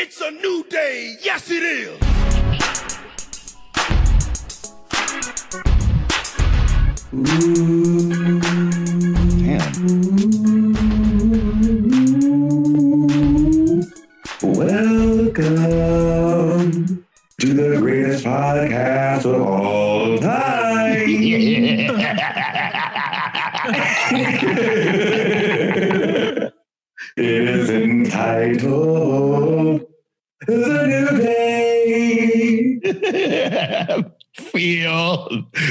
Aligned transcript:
It's 0.00 0.20
a 0.20 0.30
new 0.30 0.64
day. 0.70 1.16
Yes, 1.24 1.50
it 1.50 1.64
is. 1.64 1.98
Welcome 9.80 10.17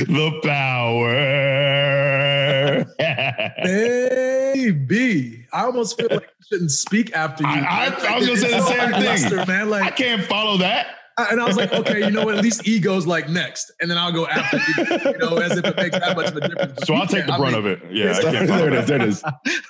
the 0.08 0.40
power. 0.44 1.16
Baby, 3.64 5.46
I 5.54 5.64
almost 5.64 5.98
feel 6.00 6.08
like 6.12 6.24
I 6.24 6.44
shouldn't 6.48 6.72
speak 6.72 7.14
after 7.14 7.44
you. 7.44 7.50
I, 7.50 7.88
I, 8.00 8.14
I 8.16 8.18
was 8.20 8.28
gonna 8.28 8.40
say 8.40 8.52
the 8.52 8.62
same 8.66 8.92
lackluster, 8.92 9.38
thing. 9.38 9.48
man. 9.48 9.70
Like, 9.70 9.84
I 9.84 9.92
can't 9.92 10.24
follow 10.24 10.58
that. 10.58 10.88
I- 11.20 11.30
and 11.32 11.42
I 11.42 11.46
was 11.46 11.58
like, 11.58 11.74
okay, 11.74 12.00
you 12.06 12.12
know 12.12 12.24
what? 12.26 12.38
At 12.38 12.44
least 12.44 12.68
E 12.68 12.80
goes 12.80 13.08
like 13.08 13.28
next, 13.28 13.72
and 13.82 13.90
then 13.90 13.98
I'll 13.98 14.12
go 14.12 14.28
after 14.28 14.58
you. 14.58 14.86
You 15.14 15.18
know, 15.18 15.38
as 15.38 15.58
if 15.58 15.66
it 15.66 15.76
makes 15.76 15.98
that 15.98 16.16
much 16.16 16.28
of 16.30 16.38
a 16.38 16.48
difference. 16.48 16.86
So 16.86 16.94
I'll 16.94 17.08
take 17.08 17.26
the 17.26 17.34
brunt 17.34 17.56
of 17.56 17.66
it. 17.66 17.82
Yeah, 17.92 18.12
I 18.16 18.22
can't 18.22 18.48
follow 18.48 18.70
there 18.70 18.74
it 18.74 18.80
is. 18.82 18.88
There 18.88 19.02
it 19.02 19.08
is. 19.08 19.24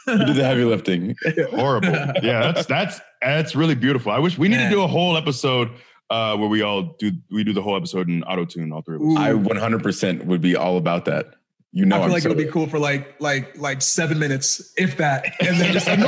You 0.08 0.26
did 0.26 0.36
the 0.36 0.44
heavy 0.44 0.64
lifting. 0.66 1.16
horrible. 1.52 1.88
Yeah, 2.22 2.52
that's 2.52 2.66
that's 2.68 3.00
that's 3.22 3.56
really 3.56 3.76
beautiful. 3.76 4.12
I 4.12 4.20
wish 4.20 4.38
we 4.38 4.50
need 4.50 4.58
Man. 4.58 4.70
to 4.70 4.76
do 4.78 4.82
a 4.84 4.88
whole 4.88 5.16
episode 5.16 5.72
uh, 6.10 6.38
where 6.38 6.48
we 6.50 6.62
all 6.62 6.96
do 7.00 7.12
we 7.32 7.44
do 7.44 7.54
the 7.54 7.62
whole 7.62 7.76
episode 7.76 8.08
in 8.10 8.24
auto 8.24 8.46
tune, 8.46 8.72
all 8.72 8.82
three 8.82 8.96
of 8.96 9.02
us. 9.02 9.08
Ooh. 9.08 9.18
I 9.18 9.30
100% 9.32 10.26
would 10.26 10.42
be 10.42 10.56
all 10.56 10.78
about 10.78 11.06
that. 11.06 11.34
You 11.74 11.86
know, 11.86 11.98
I 11.98 12.00
feel 12.00 12.06
I'm 12.06 12.12
like 12.12 12.24
so- 12.24 12.30
it 12.30 12.36
would 12.36 12.46
be 12.46 12.52
cool 12.52 12.68
for 12.68 12.80
like 12.80 13.20
like 13.20 13.58
like 13.58 13.82
seven 13.82 14.18
minutes, 14.18 14.74
if 14.78 14.98
that, 14.98 15.26
and 15.42 15.60
then 15.60 15.74
just 15.74 15.86
like, 15.88 16.00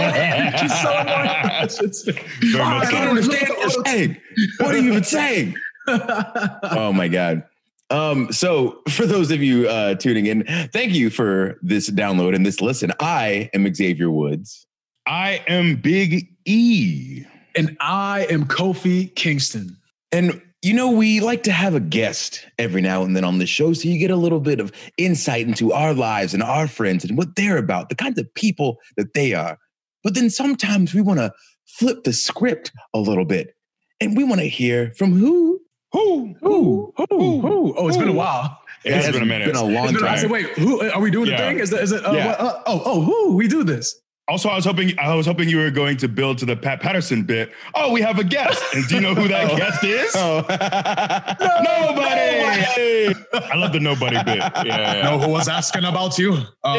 just 0.58 0.82
so 0.82 0.90
annoying. 0.90 1.52
It's 1.64 1.78
just- 1.80 2.08
much 2.08 2.18
I 2.56 2.86
so. 2.86 2.92
don't 2.92 3.08
understand 3.10 3.50
what 3.50 3.60
you're 3.76 3.86
saying. 3.86 4.18
What 4.60 4.76
are 4.76 4.78
you 4.78 4.92
even 4.92 5.04
saying? 5.04 5.56
oh 5.88 6.94
my 6.94 7.08
god. 7.08 7.44
Um, 7.92 8.32
so 8.32 8.82
for 8.90 9.06
those 9.08 9.32
of 9.32 9.42
you 9.42 9.68
uh, 9.68 9.96
tuning 9.96 10.28
in, 10.28 10.44
thank 10.72 10.94
you 10.94 11.10
for 11.10 11.58
this 11.64 11.90
download 11.90 12.36
and 12.36 12.46
this 12.46 12.62
listen. 12.62 12.92
I 13.00 13.50
am 13.54 13.72
Xavier 13.74 14.12
Woods. 14.12 14.68
I 15.08 15.44
am 15.48 15.76
Big 15.76 16.28
E. 16.46 17.24
and 17.56 17.76
I 17.82 18.28
am 18.30 18.46
Kofi 18.46 19.14
Kingston. 19.16 19.76
And 20.12 20.42
you 20.62 20.74
know, 20.74 20.92
we 20.92 21.22
like 21.22 21.44
to 21.44 21.54
have 21.54 21.74
a 21.74 21.80
guest 21.80 22.46
every 22.58 22.82
now 22.82 23.04
and 23.04 23.16
then 23.16 23.24
on 23.24 23.38
the 23.40 23.46
show 23.46 23.72
so 23.72 23.88
you 23.88 23.98
get 23.98 24.12
a 24.12 24.16
little 24.18 24.42
bit 24.42 24.60
of 24.60 24.74
insight 24.98 25.48
into 25.48 25.72
our 25.72 25.94
lives 25.94 26.34
and 26.34 26.44
our 26.44 26.68
friends 26.68 27.06
and 27.06 27.18
what 27.18 27.36
they're 27.38 27.58
about, 27.58 27.88
the 27.88 27.96
kinds 27.96 28.20
of 28.20 28.34
people 28.34 28.78
that 28.98 29.14
they 29.14 29.34
are. 29.34 29.58
But 30.04 30.16
then 30.16 30.30
sometimes 30.30 30.94
we 30.94 31.02
want 31.02 31.20
to 31.20 31.32
flip 31.66 32.04
the 32.04 32.12
script 32.12 32.74
a 32.94 33.00
little 33.00 33.24
bit 33.24 33.56
and 34.02 34.18
we 34.18 34.26
want 34.26 34.42
to 34.42 34.50
hear 34.50 34.92
from 34.98 35.14
who? 35.18 35.62
Who? 35.94 36.36
Who? 36.42 36.94
Who? 37.10 37.40
Who? 37.42 37.74
Oh, 37.78 37.88
it's 37.88 37.96
been 37.98 38.10
a 38.10 38.14
while. 38.14 38.58
It 38.84 38.94
has 38.94 39.06
It's 39.08 39.14
been 39.14 39.24
a 39.24 39.26
minute. 39.26 39.48
It's 39.48 39.58
been 39.60 39.70
a 39.70 39.74
long 39.74 39.94
been, 39.94 40.04
I 40.04 40.08
time. 40.10 40.18
said, 40.20 40.32
wait, 40.32 40.48
who 40.58 40.82
are 40.92 41.00
we 41.02 41.10
doing 41.10 41.30
Yeah. 41.30 41.38
the 41.38 41.44
thing? 41.44 41.60
Is 41.60 41.72
it? 41.72 41.82
Is 41.84 41.92
it? 41.94 42.06
Uh, 42.06 42.12
Yeah. 42.12 42.28
what- 42.28 42.40
uh, 42.42 42.62
oh, 42.66 42.82
oh, 42.86 43.02
who? 43.02 43.36
We 43.38 43.48
do 43.48 43.64
this. 43.64 43.96
Also, 44.30 44.48
I 44.50 44.56
was 44.56 44.66
hoping 44.66 44.98
I 45.00 45.16
was 45.16 45.26
hoping 45.26 45.50
you 45.50 45.58
were 45.58 45.72
going 45.72 45.98
to 45.98 46.08
build 46.08 46.38
to 46.40 46.46
the 46.46 46.56
Pat 46.56 46.82
Patterson 46.82 47.24
bit. 47.24 47.52
Oh, 47.74 47.92
we 47.92 48.02
have 48.02 48.20
a 48.20 48.24
guest, 48.24 48.64
and 48.76 48.88
do 48.88 48.96
you 48.96 49.02
know 49.02 49.16
who 49.16 49.28
that 49.28 49.50
Oh. 49.52 49.58
guest 49.58 49.84
is? 49.84 50.12
Oh. 50.16 50.46
Nobody. 51.64 53.16
I 53.34 53.56
love 53.56 53.74
the 53.74 53.80
nobody 53.80 54.18
bit. 54.24 54.38
Yeah, 54.66 54.94
yeah. 54.94 55.02
Know 55.04 55.20
who 55.20 55.30
was 55.30 55.48
asking 55.48 55.84
about 55.86 56.18
you? 56.20 56.34
Uh, 56.64 56.78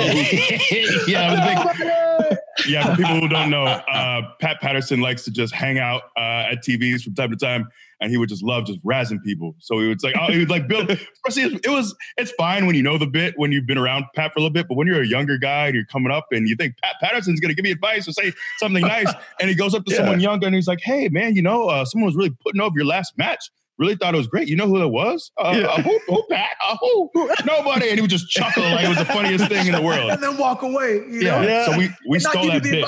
yeah, 1.08 1.30
was 1.30 1.78
big, 1.78 2.38
yeah. 2.68 2.94
For 2.94 2.96
people 3.02 3.20
who 3.20 3.28
don't 3.28 3.50
know, 3.50 3.64
uh, 3.64 4.22
Pat 4.40 4.60
Patterson 4.60 5.00
likes 5.00 5.24
to 5.24 5.30
just 5.30 5.54
hang 5.54 5.78
out 5.78 6.02
uh, 6.16 6.50
at 6.52 6.62
TVs 6.64 7.02
from 7.02 7.14
time 7.14 7.30
to 7.30 7.36
time, 7.36 7.68
and 8.00 8.10
he 8.10 8.16
would 8.16 8.28
just 8.28 8.42
love 8.42 8.64
just 8.66 8.82
razzing 8.84 9.22
people. 9.22 9.54
So 9.58 9.78
he 9.80 9.88
would 9.88 10.02
like, 10.02 10.14
oh, 10.20 10.32
he 10.32 10.38
would 10.38 10.50
like 10.50 10.66
build. 10.68 10.90
It 11.36 11.70
was 11.70 11.94
it's 12.16 12.32
fine 12.32 12.66
when 12.66 12.74
you 12.74 12.82
know 12.82 12.98
the 12.98 13.06
bit 13.06 13.34
when 13.36 13.52
you've 13.52 13.66
been 13.66 13.78
around 13.78 14.04
Pat 14.16 14.32
for 14.32 14.40
a 14.40 14.42
little 14.42 14.52
bit, 14.52 14.66
but 14.68 14.76
when 14.76 14.86
you're 14.88 15.02
a 15.02 15.06
younger 15.06 15.38
guy 15.38 15.66
and 15.66 15.74
you're 15.76 15.84
coming 15.84 16.10
up 16.10 16.26
and 16.32 16.48
you 16.48 16.56
think 16.56 16.74
Pat 16.82 16.94
Patterson's 17.00 17.38
gonna 17.40 17.54
give 17.54 17.62
me 17.62 17.70
advice 17.70 18.08
or 18.08 18.12
say 18.12 18.32
something 18.58 18.82
nice, 18.82 19.12
and 19.40 19.48
he 19.48 19.54
goes 19.54 19.74
up 19.74 19.84
to 19.84 19.92
Yeah. 19.92 19.98
someone 19.98 20.18
younger 20.20 20.46
and 20.46 20.54
he's 20.56 20.66
like, 20.66 20.80
hey 20.82 21.08
man, 21.08 21.36
you 21.36 21.42
know, 21.42 21.68
uh, 21.68 21.84
someone 21.84 22.06
was 22.06 22.16
really 22.16 22.30
putting 22.42 22.60
over 22.60 22.76
your 22.76 22.86
last 22.86 23.16
match. 23.16 23.50
Really 23.78 23.94
thought 23.96 24.12
it 24.14 24.18
was 24.18 24.26
great. 24.26 24.46
You 24.46 24.56
know 24.56 24.66
who 24.66 24.78
that 24.78 24.88
was? 24.88 25.30
Uh, 25.38 25.54
Yeah. 25.58 25.66
uh, 25.68 25.80
who, 25.82 25.98
who, 26.06 26.22
Pat? 26.30 26.50
Uh, 26.68 26.76
who? 26.80 27.10
Nobody. 27.46 27.88
And 27.88 27.94
he 27.96 28.02
would 28.02 28.10
just 28.10 28.28
chuckle 28.28 28.62
like 28.62 28.84
it 28.84 28.88
was 28.90 28.98
the 28.98 29.06
funniest 29.06 29.46
thing 29.48 29.66
in 29.68 29.72
the 29.72 29.80
world. 29.80 30.10
and 30.10 30.22
then 30.22 30.36
walk 30.36 30.60
away. 30.62 30.96
You 31.08 31.22
know? 31.22 31.40
Yeah. 31.40 31.64
So 31.64 31.78
we 31.78 31.88
we 32.06 32.16
And 32.16 32.22
stole 32.22 32.46
that 32.48 32.62
bit, 32.62 32.84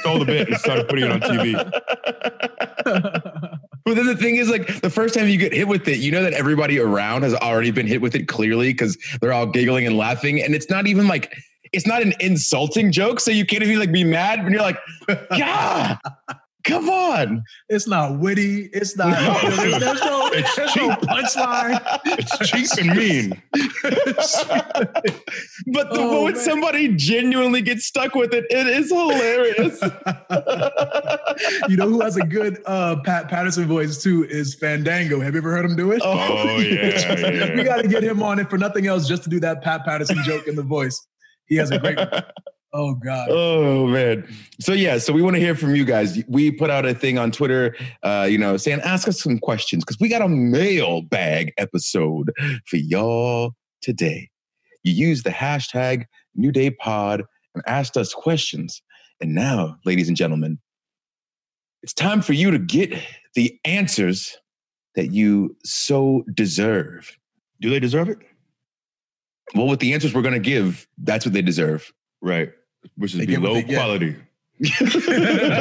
stole 0.00 0.18
the 0.18 0.24
bit, 0.24 0.48
and 0.48 0.56
started 0.56 0.88
putting 0.88 1.04
it 1.04 1.12
on 1.12 1.20
TV. 1.20 1.54
But 3.84 3.96
then 3.96 4.06
the 4.06 4.16
thing 4.16 4.36
is, 4.36 4.48
like, 4.48 4.80
the 4.80 4.90
first 4.90 5.14
time 5.14 5.28
you 5.28 5.38
get 5.38 5.52
hit 5.52 5.68
with 5.68 5.86
it, 5.88 5.98
you 5.98 6.12
know 6.12 6.22
that 6.22 6.32
everybody 6.32 6.78
around 6.78 7.22
has 7.22 7.34
already 7.34 7.70
been 7.70 7.86
hit 7.86 8.00
with 8.00 8.14
it 8.14 8.28
clearly 8.28 8.72
because 8.72 8.96
they're 9.20 9.32
all 9.32 9.46
giggling 9.46 9.86
and 9.86 9.96
laughing. 9.96 10.42
And 10.42 10.54
it's 10.54 10.70
not 10.70 10.86
even 10.86 11.08
like, 11.08 11.34
it's 11.72 11.86
not 11.86 12.02
an 12.02 12.14
insulting 12.20 12.92
joke. 12.92 13.18
So 13.20 13.30
you 13.30 13.44
can't 13.44 13.62
even 13.62 13.78
like 13.78 13.92
be 13.92 14.04
mad 14.04 14.44
when 14.44 14.52
you're 14.52 14.62
like, 14.62 14.78
yeah, 15.36 15.96
come 16.64 16.88
on. 16.88 17.42
it's 17.68 17.86
not 17.86 18.18
witty. 18.18 18.70
It's 18.72 18.96
not. 18.96 19.10
No. 19.10 19.50
there's, 19.56 19.80
there's 19.80 20.00
no, 20.00 20.28
It's 20.32 20.56
there's 20.56 20.76
no 20.76 20.88
cheap. 20.90 20.98
punchline. 21.08 21.80
It's 22.04 22.38
cheap 22.50 22.68
and 22.84 22.96
mean. 22.96 23.42
But 25.72 25.90
the 25.92 26.00
Oh, 26.00 26.10
moment 26.12 26.36
man. 26.36 26.44
somebody 26.44 26.88
genuinely 26.94 27.62
gets 27.62 27.86
stuck 27.86 28.14
with 28.14 28.32
it, 28.34 28.44
it 28.50 28.66
is 28.66 28.90
hilarious. 28.90 29.80
you 31.68 31.76
know 31.76 31.88
who 31.88 32.00
has 32.00 32.16
a 32.16 32.22
good 32.26 32.60
uh, 32.66 32.96
Pat 33.04 33.28
Patterson 33.28 33.66
voice 33.66 34.02
too 34.02 34.24
is 34.24 34.54
Fandango. 34.54 35.20
Have 35.20 35.34
you 35.34 35.38
ever 35.38 35.50
heard 35.52 35.64
him 35.64 35.76
do 35.76 35.92
it? 35.92 36.00
Oh 36.04 36.56
yeah, 36.58 37.16
yeah. 37.18 37.54
we 37.54 37.62
got 37.64 37.82
to 37.82 37.88
get 37.88 38.02
him 38.02 38.22
on 38.22 38.38
it 38.38 38.50
for 38.50 38.58
nothing 38.58 38.86
else, 38.86 39.06
just 39.08 39.22
to 39.24 39.30
do 39.30 39.38
that 39.40 39.62
Pat 39.62 39.84
Patterson 39.84 40.18
joke 40.24 40.46
in 40.48 40.56
the 40.56 40.62
voice. 40.62 40.98
He 41.46 41.56
has 41.56 41.70
a 41.70 41.78
great. 41.78 41.98
Oh 42.74 42.94
God. 42.94 43.28
Oh 43.30 43.86
man. 43.86 44.26
So 44.58 44.72
yeah, 44.72 44.96
so 44.96 45.12
we 45.12 45.20
want 45.20 45.36
to 45.36 45.40
hear 45.40 45.54
from 45.54 45.74
you 45.76 45.84
guys. 45.84 46.22
We 46.26 46.50
put 46.50 46.70
out 46.70 46.86
a 46.86 46.94
thing 46.94 47.18
on 47.18 47.30
Twitter, 47.30 47.76
uh, 48.02 48.26
you 48.30 48.38
know, 48.38 48.56
saying 48.56 48.80
ask 48.80 49.06
us 49.06 49.20
some 49.20 49.38
questions 49.38 49.84
because 49.84 50.00
we 50.00 50.08
got 50.08 50.22
a 50.22 50.28
mailbag 50.28 51.52
episode 51.58 52.32
for 52.66 52.76
y'all 52.76 53.52
today. 53.82 54.30
You 54.84 54.92
used 54.92 55.24
the 55.24 55.30
hashtag 55.30 56.06
New 56.34 56.50
Day 56.50 56.70
Pod 56.70 57.24
and 57.54 57.62
asked 57.66 57.98
us 57.98 58.14
questions. 58.14 58.82
And 59.20 59.34
now, 59.34 59.76
ladies 59.84 60.08
and 60.08 60.16
gentlemen, 60.16 60.58
it's 61.82 61.92
time 61.92 62.22
for 62.22 62.32
you 62.32 62.50
to 62.50 62.58
get 62.58 62.94
the 63.34 63.58
answers 63.64 64.38
that 64.94 65.12
you 65.12 65.56
so 65.62 66.24
deserve. 66.32 67.18
Do 67.60 67.68
they 67.68 67.80
deserve 67.80 68.08
it? 68.08 68.18
Well, 69.54 69.66
with 69.66 69.80
the 69.80 69.92
answers 69.92 70.14
we're 70.14 70.22
gonna 70.22 70.38
give, 70.38 70.86
that's 70.96 71.26
what 71.26 71.34
they 71.34 71.42
deserve. 71.42 71.92
Right. 72.22 72.50
Which 72.96 73.12
is 73.14 73.18
They 73.20 73.26
be 73.26 73.32
get 73.32 73.40
what 73.42 73.48
low 73.48 73.54
they 73.54 73.62
get. 73.64 73.76
quality. 73.76 74.16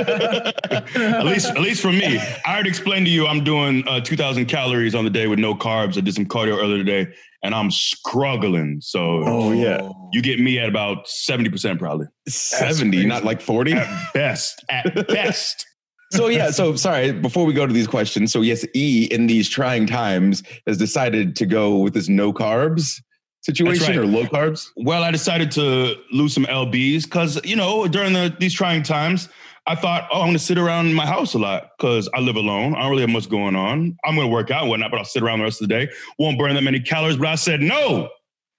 at 0.01 1.25
least, 1.25 1.47
at 1.47 1.59
least 1.61 1.81
for 1.81 1.91
me, 1.91 2.19
I 2.45 2.53
already 2.53 2.69
explained 2.69 3.05
to 3.07 3.11
you 3.11 3.25
I'm 3.27 3.43
doing 3.43 3.83
uh, 3.87 3.99
2,000 4.01 4.45
calories 4.45 4.93
on 4.95 5.03
the 5.03 5.09
day 5.09 5.27
with 5.27 5.39
no 5.39 5.55
carbs. 5.55 5.97
I 5.97 6.01
did 6.01 6.13
some 6.13 6.25
cardio 6.25 6.57
earlier 6.61 6.77
today, 6.83 7.11
and 7.43 7.55
I'm 7.55 7.71
struggling. 7.71 8.79
So 8.81 9.23
Oh, 9.25 9.51
yeah. 9.53 9.89
you 10.11 10.21
get 10.21 10.39
me 10.39 10.59
at 10.59 10.69
about 10.69 11.05
70% 11.07 11.79
probably 11.79 12.07
70, 12.27 13.05
not 13.05 13.23
like 13.23 13.41
40. 13.41 13.73
at 13.73 14.13
best. 14.13 14.63
At 14.69 15.07
best. 15.07 15.65
so 16.11 16.27
yeah, 16.27 16.51
so 16.51 16.75
sorry, 16.75 17.11
before 17.11 17.45
we 17.45 17.53
go 17.53 17.65
to 17.65 17.73
these 17.73 17.87
questions. 17.87 18.31
So 18.31 18.41
yes, 18.41 18.65
E 18.75 19.07
in 19.11 19.27
these 19.27 19.49
trying 19.49 19.87
times 19.87 20.43
has 20.67 20.77
decided 20.77 21.35
to 21.37 21.45
go 21.45 21.77
with 21.77 21.93
this 21.93 22.07
no 22.09 22.31
carbs 22.33 23.01
situation 23.41 23.87
right. 23.87 23.97
or 23.97 24.05
low 24.05 24.23
carbs. 24.23 24.69
Well, 24.75 25.03
I 25.03 25.11
decided 25.11 25.51
to 25.51 25.95
lose 26.11 26.33
some 26.33 26.45
lbs 26.45 27.03
because 27.03 27.43
you 27.43 27.55
know 27.55 27.87
during 27.87 28.13
the, 28.13 28.35
these 28.39 28.53
trying 28.53 28.83
times, 28.83 29.29
I 29.67 29.75
thought, 29.75 30.07
oh, 30.11 30.21
I'm 30.21 30.27
going 30.27 30.33
to 30.33 30.39
sit 30.39 30.57
around 30.57 30.87
in 30.87 30.93
my 30.93 31.05
house 31.05 31.33
a 31.33 31.39
lot 31.39 31.71
because 31.77 32.09
I 32.13 32.19
live 32.19 32.35
alone. 32.35 32.75
I 32.75 32.81
don't 32.81 32.91
really 32.91 33.01
have 33.01 33.11
much 33.11 33.29
going 33.29 33.55
on. 33.55 33.95
I'm 34.03 34.15
going 34.15 34.27
to 34.27 34.33
work 34.33 34.49
out 34.49 34.61
and 34.61 34.69
whatnot, 34.69 34.89
but 34.89 34.97
I'll 34.97 35.05
sit 35.05 35.21
around 35.21 35.39
the 35.39 35.45
rest 35.45 35.61
of 35.61 35.67
the 35.67 35.73
day. 35.73 35.91
Won't 36.17 36.39
burn 36.39 36.55
that 36.55 36.63
many 36.63 36.79
calories. 36.79 37.17
But 37.17 37.27
I 37.27 37.35
said, 37.35 37.61
no, 37.61 38.09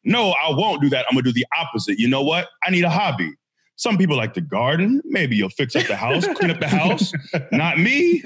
no, 0.05 0.31
I 0.31 0.51
won't 0.51 0.81
do 0.81 0.89
that. 0.91 1.05
I'm 1.11 1.17
going 1.17 1.25
to 1.25 1.33
do 1.33 1.35
the 1.35 1.47
opposite. 1.59 1.99
You 1.99 2.09
know 2.09 2.23
what? 2.23 2.49
I 2.63 2.71
need 2.71 2.85
a 2.85 2.91
hobby. 2.91 3.33
Some 3.77 3.97
people 3.99 4.17
like 4.17 4.35
to 4.35 4.41
garden. 4.41 5.01
Maybe 5.05 5.35
you'll 5.37 5.49
fix 5.49 5.75
up 5.75 5.87
the 5.87 5.97
house, 5.97 6.27
clean 6.37 6.51
up 6.51 6.61
the 6.61 6.69
house. 6.69 7.13
Not 7.53 7.79
me. 7.79 8.23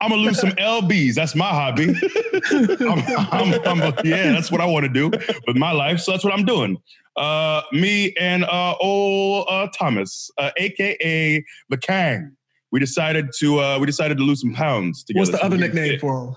I'm 0.00 0.10
gonna 0.10 0.22
lose 0.22 0.38
some 0.40 0.50
lbs. 0.52 1.14
That's 1.14 1.34
my 1.34 1.48
hobby. 1.48 1.88
I'm, 2.80 3.00
I'm- 3.32 3.82
I'm- 3.82 3.94
yeah, 4.04 4.32
that's 4.32 4.50
what 4.50 4.60
I 4.60 4.66
want 4.66 4.84
to 4.84 4.92
do 4.92 5.10
with 5.46 5.56
my 5.56 5.72
life. 5.72 6.00
So 6.00 6.12
that's 6.12 6.24
what 6.24 6.32
I'm 6.32 6.44
doing. 6.44 6.76
Uh, 7.16 7.62
me 7.72 8.14
and 8.20 8.44
uh, 8.44 8.74
old 8.80 9.46
uh, 9.50 9.68
Thomas, 9.74 10.30
uh, 10.38 10.50
aka 10.58 11.44
the 11.70 11.76
Kang. 11.78 12.36
we 12.72 12.78
decided 12.80 13.30
to 13.38 13.58
uh, 13.60 13.78
we 13.78 13.86
decided 13.86 14.18
to 14.18 14.22
lose 14.24 14.40
some 14.42 14.52
pounds 14.54 15.02
together. 15.04 15.20
What's 15.22 15.30
the 15.32 15.38
so 15.38 15.44
other 15.44 15.56
nickname 15.56 15.92
fit. 15.92 16.00
for 16.00 16.28
him? 16.28 16.34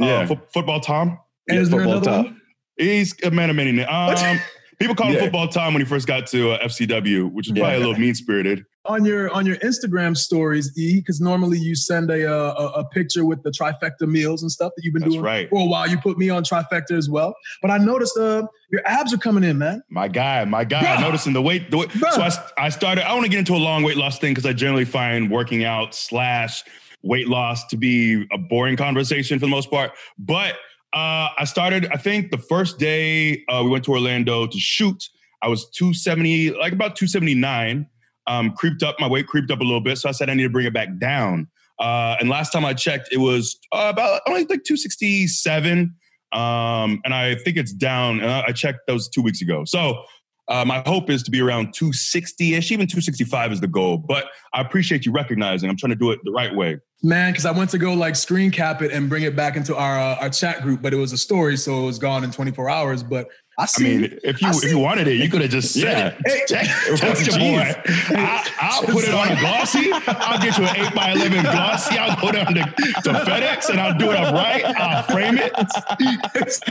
Uh, 0.00 0.06
Yeah. 0.06 0.26
fo- 0.26 0.40
football 0.52 0.80
Tom. 0.80 1.18
And 1.48 1.56
Yeah, 1.56 1.62
is 1.62 1.70
there 1.70 1.80
another 1.80 2.04
top. 2.04 2.24
one? 2.26 2.40
He's 2.78 3.14
a 3.24 3.30
man 3.30 3.50
of 3.50 3.56
many 3.56 3.72
names. 3.72 3.88
Um, 3.90 4.38
people 4.82 4.94
called 4.96 5.14
him 5.14 5.20
football 5.20 5.48
Tom 5.48 5.74
when 5.74 5.80
he 5.82 5.86
first 5.88 6.06
got 6.06 6.26
to 6.28 6.52
uh, 6.52 6.64
FCW, 6.66 7.30
which 7.32 7.46
is 7.48 7.52
probably 7.52 7.72
Yeah. 7.72 7.76
a 7.78 7.80
little 7.80 7.98
mean 7.98 8.14
spirited. 8.14 8.64
on 8.84 9.04
your 9.04 9.30
on 9.30 9.46
your 9.46 9.56
Instagram 9.56 10.16
stories, 10.16 10.76
E, 10.76 10.96
because 11.00 11.20
normally 11.20 11.56
you 11.58 11.74
send 11.76 12.10
a, 12.10 12.28
uh, 12.28 12.54
a 12.58 12.80
a 12.80 12.84
picture 12.88 13.24
with 13.24 13.42
the 13.44 13.50
trifecta 13.50 14.08
meals 14.08 14.42
and 14.42 14.50
stuff 14.50 14.72
that 14.76 14.82
you've 14.84 14.92
been 14.94 15.02
That's 15.02 15.14
doing 15.14 15.24
right. 15.24 15.48
for 15.48 15.60
a 15.60 15.66
while. 15.66 15.88
You 15.88 15.98
put 15.98 16.18
me 16.18 16.30
on 16.30 16.42
trifecta 16.44 16.92
as 16.92 17.08
well, 17.08 17.34
but 17.62 17.70
I 17.70 17.78
noticed 17.78 18.16
uh 18.18 18.42
your 18.72 18.82
abs 18.86 19.12
are 19.14 19.18
coming 19.18 19.44
in, 19.44 19.58
man. 19.58 19.82
My 19.90 20.08
guy, 20.08 20.44
my 20.46 20.64
guy. 20.64 20.82
Bruh. 20.82 21.00
Noticing 21.00 21.32
the 21.32 21.42
weight. 21.42 21.70
The 21.70 21.78
weight. 21.78 21.90
Bruh. 21.90 22.10
So 22.12 22.22
I, 22.22 22.66
I 22.66 22.68
started. 22.70 23.06
I 23.08 23.12
want 23.14 23.24
to 23.24 23.30
get 23.30 23.38
into 23.38 23.54
a 23.54 23.62
long 23.62 23.82
weight 23.82 23.96
loss 23.98 24.18
thing 24.18 24.32
because 24.32 24.46
I 24.46 24.52
generally 24.52 24.84
find 24.86 25.30
working 25.30 25.62
out 25.64 25.94
slash 25.94 26.64
weight 27.04 27.28
loss 27.28 27.66
to 27.66 27.76
be 27.76 28.26
a 28.32 28.38
boring 28.38 28.76
conversation 28.76 29.38
for 29.38 29.44
the 29.46 29.50
most 29.50 29.70
part. 29.70 29.92
But 30.18 30.54
uh, 30.92 31.28
I 31.38 31.44
started. 31.44 31.86
I 31.92 31.96
think 31.96 32.30
the 32.30 32.38
first 32.38 32.78
day 32.78 33.44
uh, 33.48 33.62
we 33.64 33.70
went 33.70 33.84
to 33.84 33.92
Orlando 33.92 34.46
to 34.46 34.58
shoot, 34.58 35.02
I 35.42 35.48
was 35.48 35.68
two 35.70 35.94
seventy, 35.94 36.50
like 36.50 36.72
about 36.72 36.96
two 36.96 37.06
seventy 37.06 37.34
nine. 37.34 37.86
Um, 38.26 38.52
creeped 38.52 38.82
up. 38.82 39.00
My 39.00 39.08
weight 39.08 39.26
creeped 39.26 39.50
up 39.50 39.60
a 39.60 39.64
little 39.64 39.80
bit, 39.80 39.98
so 39.98 40.08
I 40.08 40.12
said 40.12 40.30
I 40.30 40.34
need 40.34 40.44
to 40.44 40.50
bring 40.50 40.66
it 40.66 40.74
back 40.74 40.96
down. 40.98 41.48
Uh, 41.78 42.16
and 42.20 42.28
last 42.28 42.52
time 42.52 42.64
I 42.64 42.74
checked, 42.74 43.08
it 43.10 43.18
was 43.18 43.58
uh, 43.72 43.88
about 43.92 44.20
only 44.28 44.44
like 44.44 44.62
two 44.64 44.76
sixty 44.76 45.26
seven. 45.26 45.94
Um, 46.32 47.00
and 47.04 47.12
I 47.12 47.34
think 47.34 47.56
it's 47.56 47.72
down. 47.72 48.20
And 48.20 48.30
I 48.30 48.44
I 48.48 48.52
checked 48.52 48.86
those 48.86 49.08
two 49.08 49.22
weeks 49.22 49.42
ago. 49.42 49.64
So 49.64 50.04
uh, 50.52 50.66
my 50.66 50.82
hope 50.84 51.08
is 51.08 51.22
to 51.22 51.30
be 51.30 51.40
around 51.40 51.72
260 51.72 52.54
ish, 52.54 52.70
even 52.70 52.86
265 52.86 53.52
is 53.52 53.60
the 53.60 53.66
goal. 53.66 53.96
But 53.96 54.26
I 54.52 54.60
appreciate 54.60 55.06
you 55.06 55.12
recognizing 55.12 55.70
I'm 55.70 55.78
trying 55.78 55.90
to 55.90 55.96
do 55.96 56.10
it 56.10 56.20
the 56.24 56.30
right 56.30 56.54
way. 56.54 56.78
Man, 57.02 57.32
because 57.32 57.46
I 57.46 57.52
went 57.52 57.70
to 57.70 57.78
go 57.78 57.94
like 57.94 58.14
screen 58.14 58.50
cap 58.50 58.82
it 58.82 58.92
and 58.92 59.08
bring 59.08 59.22
it 59.22 59.34
back 59.34 59.56
into 59.56 59.74
our 59.74 59.98
uh, 59.98 60.16
our 60.16 60.28
chat 60.28 60.60
group, 60.60 60.82
but 60.82 60.92
it 60.92 60.98
was 60.98 61.12
a 61.12 61.18
story, 61.18 61.56
so 61.56 61.82
it 61.82 61.86
was 61.86 61.98
gone 61.98 62.22
in 62.22 62.30
24 62.30 62.68
hours. 62.68 63.02
But 63.02 63.28
I 63.58 63.62
I 63.64 63.66
see. 63.66 63.84
mean, 63.98 64.18
if 64.24 64.40
you 64.40 64.48
if 64.48 64.64
you 64.64 64.78
wanted 64.78 65.08
it, 65.08 65.16
you 65.16 65.28
could 65.28 65.42
have 65.42 65.50
just 65.50 65.72
said 65.74 65.82
Yeah. 65.82 66.06
it. 66.08 66.16
Hey, 66.26 66.40
Text, 66.48 67.02
text 67.02 67.26
your 67.26 67.38
boy. 67.38 67.72
I, 68.16 68.50
I'll 68.60 68.82
put 68.84 69.04
it 69.04 69.12
on 69.14 69.28
a 69.30 69.38
glossy. 69.40 69.90
I'll 69.92 70.40
get 70.40 70.56
you 70.56 70.64
an 70.64 70.76
8 70.86 70.94
by 70.94 71.12
11 71.12 71.42
glossy. 71.42 71.98
I'll 71.98 72.18
go 72.20 72.32
down 72.32 72.54
to, 72.54 72.62
to 72.62 73.10
FedEx 73.12 73.68
and 73.68 73.78
I'll 73.78 73.96
do 73.98 74.10
it 74.10 74.16
up 74.16 74.32
right. 74.34 74.64
I'll 74.64 75.02
frame 75.02 75.36
it. 75.38 75.52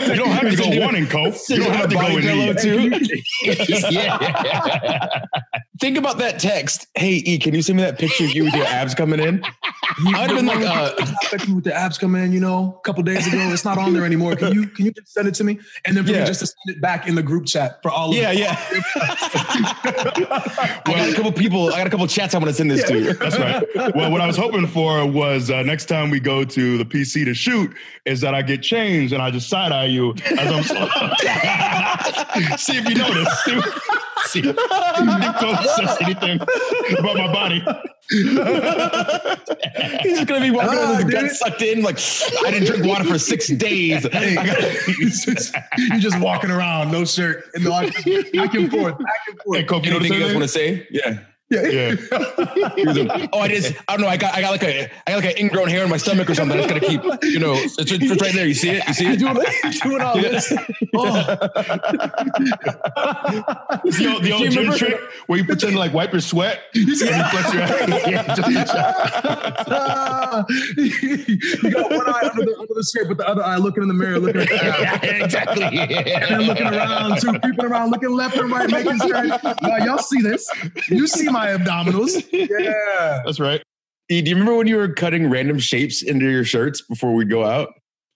You 0.10 0.16
don't 0.16 0.30
have 0.32 0.50
to 0.50 0.56
go 0.58 0.82
one 0.86 0.96
and 0.96 1.08
cope. 1.10 1.36
You 1.50 1.58
don't 1.58 1.72
have 1.74 1.90
to 1.90 1.96
go 1.96 2.08
in 2.18 2.22
pillow 2.24 2.54
too. 2.54 2.90
yeah. 3.92 5.26
Think 5.80 5.98
about 5.98 6.18
that 6.20 6.40
text. 6.40 6.88
Hey, 6.96 7.14
E, 7.26 7.38
can 7.40 7.54
you 7.56 7.62
send 7.62 7.78
me 7.78 7.84
that 7.84 7.98
picture 7.98 8.24
of 8.26 8.32
you 8.34 8.44
with 8.46 8.54
your 8.54 8.66
abs 8.68 8.94
coming 8.94 9.20
in? 9.20 9.44
I'd 10.08 10.30
have 10.30 10.38
been 10.38 10.46
like, 10.46 10.60
the 10.60 10.68
uh, 10.72 10.96
one 11.46 11.56
with 11.56 11.64
the- 11.64 11.74
abs 11.76 11.98
coming 11.98 12.24
in, 12.24 12.32
you 12.32 12.40
know, 12.40 12.78
a 12.80 12.82
couple 12.82 13.02
days 13.04 13.26
ago. 13.28 13.38
It's 13.52 13.66
not 13.66 13.78
on 13.78 13.94
there 13.94 14.06
anymore. 14.06 14.36
Can 14.36 14.54
you 14.54 14.68
can 14.68 14.86
you 14.86 14.92
just 14.92 15.12
send 15.14 15.28
it 15.28 15.34
to 15.36 15.44
me? 15.44 15.60
And 15.86 15.98
then 15.98 16.06
for 16.06 16.12
Yeah. 16.12 16.20
me 16.22 16.26
just 16.28 16.40
to 16.42 16.48
send 16.48 16.71
it 16.72 16.82
back 16.82 17.08
in 17.08 17.16
the 17.16 17.24
group 17.24 17.46
chat 17.46 17.82
for 17.82 17.92
all 17.92 18.10
of 18.10 18.16
Yeah, 18.16 18.32
yeah. 18.32 18.58
I 18.96 20.82
got 20.86 21.10
a 21.10 21.14
couple 21.14 21.32
people. 21.32 21.68
I 21.74 21.78
got 21.78 21.88
a 21.88 21.90
couple 21.90 22.08
chats 22.08 22.34
I 22.34 22.38
want 22.40 22.50
to 22.50 22.54
send 22.54 22.72
this 22.72 22.88
to. 22.90 23.14
That's 23.14 23.38
right. 23.38 23.96
Well, 23.96 24.12
what 24.12 24.22
I 24.22 24.28
was 24.28 24.38
hoping 24.38 24.66
for 24.68 25.06
was 25.06 25.50
uh, 25.50 25.64
next 25.64 25.86
time 25.86 26.10
we 26.10 26.20
go 26.20 26.44
to 26.44 26.78
the 26.78 26.86
PC 26.86 27.26
to 27.26 27.34
shoot, 27.34 27.74
is 28.06 28.22
that 28.22 28.34
I 28.34 28.42
get 28.42 28.64
changed 28.64 29.14
and 29.14 29.22
I 29.22 29.32
just 29.32 29.50
side 29.50 29.72
eye 29.72 29.86
you 29.86 30.14
as 30.38 30.52
I'm. 30.52 30.64
See 32.58 32.78
if 32.78 32.88
you 32.90 32.96
notice. 32.96 33.28
See, 34.32 34.42
see 34.44 34.50
if 34.50 34.56
Nico 34.56 35.56
says 35.76 35.98
anything 36.02 36.40
about 37.00 37.18
my 37.18 37.32
body. 37.34 37.64
He's 40.02 40.18
just 40.18 40.28
gonna 40.28 40.42
be 40.42 40.52
walking 40.52 40.70
Ah, 40.72 40.82
around 40.82 40.90
with 40.98 40.98
his 40.98 41.06
dude. 41.06 41.22
gut 41.22 41.32
sucked 41.32 41.62
in, 41.62 41.82
like 41.84 41.98
I 42.46 42.52
didn't 42.52 42.68
drink 42.68 42.86
water 42.86 43.04
for 43.06 43.18
six 43.20 43.48
days. 43.48 44.04
Hey, 44.12 44.36
it's 44.40 45.26
just- 45.34 45.56
you 45.78 46.00
just 46.00 46.20
walking 46.20 46.52
around, 46.52 46.92
no 46.92 47.06
shirt, 47.06 47.46
and 47.54 47.64
no, 47.64 47.72
back 47.72 47.94
and 48.06 48.72
forth, 48.72 48.98
back 48.98 49.20
and 49.28 49.40
Hey, 49.56 49.66
forth. 49.66 49.66
Kofi, 49.68 49.86
you 49.86 49.96
Anything 49.96 50.14
you 50.20 50.26
guys 50.26 50.34
want 50.34 50.44
to 50.44 50.48
say? 50.50 50.88
Yeah. 50.92 51.20
Yeah. 51.52 51.68
Yeah. 51.68 51.96
He 52.76 52.88
was 52.88 52.98
like, 52.98 53.30
oh, 53.34 53.40
I 53.40 53.50
just, 53.50 53.74
I 53.88 53.94
don't 53.94 54.02
know. 54.02 54.08
I 54.08 54.16
got, 54.16 54.34
I 54.34 54.42
got 54.42 54.52
like 54.52 54.64
a, 54.64 54.86
I 54.86 54.90
got 55.12 55.24
like 55.24 55.26
an 55.26 55.34
ingrown 55.38 55.68
hair 55.68 55.84
in 55.84 55.90
my 55.90 55.98
stomach 55.98 56.30
or 56.30 56.36
something. 56.36 56.58
I 56.58 56.62
just 56.62 56.74
gotta 56.74 56.88
keep, 56.88 57.04
you 57.24 57.40
know, 57.40 57.54
it's, 57.56 57.78
it's 57.78 58.22
right 58.22 58.34
there. 58.34 58.48
You 58.48 58.54
see 58.54 58.70
it? 58.70 58.88
You 58.88 58.94
see 58.94 59.04
You're 59.04 59.14
it? 59.14 59.20
doing, 59.20 59.36
you're 59.36 59.72
doing 59.84 60.02
all 60.02 60.16
this. 60.16 60.54
Oh, 60.96 61.02
It's 63.84 63.98
the 63.98 64.14
old, 64.14 64.24
the 64.24 64.32
old 64.32 64.52
gym 64.52 64.72
trick 64.74 65.00
where 65.28 65.40
you 65.40 65.46
pretend 65.46 65.74
to 65.74 65.80
like 65.80 65.94
wipe 65.94 66.12
your 66.12 66.22
sweat 66.22 66.62
and 66.74 66.88
you 66.88 66.96
flex 66.96 67.54
your 67.54 67.62
yeah, 67.62 68.36
you 70.78 71.72
got 71.72 71.92
one 71.92 72.10
eye 72.10 72.30
under 72.32 72.46
the, 72.46 72.56
under 72.60 72.74
the 72.74 72.84
shirt, 72.84 73.08
but 73.08 73.18
the 73.18 73.28
other 73.28 73.44
eye 73.44 73.58
looking 73.58 73.84
in 73.84 73.90
the 73.90 73.94
mirror, 73.94 74.20
looking 74.20 74.42
at 74.42 74.50
the 74.50 74.66
abs. 74.66 75.24
exactly. 75.24 75.64
and 75.64 76.48
looking 76.48 76.68
around 76.68 77.20
too, 77.20 77.38
creeping 77.40 77.66
around, 77.66 77.92
looking 77.92 78.12
left 78.12 78.38
and 78.38 78.52
right, 78.52 78.70
making 78.70 78.98
sure 79.00 79.16
uh, 79.16 79.56
y'all 79.84 79.98
see 79.98 80.22
this. 80.22 80.50
You 80.90 81.08
see 81.08 81.28
my 81.30 81.41
abdominals. 81.48 82.24
Yeah. 82.32 83.22
That's 83.26 83.40
right. 83.40 83.62
E, 84.10 84.22
do 84.22 84.30
you 84.30 84.36
remember 84.36 84.56
when 84.58 84.68
you 84.68 84.76
were 84.78 84.90
cutting 84.94 85.30
random 85.30 85.60
shapes 85.60 86.02
into 86.02 86.30
your 86.30 86.44
shirts 86.44 86.82
before 86.82 87.14
we 87.14 87.26
go 87.26 87.44
out? 87.44 87.70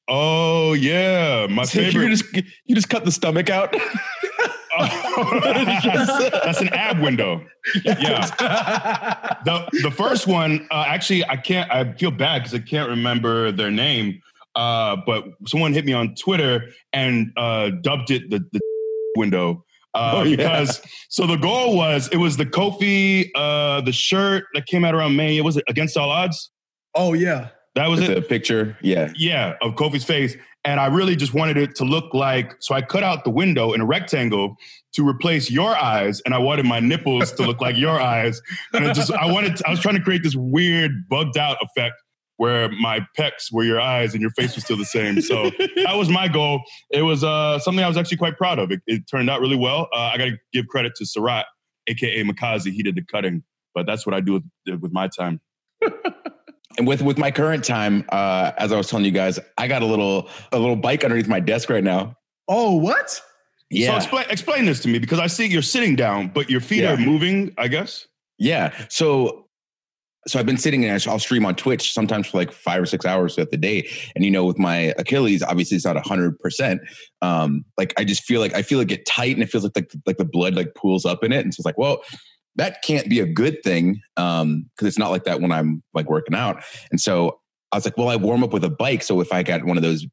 Oh 0.07 0.73
yeah, 0.73 1.47
my 1.49 1.61
you 1.63 1.67
favorite. 1.67 2.09
just, 2.09 2.25
you 2.65 2.75
just 2.75 2.89
cut 2.89 3.05
the 3.05 3.11
stomach 3.11 3.49
out. 3.49 3.75
That's 4.77 6.59
an 6.61 6.69
ab 6.69 6.99
window. 7.01 7.45
Yeah. 7.85 8.25
The 9.45 9.67
the 9.83 9.91
first 9.91 10.27
one, 10.27 10.67
uh, 10.69 10.83
actually, 10.87 11.25
I 11.25 11.37
can't. 11.37 11.71
I 11.71 11.93
feel 11.93 12.11
bad 12.11 12.39
because 12.43 12.53
I 12.53 12.59
can't 12.59 12.89
remember 12.89 13.51
their 13.51 13.71
name. 13.71 14.21
Uh, 14.55 14.97
but 15.05 15.25
someone 15.47 15.73
hit 15.73 15.85
me 15.85 15.93
on 15.93 16.15
Twitter 16.15 16.69
and 16.93 17.31
uh, 17.35 17.71
dubbed 17.81 18.11
it 18.11 18.29
the, 18.29 18.39
the 18.51 18.59
window. 19.17 19.64
Uh, 19.95 20.11
Oh, 20.17 20.23
yeah. 20.23 20.35
Because 20.35 20.81
so 21.09 21.25
the 21.25 21.37
goal 21.37 21.75
was 21.75 22.07
it 22.11 22.17
was 22.17 22.37
the 22.37 22.45
Kofi 22.45 23.29
uh, 23.33 23.81
the 23.81 23.91
shirt 23.91 24.43
that 24.53 24.65
came 24.67 24.83
out 24.85 24.93
around 24.93 25.15
May. 25.15 25.37
It 25.37 25.43
was 25.43 25.59
against 25.67 25.97
all 25.97 26.09
odds. 26.09 26.51
Oh 26.93 27.13
yeah. 27.13 27.49
That 27.75 27.89
was 27.89 27.99
With 28.01 28.11
it. 28.11 28.15
the 28.15 28.21
picture. 28.21 28.77
Yeah. 28.81 29.11
Yeah, 29.17 29.55
of 29.61 29.75
Kofi's 29.75 30.03
face. 30.05 30.35
And 30.63 30.79
I 30.79 30.85
really 30.87 31.15
just 31.15 31.33
wanted 31.33 31.57
it 31.57 31.75
to 31.75 31.83
look 31.83 32.13
like, 32.13 32.55
so 32.59 32.73
I 32.73 32.81
cut 32.81 33.03
out 33.03 33.23
the 33.23 33.29
window 33.29 33.73
in 33.73 33.81
a 33.81 33.85
rectangle 33.85 34.55
to 34.93 35.07
replace 35.07 35.51
your 35.51 35.75
eyes, 35.75 36.21
and 36.25 36.33
I 36.33 36.39
wanted 36.39 36.65
my 36.65 36.79
nipples 36.79 37.31
to 37.33 37.43
look 37.43 37.61
like 37.61 37.77
your 37.77 37.99
eyes. 38.01 38.41
And 38.73 38.87
I 38.87 38.93
just, 38.93 39.11
I 39.11 39.31
wanted, 39.31 39.61
I 39.67 39.69
was 39.69 39.79
trying 39.79 39.95
to 39.95 40.01
create 40.01 40.23
this 40.23 40.35
weird 40.35 41.07
bugged 41.09 41.37
out 41.37 41.57
effect 41.61 41.95
where 42.37 42.69
my 42.69 43.05
pecs 43.17 43.51
were 43.51 43.63
your 43.63 43.79
eyes 43.79 44.13
and 44.13 44.21
your 44.21 44.31
face 44.31 44.55
was 44.55 44.63
still 44.65 44.77
the 44.77 44.85
same. 44.85 45.21
So 45.21 45.51
that 45.83 45.95
was 45.95 46.09
my 46.09 46.27
goal. 46.27 46.61
It 46.91 47.01
was 47.03 47.23
uh, 47.23 47.59
something 47.59 47.83
I 47.83 47.87
was 47.87 47.97
actually 47.97 48.17
quite 48.17 48.37
proud 48.37 48.59
of. 48.59 48.71
It, 48.71 48.81
it 48.87 49.03
turned 49.09 49.29
out 49.29 49.39
really 49.41 49.55
well. 49.55 49.87
Uh, 49.93 50.11
I 50.13 50.17
got 50.17 50.25
to 50.25 50.37
give 50.53 50.67
credit 50.67 50.93
to 50.95 51.05
Sarat, 51.05 51.45
aka 51.87 52.23
Makazi. 52.23 52.71
He 52.73 52.83
did 52.83 52.95
the 52.95 53.03
cutting, 53.03 53.43
but 53.73 53.85
that's 53.85 54.05
what 54.05 54.13
I 54.13 54.19
do 54.21 54.33
with, 54.65 54.81
with 54.81 54.91
my 54.91 55.07
time. 55.07 55.39
And 56.77 56.85
with 56.85 57.01
with 57.01 57.17
my 57.17 57.31
current 57.31 57.63
time, 57.63 58.03
uh, 58.09 58.51
as 58.57 58.73
I 58.73 58.75
was 58.75 58.89
telling 58.89 59.05
you 59.05 59.11
guys, 59.11 59.39
I 59.57 59.65
got 59.65 59.81
a 59.81 59.85
little 59.85 60.27
a 60.51 60.59
little 60.59 60.75
bike 60.75 61.05
underneath 61.05 61.27
my 61.29 61.39
desk 61.39 61.69
right 61.69 61.83
now. 61.83 62.15
Oh 62.49 62.75
what? 62.75 63.21
Yeah. 63.69 63.87
So 63.87 63.91
Yeah. 63.93 63.97
explain 63.97 64.25
explain 64.29 64.65
this 64.65 64.81
to 64.81 64.89
me 64.89 64.99
because 64.99 65.19
I 65.19 65.27
see 65.27 65.45
you're 65.47 65.61
sitting 65.61 65.95
down, 65.95 66.27
but 66.33 66.49
your 66.49 66.59
feet 66.59 66.81
Yeah. 66.81 66.95
are 66.95 66.97
moving. 66.97 67.53
I 67.57 67.69
guess. 67.69 68.07
Yeah. 68.37 68.73
So 68.89 69.44
so 70.27 70.39
I've 70.39 70.45
been 70.45 70.57
sitting 70.57 70.83
and 70.83 71.07
I'll 71.07 71.19
stream 71.19 71.45
on 71.45 71.55
Twitch 71.55 71.93
sometimes 71.93 72.27
for 72.27 72.37
like 72.37 72.51
five 72.51 72.81
or 72.81 72.85
six 72.85 73.05
hours 73.05 73.35
throughout 73.35 73.51
the 73.51 73.57
day. 73.57 73.87
And 74.15 74.25
you 74.25 74.31
know, 74.31 74.45
with 74.45 74.57
my 74.57 74.93
Achilles, 74.97 75.43
obviously 75.43 75.75
it's 75.75 75.85
not 75.85 75.97
a 75.97 76.01
hundred 76.01 76.39
percent. 76.39 76.81
Um, 77.21 77.63
like 77.77 77.93
I 77.97 78.03
just 78.03 78.23
feel 78.23 78.41
like 78.41 78.53
I 78.53 78.61
feel 78.61 78.79
like 78.79 78.91
it 78.91 79.05
tight 79.05 79.35
and 79.35 79.43
it 79.43 79.49
feels 79.49 79.63
like 79.63 79.75
like, 79.75 79.91
like 80.05 80.17
the 80.17 80.25
blood 80.25 80.55
like 80.55 80.73
pools 80.75 81.05
up 81.05 81.23
in 81.23 81.31
it. 81.31 81.43
And 81.43 81.53
so 81.53 81.59
it's 81.59 81.65
like, 81.65 81.77
well, 81.77 82.01
that 82.55 82.81
can't 82.83 83.09
be 83.09 83.19
a 83.19 83.25
good 83.25 83.61
thing. 83.63 84.01
Um, 84.17 84.69
because 84.75 84.87
it's 84.87 84.97
not 84.97 85.11
like 85.11 85.25
that 85.25 85.41
when 85.41 85.51
I'm 85.51 85.83
like 85.93 86.09
working 86.09 86.35
out. 86.35 86.63
And 86.89 86.99
so 86.99 87.39
I 87.71 87.77
was 87.77 87.85
like, 87.85 87.97
well, 87.97 88.09
I 88.09 88.15
warm 88.15 88.43
up 88.43 88.53
with 88.53 88.63
a 88.63 88.69
bike. 88.69 89.03
So 89.03 89.21
if 89.21 89.31
I 89.31 89.43
got 89.43 89.65
one 89.65 89.77
of 89.77 89.83
those 89.83 90.05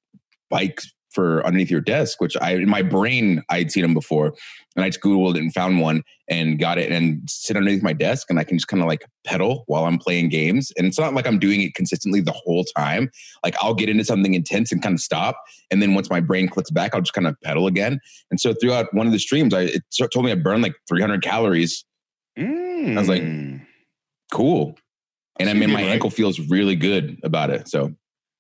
bikes 0.51 0.93
for 1.13 1.45
underneath 1.47 1.71
your 1.71 1.81
desk, 1.81 2.21
which 2.21 2.37
I 2.41 2.53
in 2.53 2.69
my 2.69 2.83
brain 2.83 3.43
I'd 3.49 3.71
seen 3.71 3.83
them 3.83 3.95
before, 3.95 4.35
and 4.77 4.85
I 4.85 4.89
just 4.89 5.01
googled 5.01 5.37
it 5.37 5.43
and 5.43 5.53
found 5.53 5.81
one 5.81 6.03
and 6.29 6.59
got 6.59 6.79
it 6.79 6.91
and 6.91 7.29
sit 7.29 7.57
underneath 7.57 7.83
my 7.83 7.93
desk 7.93 8.29
and 8.31 8.39
I 8.39 8.45
can 8.45 8.57
just 8.57 8.69
kind 8.69 8.83
of 8.83 8.89
like 8.89 9.05
pedal 9.27 9.65
while 9.67 9.85
I'm 9.85 9.99
playing 9.99 10.31
games. 10.31 10.73
And 10.77 10.87
it's 10.87 10.99
not 10.99 11.15
like 11.15 11.27
I'm 11.27 11.39
doing 11.39 11.61
it 11.61 11.75
consistently 11.75 12.21
the 12.21 12.33
whole 12.33 12.65
time. 12.65 13.11
Like 13.45 13.55
I'll 13.61 13.75
get 13.75 13.89
into 13.89 14.05
something 14.05 14.35
intense 14.35 14.73
and 14.73 14.83
kind 14.83 14.95
of 14.95 15.01
stop, 15.01 15.37
and 15.71 15.83
then 15.83 15.95
once 15.95 16.11
my 16.11 16.21
brain 16.21 16.49
clicks 16.49 16.71
back, 16.71 16.95
I'll 16.95 17.03
just 17.03 17.15
kind 17.15 17.27
of 17.27 17.37
pedal 17.43 17.67
again. 17.67 18.01
And 18.31 18.41
so 18.41 18.55
throughout 18.55 18.93
one 18.95 19.07
of 19.07 19.13
the 19.13 19.19
streams, 19.19 19.55
I 19.55 19.63
it 19.63 19.83
told 20.13 20.25
me 20.25 20.33
I 20.33 20.37
burned 20.37 20.63
like 20.63 20.75
300 20.89 21.23
calories. 21.23 21.85
I 22.39 22.95
was 22.97 23.09
like, 23.09 23.23
mm. 23.23 23.61
Cool. 24.33 24.77
And 25.39 25.49
I 25.49 25.55
mean, 25.55 25.71
my 25.71 25.83
right. 25.83 25.91
ankle 25.91 26.11
feels 26.11 26.41
really 26.41 26.75
good 26.75 27.19
about 27.23 27.51
it. 27.51 27.69
So 27.69 27.93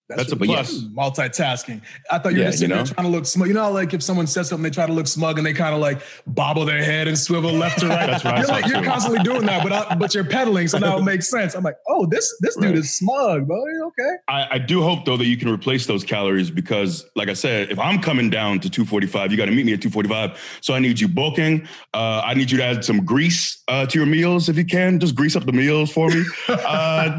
That's 0.08 0.30
a 0.32 0.36
But 0.36 0.48
yes. 0.48 0.70
plus. 0.94 1.10
multitasking. 1.10 1.80
I 2.10 2.18
thought 2.18 2.32
you 2.32 2.38
were 2.38 2.44
Yeah, 2.44 2.48
just 2.48 2.58
sitting 2.58 2.76
you 2.76 2.84
there 2.84 2.94
trying 2.94 3.06
to 3.06 3.10
look 3.12 3.24
smug. 3.24 3.48
You 3.48 3.54
know, 3.54 3.62
how, 3.62 3.70
like 3.72 3.94
if 3.94 4.02
someone 4.02 4.26
says 4.26 4.48
something, 4.48 4.62
they 4.62 4.70
try 4.70 4.86
to 4.86 4.92
look 4.92 5.06
smug 5.06 5.38
and 5.38 5.46
they 5.46 5.54
kind 5.54 5.74
of 5.74 5.80
like 5.80 6.02
bobble 6.26 6.64
their 6.66 6.82
head 6.84 7.08
and 7.08 7.18
swivel 7.18 7.50
left 7.52 7.78
to 7.80 7.88
right. 7.88 8.06
That's 8.06 8.24
what 8.24 8.36
you're 8.38 8.46
like, 8.48 8.66
you're 8.66 8.82
constantly 8.84 9.22
doing 9.22 9.46
that, 9.46 9.62
but 9.62 9.72
I, 9.72 9.94
but 9.94 10.14
you're 10.14 10.24
pedaling, 10.24 10.68
so 10.68 10.78
now 10.78 10.98
it 10.98 11.02
makes 11.04 11.30
sense. 11.30 11.54
I'm 11.54 11.62
like, 11.64 11.76
oh, 11.88 12.06
this 12.06 12.34
this 12.40 12.56
dude 12.56 12.64
Right. 12.70 12.74
is 12.78 12.92
smug, 12.94 13.46
bro. 13.46 13.56
Okay. 13.86 14.16
I, 14.28 14.46
I 14.52 14.58
do 14.58 14.82
hope 14.82 15.04
though 15.06 15.16
that 15.16 15.26
you 15.26 15.36
can 15.36 15.48
replace 15.48 15.86
those 15.86 16.04
calories 16.04 16.50
because, 16.50 17.06
like 17.16 17.28
I 17.28 17.34
said, 17.34 17.70
if 17.70 17.78
I'm 17.78 18.00
coming 18.00 18.28
down 18.28 18.60
to 18.60 18.68
245, 18.70 19.30
you 19.30 19.36
got 19.38 19.46
to 19.46 19.52
meet 19.52 19.64
me 19.64 19.72
at 19.72 19.80
245. 19.80 20.58
So 20.60 20.74
I 20.74 20.78
need 20.78 21.00
you 21.00 21.08
bulking. 21.08 21.66
Uh, 21.94 22.22
I 22.24 22.34
need 22.34 22.50
you 22.50 22.58
to 22.58 22.64
add 22.64 22.84
some 22.84 23.04
grease 23.04 23.62
uh, 23.68 23.86
to 23.86 23.98
your 23.98 24.06
meals 24.06 24.48
if 24.48 24.56
you 24.58 24.64
can. 24.66 24.98
Just 25.00 25.14
grease 25.14 25.36
up 25.36 25.44
the 25.46 25.52
meals 25.52 25.90
for 25.92 26.08
me. 26.08 26.22
Uh, 26.48 27.18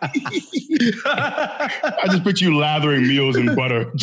I 1.06 2.06
just 2.10 2.24
picture 2.24 2.44
you 2.46 2.56
lathering 2.56 3.06
meals 3.06 3.36
in 3.36 3.54
butter. 3.54 3.90
And 3.90 4.00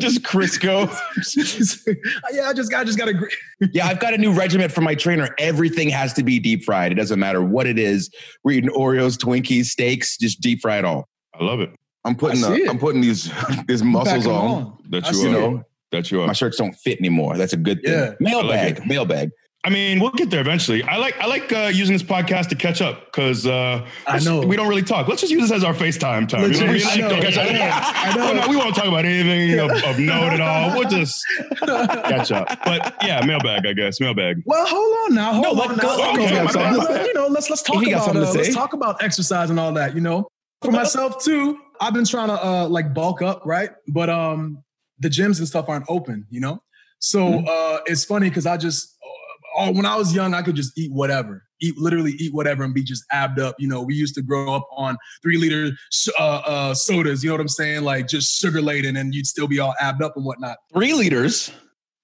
just 0.00 0.22
Crisco. 0.22 0.86
yeah, 2.32 2.48
I 2.48 2.52
just 2.52 2.72
I 2.72 2.84
just 2.84 2.98
got 2.98 3.06
to. 3.06 3.28
Yeah, 3.72 3.86
I've 3.86 4.00
got 4.00 4.14
a 4.14 4.18
new 4.18 4.32
regiment 4.32 4.72
from 4.72 4.84
my 4.84 4.94
trainer. 4.94 5.34
Everything 5.38 5.88
has 5.90 6.12
to 6.14 6.22
be 6.22 6.38
deep 6.38 6.64
fried. 6.64 6.92
It 6.92 6.96
doesn't 6.96 7.18
matter 7.18 7.42
what 7.42 7.66
it 7.66 7.78
is. 7.78 8.10
We're 8.44 8.52
eating 8.52 8.70
Oreos, 8.70 9.16
Twinkies, 9.18 9.66
steaks, 9.66 10.16
just 10.16 10.40
deep 10.40 10.60
fry 10.60 10.78
it 10.78 10.84
all. 10.84 11.08
I 11.38 11.44
love 11.44 11.60
it. 11.60 11.70
I'm 12.04 12.14
putting 12.14 12.42
I 12.44 12.48
see 12.48 12.58
the, 12.58 12.64
it. 12.64 12.70
I'm 12.70 12.78
putting 12.78 13.00
these 13.00 13.30
these 13.68 13.82
muscles 13.82 14.26
on. 14.26 14.32
on. 14.32 14.78
That 14.90 15.06
you 15.08 15.14
see 15.14 15.26
are. 15.26 15.30
You 15.30 15.36
it. 15.36 15.40
know, 15.40 15.64
That 15.92 16.10
you 16.10 16.20
are. 16.22 16.26
my 16.26 16.32
shirts 16.32 16.56
don't 16.56 16.74
fit 16.74 16.98
anymore. 16.98 17.36
That's 17.36 17.52
a 17.52 17.56
good 17.56 17.82
thing. 17.82 17.92
Yeah. 17.92 18.14
Mailbag, 18.20 18.50
I 18.76 18.78
like 18.80 18.86
mailbag. 18.86 19.30
I 19.68 19.70
mean, 19.70 20.00
we'll 20.00 20.12
get 20.12 20.30
there 20.30 20.40
eventually. 20.40 20.82
I 20.82 20.96
like 20.96 21.18
I 21.20 21.26
like 21.26 21.52
uh, 21.52 21.70
using 21.72 21.92
this 21.92 22.02
podcast 22.02 22.48
to 22.48 22.54
catch 22.54 22.80
up 22.80 23.04
because 23.04 23.46
uh, 23.46 23.86
I 24.06 24.18
know. 24.20 24.40
we 24.40 24.56
don't 24.56 24.66
really 24.68 24.82
talk. 24.82 25.08
Let's 25.08 25.20
just 25.20 25.30
use 25.30 25.42
this 25.42 25.52
as 25.52 25.62
our 25.62 25.74
FaceTime 25.74 26.26
time. 26.26 26.50
You 26.50 26.58
know 26.60 26.66
what 26.66 26.70
I 26.70 26.72
mean? 26.72 26.86
I 26.86 26.96
know, 26.96 27.20
catch 27.20 27.36
up. 27.36 27.46
I 27.46 27.52
know, 27.52 27.60
I 27.60 28.14
know. 28.14 28.16
Well, 28.24 28.34
no, 28.34 28.48
we 28.48 28.56
won't 28.56 28.74
talk 28.74 28.86
about 28.86 29.04
anything 29.04 29.58
of, 29.58 29.70
of 29.84 29.98
note 29.98 30.32
at 30.32 30.40
all. 30.40 30.78
We'll 30.78 30.88
just 30.88 31.22
catch 31.60 32.32
up. 32.32 32.48
But 32.64 32.94
yeah, 33.02 33.24
mailbag, 33.26 33.66
I 33.66 33.74
guess. 33.74 34.00
Mailbag. 34.00 34.42
Well, 34.46 34.66
hold 34.66 34.96
on 35.10 35.14
now. 35.14 35.32
Hold 35.34 35.44
No, 35.44 35.50
on 35.50 35.56
let- 35.68 35.76
now. 35.76 35.82
go- 35.82 36.10
okay, 36.12 36.24
Okay, 36.24 36.44
my 36.44 36.52
bad, 36.52 36.76
my 36.78 36.86
bad. 36.86 37.06
You 37.06 37.14
know, 37.14 37.26
let's 37.26 37.50
let's 37.50 37.62
talk 37.62 37.76
If 37.82 37.90
got 37.90 37.92
about 37.92 38.04
something 38.06 38.22
uh, 38.22 38.32
to 38.32 38.38
let's 38.38 38.48
say. 38.48 38.54
talk 38.54 38.72
about 38.72 39.02
exercise 39.02 39.50
and 39.50 39.60
all 39.60 39.72
that. 39.74 39.94
You 39.94 40.00
know, 40.00 40.28
for 40.62 40.70
myself 40.72 41.22
too. 41.22 41.58
I've 41.80 41.94
been 41.94 42.06
trying 42.06 42.28
to 42.28 42.42
uh 42.44 42.68
like 42.68 42.94
bulk 42.94 43.20
up, 43.22 43.42
right? 43.44 43.70
But 43.92 44.08
um, 44.10 44.62
the 44.98 45.08
gyms 45.08 45.38
and 45.38 45.46
stuff 45.46 45.68
aren't 45.68 45.84
open. 45.88 46.26
You 46.30 46.40
know, 46.40 46.62
so 46.98 47.20
Mhm. 47.20 47.46
uh, 47.48 47.80
it's 47.86 48.04
funny 48.04 48.28
because 48.30 48.46
I 48.46 48.56
just 48.56 48.96
oh, 49.56 49.72
when 49.72 49.86
I 49.86 49.96
was 49.96 50.14
young, 50.14 50.34
I 50.34 50.42
could 50.42 50.54
just 50.56 50.76
eat 50.78 50.92
whatever, 50.92 51.44
eat 51.60 51.76
literally 51.78 52.12
eat 52.18 52.32
whatever 52.34 52.64
and 52.64 52.74
be 52.74 52.82
just 52.82 53.04
abbed 53.12 53.38
up. 53.40 53.56
You 53.58 53.68
know, 53.68 53.82
we 53.82 53.94
used 53.94 54.14
to 54.16 54.22
grow 54.22 54.54
up 54.54 54.66
on 54.76 54.96
three 55.22 55.38
liter 55.38 55.70
uh, 56.18 56.22
uh, 56.46 56.74
sodas. 56.74 57.22
You 57.22 57.30
know 57.30 57.34
what 57.34 57.40
I'm 57.40 57.48
saying? 57.48 57.82
Like 57.84 58.08
just 58.08 58.38
sugar 58.40 58.60
laden, 58.62 58.96
and 58.96 59.14
you'd 59.14 59.26
still 59.26 59.48
be 59.48 59.58
all 59.58 59.74
abbed 59.80 60.02
up 60.02 60.14
and 60.16 60.24
whatnot. 60.24 60.56
Three 60.74 60.92
liters. 60.94 61.52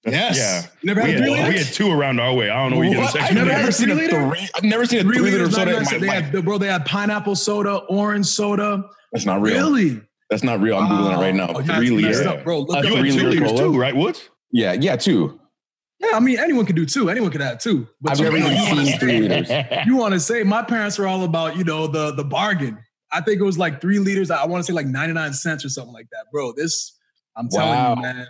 Yes. 0.07 0.37
Yeah. 0.37 0.61
You 0.81 0.87
never 0.93 1.01
We 1.03 1.11
had 1.13 1.19
had, 1.21 1.29
a 1.29 1.33
three 1.33 1.49
we 1.53 1.57
had 1.57 1.73
two 1.73 1.91
around 1.91 2.19
our 2.19 2.31
way. 2.33 2.51
I 2.51 2.61
don't 2.61 2.71
know 2.73 2.77
where 2.77 2.87
you 2.87 2.93
get 2.93 3.01
What? 3.05 3.13
this 3.13 3.23
I've 3.23 3.33
never 3.33 3.49
Never 3.49 3.71
seen 3.71 3.89
a 3.89 3.95
Three. 3.95 4.47
I've 4.55 4.63
never 4.63 4.85
seen 4.85 4.99
a 4.99 5.01
Three 5.03 5.17
three 5.17 5.31
liter 5.31 5.37
liters, 5.47 5.55
soda 5.55 5.77
in 5.77 5.83
my. 5.83 5.97
They 5.97 6.07
life. 6.07 6.25
had, 6.25 6.45
bro, 6.45 6.57
they 6.59 6.67
had 6.67 6.85
pineapple 6.85 7.35
soda, 7.35 7.77
orange 7.89 8.27
soda. 8.27 8.83
That's 9.11 9.25
not 9.25 9.41
real. 9.41 9.55
Really? 9.55 10.01
That's 10.29 10.43
not 10.43 10.59
real. 10.59 10.77
I'm 10.77 10.87
googling 10.87 11.13
it 11.13 11.21
right 11.21 11.33
now. 11.33 11.47
Oh, 11.55 11.61
Three 11.61 11.89
that's 11.89 12.01
messed 12.03 12.19
liter. 12.23 12.29
up, 12.37 12.43
bro. 12.43 12.59
Look 12.61 12.75
A 12.75 12.79
up 12.79 12.85
You 12.85 12.95
had 12.97 13.05
two 13.19 13.29
liters 13.29 13.49
cola? 13.49 13.61
too, 13.63 13.79
right? 13.79 13.95
What? 13.95 14.29
Yeah, 14.51 14.73
yeah, 14.73 14.95
two. 14.95 15.39
Yeah, 15.99 16.09
I 16.13 16.19
mean, 16.19 16.37
anyone 16.39 16.65
could 16.65 16.75
do 16.75 16.85
two. 16.85 17.09
Anyone 17.09 17.31
could 17.31 17.41
have 17.41 17.59
two. 17.59 17.87
But 18.01 18.11
I've 18.13 18.17
you, 18.19 18.25
never 18.25 18.37
even 18.37 18.51
wanna 18.53 18.85
seen 18.85 18.99
three 18.99 19.11
say, 19.11 19.19
liters. 19.21 19.85
you 19.87 19.95
want 19.95 20.13
to 20.13 20.19
say 20.19 20.43
my 20.43 20.61
parents 20.61 20.97
were 20.97 21.07
all 21.07 21.23
about, 21.23 21.55
you 21.57 21.63
know, 21.63 21.87
the 21.87 22.11
the 22.11 22.23
bargain. 22.23 22.77
I 23.11 23.21
think 23.21 23.39
it 23.39 23.43
was 23.43 23.57
like 23.57 23.79
three 23.79 23.99
liters. 23.99 24.29
I 24.29 24.45
want 24.45 24.65
to 24.65 24.69
say 24.69 24.73
like 24.73 24.87
99 24.87 25.33
cents 25.33 25.63
or 25.63 25.69
something 25.69 25.93
like 25.93 26.07
that. 26.11 26.25
Bro, 26.33 26.53
this, 26.57 26.97
I'm 27.37 27.47
telling 27.47 27.97
you, 27.97 28.01
man. 28.01 28.27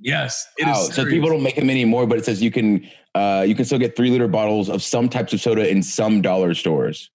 Yes, 0.00 0.46
it 0.58 0.62
is. 0.62 0.66
Wow. 0.66 0.74
So 0.82 0.92
serious. 0.92 1.14
people 1.14 1.28
don't 1.30 1.42
make 1.42 1.54
them 1.56 1.70
anymore, 1.70 2.06
but 2.06 2.18
it 2.18 2.24
says 2.24 2.42
you 2.42 2.50
can 2.50 2.86
uh, 3.14 3.44
you 3.46 3.54
can 3.54 3.64
still 3.64 3.78
get 3.78 3.94
three 3.96 4.10
liter 4.10 4.28
bottles 4.28 4.68
of 4.68 4.82
some 4.82 5.08
types 5.08 5.32
of 5.32 5.40
soda 5.40 5.68
in 5.70 5.82
some 5.82 6.20
dollar 6.22 6.54
stores. 6.54 7.10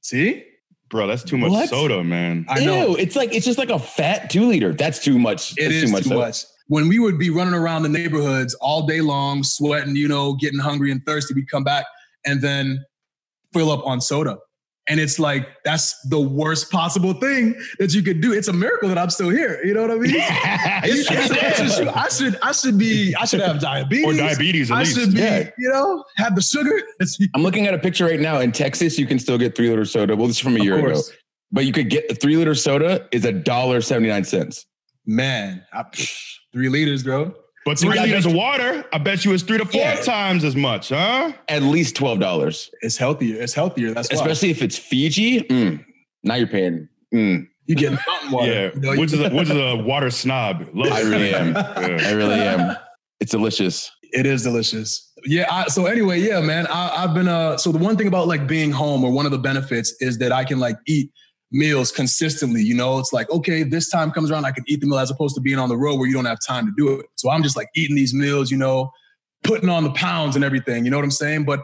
see. 0.00 0.44
Bro, 0.90 1.06
that's 1.08 1.24
too 1.24 1.38
much 1.38 1.50
What? 1.50 1.68
soda, 1.70 2.04
man. 2.04 2.44
I 2.48 2.64
know. 2.64 2.90
Ew, 2.90 2.96
it's 2.96 3.16
like 3.16 3.34
it's 3.34 3.44
just 3.46 3.58
like 3.58 3.70
a 3.70 3.78
fat 3.78 4.30
two 4.30 4.46
liter. 4.46 4.72
That's 4.72 5.02
too 5.02 5.18
much. 5.18 5.52
It 5.52 5.62
That's 5.64 5.74
is 5.76 5.82
too 5.84 5.90
much. 5.92 6.04
soda. 6.04 6.32
When 6.66 6.88
we 6.88 6.98
would 6.98 7.18
be 7.18 7.28
running 7.30 7.54
around 7.54 7.82
the 7.82 7.88
neighborhoods 7.90 8.54
all 8.54 8.86
day 8.86 9.00
long, 9.02 9.42
sweating, 9.44 9.96
you 9.96 10.08
know, 10.08 10.32
getting 10.34 10.58
hungry 10.58 10.90
and 10.90 11.04
thirsty, 11.04 11.34
we'd 11.34 11.50
come 11.50 11.64
back 11.64 11.84
and 12.24 12.40
then 12.40 12.82
fill 13.52 13.70
up 13.70 13.84
on 13.86 14.00
soda. 14.00 14.38
And 14.86 15.00
it's 15.00 15.18
like 15.18 15.48
that's 15.64 15.94
the 16.08 16.20
worst 16.20 16.70
possible 16.70 17.14
thing 17.14 17.54
that 17.78 17.94
you 17.94 18.02
could 18.02 18.20
do. 18.20 18.32
It's 18.34 18.48
a 18.48 18.52
miracle 18.52 18.88
that 18.90 18.98
I'm 18.98 19.08
still 19.08 19.30
here. 19.30 19.58
You 19.64 19.72
know 19.72 19.80
what 19.82 19.90
I 19.90 19.94
mean? 19.94 20.14
It's- 20.14 21.10
it's- 21.10 21.60
it's 21.60 21.78
a- 21.78 21.96
I 21.98 22.08
should 22.08 22.38
I 22.42 22.52
should 22.52 22.76
be 22.78 23.14
I 23.18 23.24
should 23.24 23.40
have 23.40 23.60
diabetes. 23.60 24.04
or 24.06 24.12
diabetes 24.14 24.70
at 24.70 24.76
I 24.76 24.80
least. 24.80 24.98
should 24.98 25.14
be, 25.14 25.20
Yeah. 25.20 25.50
you 25.56 25.70
know, 25.70 26.04
have 26.16 26.34
the 26.34 26.42
sugar. 26.42 26.82
I'm 27.34 27.42
looking 27.42 27.66
at 27.66 27.72
a 27.72 27.78
picture 27.78 28.04
right 28.04 28.20
now 28.20 28.40
in 28.40 28.52
Texas. 28.52 28.98
You 28.98 29.06
can 29.06 29.18
still 29.18 29.38
get 29.38 29.54
three 29.56 29.70
liter 29.70 29.86
soda. 29.86 30.16
Well, 30.16 30.26
this 30.26 30.36
is 30.36 30.42
from 30.42 30.56
a 30.56 30.58
Of 30.58 30.64
year 30.64 30.78
ago, 30.78 31.00
but 31.50 31.64
you 31.64 31.72
could 31.72 31.88
get 31.88 32.10
a 32.10 32.14
three 32.14 32.36
liter 32.36 32.54
soda 32.54 33.06
is 33.10 33.24
a 33.24 33.32
dollar 33.32 33.80
seventy 33.80 34.08
nine 34.10 34.24
cents. 34.24 34.66
Man, 35.06 35.62
I, 35.72 35.84
three 36.54 36.70
liters, 36.70 37.02
bro. 37.02 37.34
But 37.66 37.78
three 37.78 37.98
liters 37.98 38.24
of 38.26 38.32
you- 38.32 38.38
water, 38.38 38.84
I 38.92 38.98
bet 38.98 39.24
you 39.24 39.32
it's 39.34 39.42
three 39.42 39.58
to 39.58 39.64
four 39.66 39.80
Yeah. 39.80 39.96
times 39.96 40.44
as 40.44 40.54
much, 40.56 40.88
huh? 40.90 41.32
At 41.48 41.62
least 41.62 41.96
twelve 41.96 42.20
dollars, 42.20 42.70
It's 42.82 42.96
healthier. 42.96 43.40
It's 43.42 43.52
healthier. 43.54 43.92
That's 43.94 44.10
why. 44.10 44.16
especially 44.20 44.50
if 44.50 44.62
it's 44.62 44.78
Fiji. 44.78 45.40
Mm, 45.42 45.84
now 46.22 46.34
you're 46.36 46.46
paying. 46.46 46.88
Mm, 47.14 47.46
you 47.66 47.74
get 47.74 47.92
mountain 47.92 48.30
water. 48.32 48.52
Yeah. 48.52 48.70
You 48.74 48.80
know, 48.80 48.96
Which 49.00 49.12
is 49.12 49.20
a, 49.20 49.30
which 49.34 49.50
is 49.50 49.56
a 49.56 49.76
water 49.76 50.10
snob. 50.10 50.66
Love 50.74 50.92
I 50.92 51.00
it. 51.00 51.04
really 51.04 51.34
am. 51.34 51.54
Yeah. 51.54 51.98
I 52.08 52.12
really 52.12 52.34
am. 52.40 52.76
It's 53.20 53.30
delicious. 53.30 53.90
It 54.12 54.26
is 54.26 54.42
delicious. 54.42 55.10
Yeah. 55.24 55.46
I, 55.50 55.66
so 55.68 55.86
anyway, 55.86 56.20
yeah, 56.20 56.40
man. 56.40 56.66
I, 56.68 57.02
I've 57.04 57.14
been 57.14 57.28
uh. 57.28 57.56
So 57.56 57.72
the 57.72 57.78
one 57.78 57.96
thing 57.96 58.06
about 58.08 58.28
like 58.28 58.46
being 58.46 58.70
home, 58.72 59.02
or 59.04 59.10
one 59.10 59.24
of 59.24 59.32
the 59.32 59.38
benefits, 59.38 59.94
is 60.00 60.18
that 60.18 60.32
I 60.32 60.44
can 60.44 60.58
like 60.60 60.76
eat 60.86 61.10
meals 61.54 61.92
consistently. 61.92 62.60
You 62.62 62.74
know, 62.74 62.98
it's 62.98 63.12
like 63.12 63.30
okay, 63.30 63.62
this 63.62 63.88
time 63.88 64.10
comes 64.10 64.30
around, 64.30 64.44
I 64.44 64.50
can 64.50 64.64
eat 64.66 64.80
the 64.80 64.86
meal 64.86 64.98
as 64.98 65.10
opposed 65.10 65.34
to 65.36 65.40
being 65.40 65.58
on 65.58 65.68
the 65.68 65.76
road 65.76 65.98
where 65.98 66.06
you 66.06 66.12
don't 66.12 66.24
have 66.26 66.40
time 66.46 66.66
to 66.66 66.72
do 66.76 66.98
it. 66.98 67.06
So 67.14 67.30
I'm 67.30 67.42
just 67.42 67.56
like 67.56 67.68
eating 67.74 67.96
these 67.96 68.12
meals. 68.12 68.50
You 68.50 68.58
know, 68.58 68.90
putting 69.44 69.68
on 69.68 69.84
the 69.84 69.92
pounds 69.92 70.36
and 70.36 70.44
everything. 70.44 70.84
You 70.84 70.90
know 70.90 70.98
what 70.98 71.04
I'm 71.04 71.10
saying? 71.10 71.44
But 71.44 71.62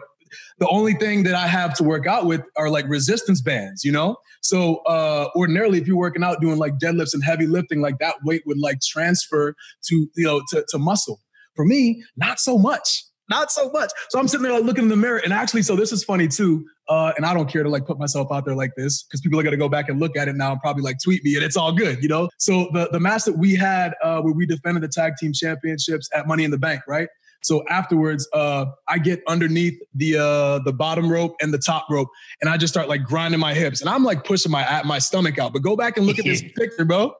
the 0.59 0.67
only 0.69 0.93
thing 0.93 1.23
that 1.23 1.35
I 1.35 1.45
have 1.45 1.73
to 1.75 1.83
work 1.83 2.07
out 2.07 2.25
with 2.25 2.41
are 2.55 2.69
like 2.69 2.87
resistance 2.87 3.41
bands. 3.41 3.83
You 3.83 3.91
know. 3.91 4.15
So 4.41 4.77
uh, 4.87 5.27
ordinarily, 5.35 5.79
if 5.79 5.87
you're 5.87 5.97
working 5.97 6.23
out 6.23 6.41
doing 6.41 6.57
like 6.57 6.79
deadlifts 6.79 7.13
and 7.13 7.23
heavy 7.23 7.45
lifting, 7.45 7.81
like 7.81 7.99
that 7.99 8.15
weight 8.23 8.43
would 8.47 8.57
like 8.57 8.81
transfer 8.81 9.53
to 9.83 10.09
you 10.15 10.25
know 10.25 10.41
to, 10.49 10.65
to 10.69 10.79
muscle. 10.79 11.19
For 11.55 11.65
me, 11.65 12.01
not 12.15 12.39
so 12.39 12.57
much. 12.57 13.03
Not 13.31 13.49
so 13.49 13.71
much. 13.71 13.91
So 14.09 14.19
I'm 14.19 14.27
sitting 14.27 14.43
there 14.43 14.51
like 14.51 14.65
looking 14.65 14.83
in 14.83 14.89
the 14.89 14.97
mirror, 14.97 15.21
and 15.23 15.31
actually, 15.31 15.61
so 15.61 15.77
this 15.77 15.93
is 15.93 16.03
funny 16.03 16.27
too. 16.27 16.65
Uh, 16.89 17.13
and 17.15 17.25
I 17.25 17.33
don't 17.33 17.49
care 17.49 17.63
to 17.63 17.69
like 17.69 17.85
put 17.85 17.97
myself 17.97 18.27
out 18.29 18.43
there 18.43 18.55
like 18.55 18.71
this 18.75 19.03
because 19.03 19.21
people 19.21 19.39
are 19.39 19.43
gonna 19.43 19.55
go 19.55 19.69
back 19.69 19.87
and 19.87 20.01
look 20.01 20.17
at 20.17 20.27
it 20.27 20.35
now 20.35 20.51
and 20.51 20.59
probably 20.59 20.83
like 20.83 20.97
tweet 21.01 21.23
me, 21.23 21.35
and 21.35 21.43
it's 21.43 21.55
all 21.55 21.71
good, 21.71 22.03
you 22.03 22.09
know. 22.09 22.29
So 22.37 22.69
the 22.73 22.89
the 22.91 22.99
match 22.99 23.23
that 23.23 23.37
we 23.37 23.55
had 23.55 23.93
uh, 24.03 24.21
where 24.21 24.33
we 24.33 24.45
defended 24.45 24.83
the 24.83 24.89
tag 24.89 25.13
team 25.17 25.31
championships 25.31 26.09
at 26.13 26.27
Money 26.27 26.43
in 26.43 26.51
the 26.51 26.57
Bank, 26.57 26.81
right? 26.89 27.07
So 27.43 27.63
afterwards, 27.69 28.27
uh, 28.33 28.65
I 28.87 28.97
get 28.99 29.21
underneath 29.27 29.79
the 29.95 30.17
uh, 30.17 30.59
the 30.59 30.73
bottom 30.73 31.11
rope 31.11 31.35
and 31.41 31.53
the 31.53 31.57
top 31.57 31.87
rope, 31.89 32.09
and 32.41 32.49
I 32.49 32.57
just 32.57 32.73
start 32.73 32.87
like 32.87 33.03
grinding 33.03 33.39
my 33.39 33.53
hips, 33.53 33.81
and 33.81 33.89
I'm 33.89 34.03
like 34.03 34.23
pushing 34.23 34.51
my 34.51 34.81
my 34.83 34.99
stomach 34.99 35.39
out. 35.39 35.53
But 35.53 35.61
go 35.63 35.75
back 35.75 35.97
and 35.97 36.05
look 36.05 36.19
at 36.19 36.25
this 36.25 36.41
picture, 36.55 36.85
bro. 36.85 37.13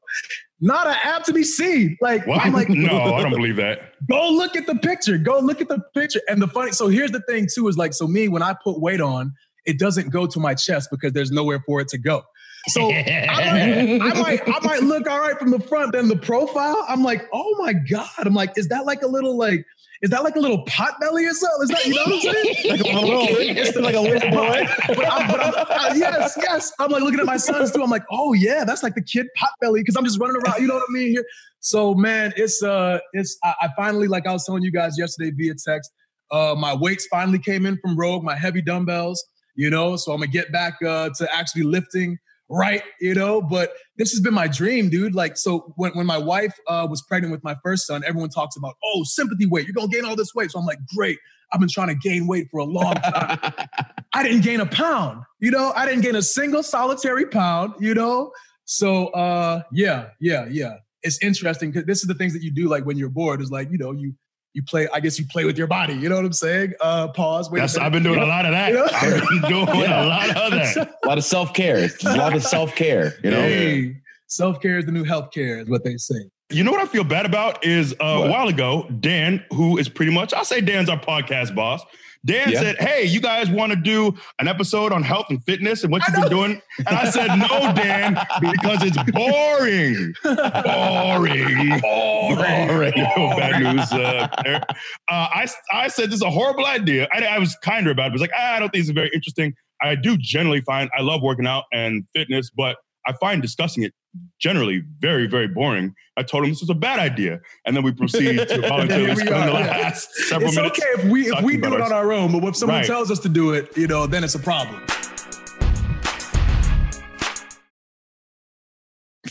Not 0.63 0.85
an 0.85 0.95
ab 1.03 1.23
to 1.23 1.33
be 1.33 1.43
seen. 1.43 1.97
Like 2.01 2.25
What? 2.27 2.39
I'm 2.45 2.53
like, 2.53 2.69
no, 2.69 3.01
I 3.15 3.21
don't 3.23 3.31
believe 3.31 3.55
that. 3.55 3.93
go 4.07 4.29
look 4.29 4.55
at 4.55 4.67
the 4.67 4.75
picture. 4.75 5.17
Go 5.17 5.39
look 5.39 5.59
at 5.59 5.67
the 5.67 5.79
picture. 5.95 6.21
And 6.29 6.39
the 6.41 6.47
funny, 6.47 6.71
so 6.71 6.87
here's 6.87 7.11
the 7.11 7.21
thing 7.21 7.47
too, 7.53 7.67
is 7.67 7.77
like, 7.77 7.93
so 7.93 8.07
me, 8.07 8.27
when 8.27 8.43
I 8.43 8.55
put 8.63 8.79
weight 8.79 9.01
on, 9.01 9.33
it 9.65 9.79
doesn't 9.79 10.09
go 10.11 10.27
to 10.27 10.39
my 10.39 10.53
chest 10.53 10.89
because 10.91 11.13
there's 11.13 11.31
nowhere 11.31 11.63
for 11.65 11.81
it 11.81 11.87
to 11.89 11.97
go. 11.97 12.21
So 12.67 12.91
I 12.91 13.25
might, 13.25 14.01
I 14.01 14.21
might, 14.21 14.41
I 14.47 14.59
might 14.63 14.83
look 14.83 15.09
all 15.09 15.19
right 15.19 15.37
from 15.39 15.49
the 15.49 15.59
front. 15.59 15.93
Then 15.93 16.07
the 16.09 16.15
profile, 16.15 16.85
I'm 16.87 17.01
like, 17.03 17.27
oh 17.33 17.55
my 17.57 17.73
God. 17.73 18.07
I'm 18.19 18.35
like, 18.35 18.55
is 18.55 18.67
that 18.67 18.85
like 18.85 19.01
a 19.01 19.07
little 19.07 19.35
like, 19.35 19.65
is 20.01 20.09
that 20.09 20.23
like 20.23 20.35
a 20.35 20.39
little 20.39 20.63
pot 20.63 20.99
belly 20.99 21.25
or 21.25 21.33
something? 21.33 21.63
Is 21.63 21.69
that, 21.69 21.85
you 21.85 21.93
know 21.93 22.01
what 22.01 22.13
I'm 22.13 22.19
saying? 22.21 22.69
Like 22.69 22.79
a 22.79 22.99
little. 22.99 23.27
It's 23.61 23.77
like 23.77 23.95
a 23.95 23.99
little 23.99 24.31
boy. 24.31 24.65
But 24.87 25.11
I'm, 25.11 25.27
but 25.29 25.39
I'm 25.45 25.53
uh, 25.55 25.93
yes, 25.95 26.37
yes. 26.41 26.71
I'm 26.79 26.89
like 26.89 27.03
looking 27.03 27.19
at 27.19 27.25
my 27.25 27.37
sons 27.37 27.71
too. 27.71 27.83
I'm 27.83 27.89
like, 27.89 28.05
oh 28.11 28.33
yeah, 28.33 28.63
that's 28.63 28.81
like 28.81 28.95
the 28.95 29.03
kid 29.03 29.27
pot 29.35 29.51
belly 29.61 29.81
because 29.81 29.95
I'm 29.95 30.05
just 30.05 30.19
running 30.19 30.37
around. 30.37 30.61
You 30.61 30.67
know 30.67 30.75
what 30.75 30.85
I 30.89 30.91
mean? 30.91 31.09
Here. 31.09 31.25
So 31.59 31.93
man, 31.93 32.33
it's 32.35 32.63
uh, 32.63 32.99
it's 33.13 33.37
I, 33.43 33.53
I 33.61 33.69
finally 33.77 34.07
like 34.07 34.25
I 34.25 34.33
was 34.33 34.45
telling 34.45 34.63
you 34.63 34.71
guys 34.71 34.97
yesterday 34.97 35.31
via 35.31 35.53
text. 35.53 35.91
Uh, 36.31 36.55
my 36.57 36.73
weights 36.73 37.05
finally 37.07 37.39
came 37.39 37.65
in 37.65 37.77
from 37.77 37.95
Rogue, 37.95 38.23
my 38.23 38.35
heavy 38.35 38.61
dumbbells. 38.61 39.23
You 39.55 39.69
know, 39.69 39.97
so 39.97 40.13
I'm 40.13 40.19
gonna 40.19 40.31
get 40.31 40.51
back 40.51 40.81
uh, 40.81 41.09
to 41.17 41.35
actually 41.35 41.63
lifting 41.63 42.17
right. 42.51 42.83
You 42.99 43.15
know, 43.15 43.41
but 43.41 43.71
this 43.97 44.11
has 44.11 44.19
been 44.19 44.33
my 44.33 44.47
dream, 44.47 44.89
dude. 44.89 45.15
Like, 45.15 45.37
so 45.37 45.73
when 45.77 45.91
when 45.93 46.05
my 46.05 46.17
wife 46.17 46.53
uh, 46.67 46.87
was 46.89 47.01
pregnant 47.01 47.31
with 47.31 47.43
my 47.43 47.55
first 47.63 47.87
son, 47.87 48.03
everyone 48.05 48.29
talks 48.29 48.55
about, 48.55 48.75
oh, 48.83 49.03
sympathy 49.03 49.45
weight. 49.45 49.65
You're 49.65 49.73
gonna 49.73 49.87
gain 49.87 50.05
all 50.05 50.15
this 50.15 50.33
weight. 50.35 50.51
So 50.51 50.59
I'm 50.59 50.65
like, 50.65 50.79
great. 50.95 51.17
I've 51.53 51.59
been 51.59 51.69
trying 51.69 51.89
to 51.89 51.95
gain 51.95 52.27
weight 52.27 52.47
for 52.51 52.59
a 52.59 52.63
long 52.63 52.95
time. 52.95 53.39
I 54.13 54.23
didn't 54.23 54.41
gain 54.41 54.59
a 54.59 54.65
pound. 54.65 55.23
You 55.39 55.51
know, 55.51 55.71
I 55.75 55.85
didn't 55.85 56.01
gain 56.01 56.15
a 56.15 56.21
single 56.21 56.63
solitary 56.63 57.25
pound. 57.25 57.73
You 57.79 57.93
know, 57.93 58.31
So 58.65 59.07
uh 59.07 59.63
yeah, 59.71 60.09
yeah, 60.19 60.45
yeah. 60.49 60.75
It's 61.03 61.21
interesting 61.23 61.71
because 61.71 61.85
this 61.85 62.01
is 62.01 62.07
the 62.07 62.13
things 62.13 62.31
that 62.33 62.43
you 62.43 62.51
do 62.51 62.69
like 62.69 62.85
when 62.85 62.97
you're 62.97 63.09
bored, 63.09 63.41
is 63.41 63.51
like, 63.51 63.69
you 63.71 63.77
know, 63.77 63.91
you 63.91 64.13
you 64.53 64.63
play, 64.63 64.87
I 64.93 64.99
guess 64.99 65.17
you 65.17 65.25
play 65.27 65.45
with 65.45 65.57
your 65.57 65.67
body. 65.67 65.93
You 65.93 66.09
know 66.09 66.15
what 66.15 66.25
I'm 66.25 66.33
saying? 66.33 66.73
Uh 66.81 67.07
pause. 67.09 67.49
Wait 67.49 67.59
That's. 67.61 67.77
I've 67.77 67.91
been 67.91 68.03
doing 68.03 68.19
You 68.19 68.25
a 68.25 68.27
lot 68.27 68.45
of 68.45 68.51
that. 68.51 68.69
You 68.69 68.75
know? 68.75 68.87
I've 68.93 69.27
been 69.29 69.41
doing 69.49 69.79
Yeah. 69.81 70.05
a 70.05 70.07
lot 70.07 70.29
of 70.37 70.51
that. 70.51 70.95
A 71.03 71.07
lot 71.07 71.17
of 71.17 71.23
self 71.23 71.53
care. 71.53 71.87
A 72.05 72.15
lot 72.17 72.35
of 72.35 72.43
self 72.43 72.75
care. 72.75 73.13
You 73.23 73.31
know. 73.31 73.41
Hey, 73.41 73.95
self-care 74.27 74.77
is 74.79 74.85
the 74.85 74.91
new 74.93 75.03
healthcare, 75.03 75.61
is 75.61 75.67
what 75.69 75.83
they 75.83 75.97
say. 75.97 76.15
You 76.51 76.63
know 76.63 76.71
what 76.71 76.81
I 76.81 76.85
feel 76.85 77.03
bad 77.03 77.25
about 77.25 77.63
is 77.65 77.93
uh, 78.01 78.05
a 78.05 78.29
while 78.29 78.47
ago, 78.47 78.87
Dan, 78.99 79.43
who 79.51 79.77
is 79.77 79.87
pretty 79.89 80.11
much, 80.13 80.33
I'll 80.33 80.45
say 80.45 80.61
Dan's 80.61 80.89
our 80.89 80.99
podcast 80.99 81.53
boss. 81.55 81.81
Dan 82.25 82.51
Yeah. 82.51 82.59
said, 82.61 82.75
Hey, 82.79 83.05
you 83.05 83.19
guys 83.19 83.49
want 83.49 83.71
to 83.71 83.75
do 83.75 84.13
an 84.39 84.47
episode 84.47 84.91
on 84.91 85.01
health 85.03 85.25
and 85.29 85.43
fitness 85.43 85.83
and 85.83 85.91
what 85.91 86.03
you've 86.07 86.15
been 86.15 86.29
doing? 86.29 86.61
And 86.79 86.87
I 86.89 87.09
said, 87.09 87.27
No, 87.35 87.73
Dan, 87.75 88.13
because 88.39 88.83
it's 88.83 88.97
boring. 89.11 90.13
Boring. 90.23 91.79
Boring. 91.81 92.93
Bad 93.37 93.75
news. 93.75 93.91
Uh, 93.91 94.27
there. 94.43 94.61
uh, 94.69 94.71
I, 95.09 95.47
I 95.73 95.87
said, 95.87 96.09
This 96.09 96.15
is 96.17 96.21
a 96.21 96.29
horrible 96.29 96.65
idea. 96.65 97.07
I, 97.11 97.23
I 97.25 97.39
was 97.39 97.55
kinder 97.63 97.91
about 97.91 98.07
it. 98.07 98.09
I 98.09 98.13
was 98.13 98.21
like, 98.21 98.31
ah, 98.37 98.55
I 98.55 98.59
don't 98.59 98.69
think 98.69 98.81
it's 98.81 98.91
very 98.91 99.09
interesting. 99.13 99.53
I 99.81 99.95
do 99.95 100.15
generally 100.17 100.61
find 100.61 100.89
I 100.97 101.01
love 101.01 101.21
working 101.23 101.47
out 101.47 101.63
and 101.73 102.03
fitness, 102.15 102.51
but 102.55 102.77
I 103.07 103.13
find 103.13 103.41
discussing 103.41 103.83
it 103.83 103.93
generally 104.39 104.83
very, 104.99 105.27
very 105.27 105.47
boring. 105.47 105.95
I 106.17 106.23
told 106.23 106.43
him 106.43 106.49
this 106.51 106.61
was 106.61 106.69
a 106.69 106.73
bad 106.75 106.99
idea. 106.99 107.39
And 107.65 107.75
then 107.75 107.83
we 107.83 107.91
proceed 107.93 108.37
to 108.47 108.61
voluntarily 108.67 109.15
spend 109.15 109.29
the 109.29 109.35
are, 109.35 109.47
yeah. 109.61 109.77
last 109.77 110.13
several 110.13 110.49
It's 110.49 110.57
minutes. 110.57 110.79
okay 110.79 111.01
if 111.01 111.11
we 111.11 111.27
if 111.31 111.41
we 111.43 111.57
do 111.57 111.73
it 111.73 111.81
on 111.81 111.91
our 111.93 112.11
own, 112.11 112.31
but 112.31 112.43
if 112.49 112.55
someone 112.55 112.79
Right. 112.79 112.85
tells 112.87 113.09
us 113.11 113.19
to 113.19 113.29
do 113.29 113.53
it, 113.53 113.75
you 113.77 113.87
know, 113.87 114.07
then 114.07 114.23
it's 114.23 114.35
a 114.35 114.39
problem. 114.39 114.85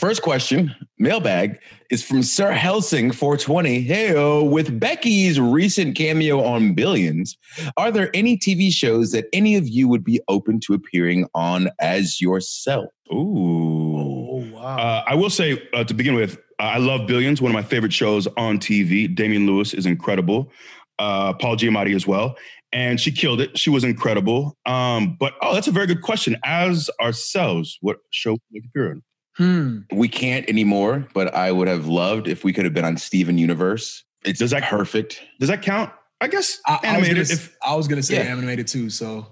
First 0.01 0.23
question, 0.23 0.75
mailbag, 0.99 1.59
is 1.91 2.03
from 2.03 2.23
Sir 2.23 2.53
Helsing 2.53 3.13
420. 3.13 3.87
Heyo, 3.87 4.51
with 4.51 4.81
Becky's 4.81 5.39
recent 5.39 5.95
cameo 5.95 6.43
on 6.43 6.73
Billions, 6.73 7.37
are 7.77 7.91
there 7.91 8.09
any 8.15 8.39
TV 8.39 8.73
shows 8.73 9.13
that 9.13 9.27
any 9.35 9.57
of 9.57 9.69
you 9.69 9.89
would 9.89 10.03
be 10.03 10.19
open 10.27 10.59
to 10.61 10.73
appearing 10.73 11.27
on 11.35 11.69
as 11.81 12.19
yourself? 12.19 12.87
Ooh. 13.13 14.51
wow. 14.55 14.79
Uh, 14.79 15.05
I 15.07 15.15
will 15.17 15.29
say 15.29 15.63
uh, 15.75 15.85
to 15.85 15.93
begin 15.93 16.15
with, 16.15 16.39
uh, 16.59 16.63
I 16.63 16.79
love 16.79 17.07
Billions, 17.07 17.43
one 17.43 17.51
of 17.51 17.55
my 17.55 17.63
favorite 17.63 17.93
shows 17.93 18.27
on 18.39 18.59
TV. 18.59 19.15
Damian 19.15 19.47
Lewis 19.47 19.75
is 19.75 19.85
incredible. 19.85 20.51
Uh, 20.99 21.35
Paul 21.35 21.59
Giamatti 21.59 21.95
as 21.95 22.07
well. 22.07 22.39
And 22.73 22.99
she 22.99 23.13
killed 23.13 23.43
it. 23.43 23.59
She 23.59 23.69
was 23.69 23.85
incredible. 23.85 24.57
Um, 24.65 25.19
but 25.21 25.35
oh, 25.43 25.53
that's 25.53 25.69
a 25.69 25.73
very 25.73 25.87
good 25.87 26.01
question. 26.01 26.39
As 26.43 26.89
ourselves, 27.03 27.77
what 27.83 27.99
show 28.09 28.31
would 28.31 28.41
we 28.51 28.63
appear 28.65 28.93
in? 28.93 29.03
Hmm. 29.41 29.79
We 29.93 30.09
can't 30.09 30.49
anymore, 30.49 31.09
but 31.15 31.35
I 31.35 31.51
would 31.51 31.67
have 31.69 31.87
loved 31.87 32.29
if 32.29 32.45
we 32.45 32.53
could 32.53 32.65
have 32.65 32.75
been 32.75 32.85
on 32.85 32.97
Steven 32.97 33.39
Universe. 33.39 34.05
It's 34.25 34.39
Does 34.39 34.51
that- 34.51 34.65
perfect. 34.65 35.23
Does 35.41 35.49
that 35.49 35.63
count? 35.63 35.91
I 36.21 36.29
guess 36.29 36.61
I, 36.67 36.73
I 36.73 36.75
was 36.75 36.83
gonna, 36.83 36.99
animated. 36.99 37.31
if, 37.31 37.57
I 37.63 37.75
was 37.75 37.89
gonna 37.89 38.03
say 38.03 38.17
Yeah. 38.17 38.31
animated 38.33 38.69
too, 38.69 38.91
so 38.91 39.09
okay, 39.17 39.27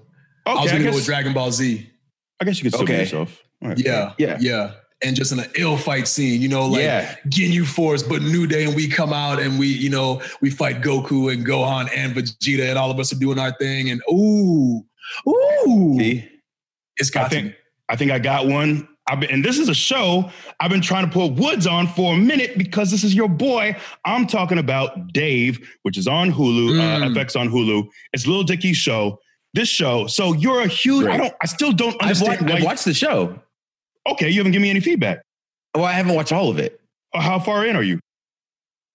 I 0.46 0.54
was 0.62 0.70
gonna 0.72 0.84
guess, 0.84 0.92
go 0.92 0.96
with 0.96 1.04
Dragon 1.04 1.34
Ball 1.34 1.52
Z. 1.52 1.86
I 2.40 2.44
guess 2.46 2.58
you 2.58 2.62
could 2.62 2.72
still 2.72 2.86
be 2.86 2.92
Okay. 2.94 3.02
yourself. 3.02 3.42
All 3.62 3.68
right. 3.68 3.78
Yeah, 3.78 4.14
Yeah. 4.16 4.38
yeah. 4.40 4.72
And 5.02 5.14
just 5.14 5.30
in 5.30 5.38
an 5.38 5.50
ill 5.56 5.76
fight 5.76 6.08
scene, 6.08 6.40
you 6.40 6.48
know, 6.48 6.66
like 6.66 6.80
yeah. 6.80 7.14
Ginyu 7.28 7.66
Force, 7.66 8.02
but 8.02 8.22
New 8.22 8.46
Day, 8.46 8.64
and 8.64 8.74
we 8.74 8.88
come 8.88 9.12
out 9.12 9.38
and 9.40 9.58
we, 9.58 9.66
you 9.68 9.90
know, 9.90 10.22
we 10.40 10.48
fight 10.50 10.80
Goku 10.80 11.30
and 11.32 11.46
Gohan 11.46 11.88
and 11.94 12.14
Vegeta, 12.14 12.68
and 12.70 12.78
all 12.78 12.90
of 12.90 12.98
us 12.98 13.12
are 13.12 13.18
doing 13.18 13.38
our 13.38 13.52
thing. 13.58 13.90
And 13.90 14.00
ooh, 14.10 14.82
ooh, 15.28 15.96
See? 15.98 16.26
it's 16.96 17.10
got 17.10 17.26
I 17.26 17.28
think. 17.28 17.54
I 17.90 17.96
think 17.96 18.10
I 18.10 18.18
got 18.18 18.46
one. 18.46 18.88
I've 19.08 19.20
been, 19.20 19.30
and 19.30 19.44
this 19.44 19.58
is 19.58 19.68
a 19.68 19.74
show 19.74 20.30
I've 20.60 20.70
been 20.70 20.80
trying 20.82 21.06
to 21.06 21.10
put 21.10 21.32
Woods 21.32 21.66
on 21.66 21.86
for 21.86 22.14
a 22.14 22.16
minute 22.16 22.58
because 22.58 22.90
this 22.90 23.04
is 23.04 23.14
your 23.14 23.28
boy. 23.28 23.76
I'm 24.04 24.26
talking 24.26 24.58
about 24.58 25.12
Dave, 25.12 25.66
which 25.82 25.96
is 25.96 26.06
on 26.06 26.30
Hulu, 26.32 26.78
uh, 26.78 27.04
Mm. 27.06 27.14
FX 27.16 27.38
on 27.38 27.48
Hulu. 27.48 27.88
It's 28.12 28.26
Lil 28.26 28.42
Dicky's 28.42 28.76
show. 28.76 29.18
This 29.54 29.68
show. 29.68 30.06
So 30.06 30.34
you're 30.34 30.60
a 30.60 30.66
huge. 30.68 31.06
I 31.06 31.16
don't. 31.16 31.34
I 31.42 31.46
still 31.46 31.72
don't 31.72 31.94
I've, 32.02 32.08
understand. 32.20 32.42
watched, 32.42 32.52
I've 32.54 32.64
watched 32.64 32.84
the 32.84 32.94
show. 32.94 33.38
okay, 34.10 34.28
you 34.28 34.38
haven't 34.38 34.52
given 34.52 34.62
me 34.64 34.70
any 34.70 34.80
feedback. 34.80 35.20
Well, 35.74 35.84
I 35.86 35.92
haven't 35.92 36.14
watched 36.14 36.32
all 36.32 36.50
of 36.50 36.58
it. 36.58 36.78
Uh, 37.14 37.20
How 37.20 37.38
far 37.38 37.64
in 37.66 37.76
are 37.76 37.82
you, 37.82 37.98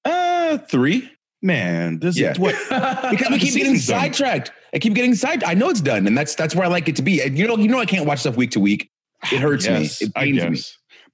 Uh, 0.05 0.57
three. 0.57 1.09
man? 1.41 1.99
This 1.99 2.17
Yeah. 2.17 2.31
is 2.31 2.39
what. 2.39 2.55
Because 2.69 3.09
we 3.09 3.17
keep 3.17 3.19
getting 3.19 3.39
season's 3.49 3.87
done. 3.87 3.99
sidetracked. 3.99 4.51
I 4.73 4.79
keep 4.79 4.93
getting 4.93 5.15
side. 5.15 5.43
I 5.43 5.53
know 5.55 5.69
it's 5.69 5.81
done, 5.81 6.07
and 6.07 6.17
that's 6.17 6.35
that's 6.35 6.55
where 6.55 6.65
I 6.65 6.69
like 6.69 6.87
it 6.87 6.95
to 6.97 7.01
be. 7.01 7.21
And 7.21 7.37
you 7.37 7.47
know, 7.47 7.57
you 7.57 7.67
know, 7.67 7.79
I 7.79 7.85
can't 7.85 8.05
watch 8.05 8.19
stuff 8.19 8.35
week 8.37 8.51
to 8.51 8.59
week. 8.59 8.89
It 9.31 9.39
hurts 9.39 9.65
Yes, 9.65 10.01
me. 10.01 10.07
It 10.07 10.13
pains 10.15 10.43
me. 10.43 10.61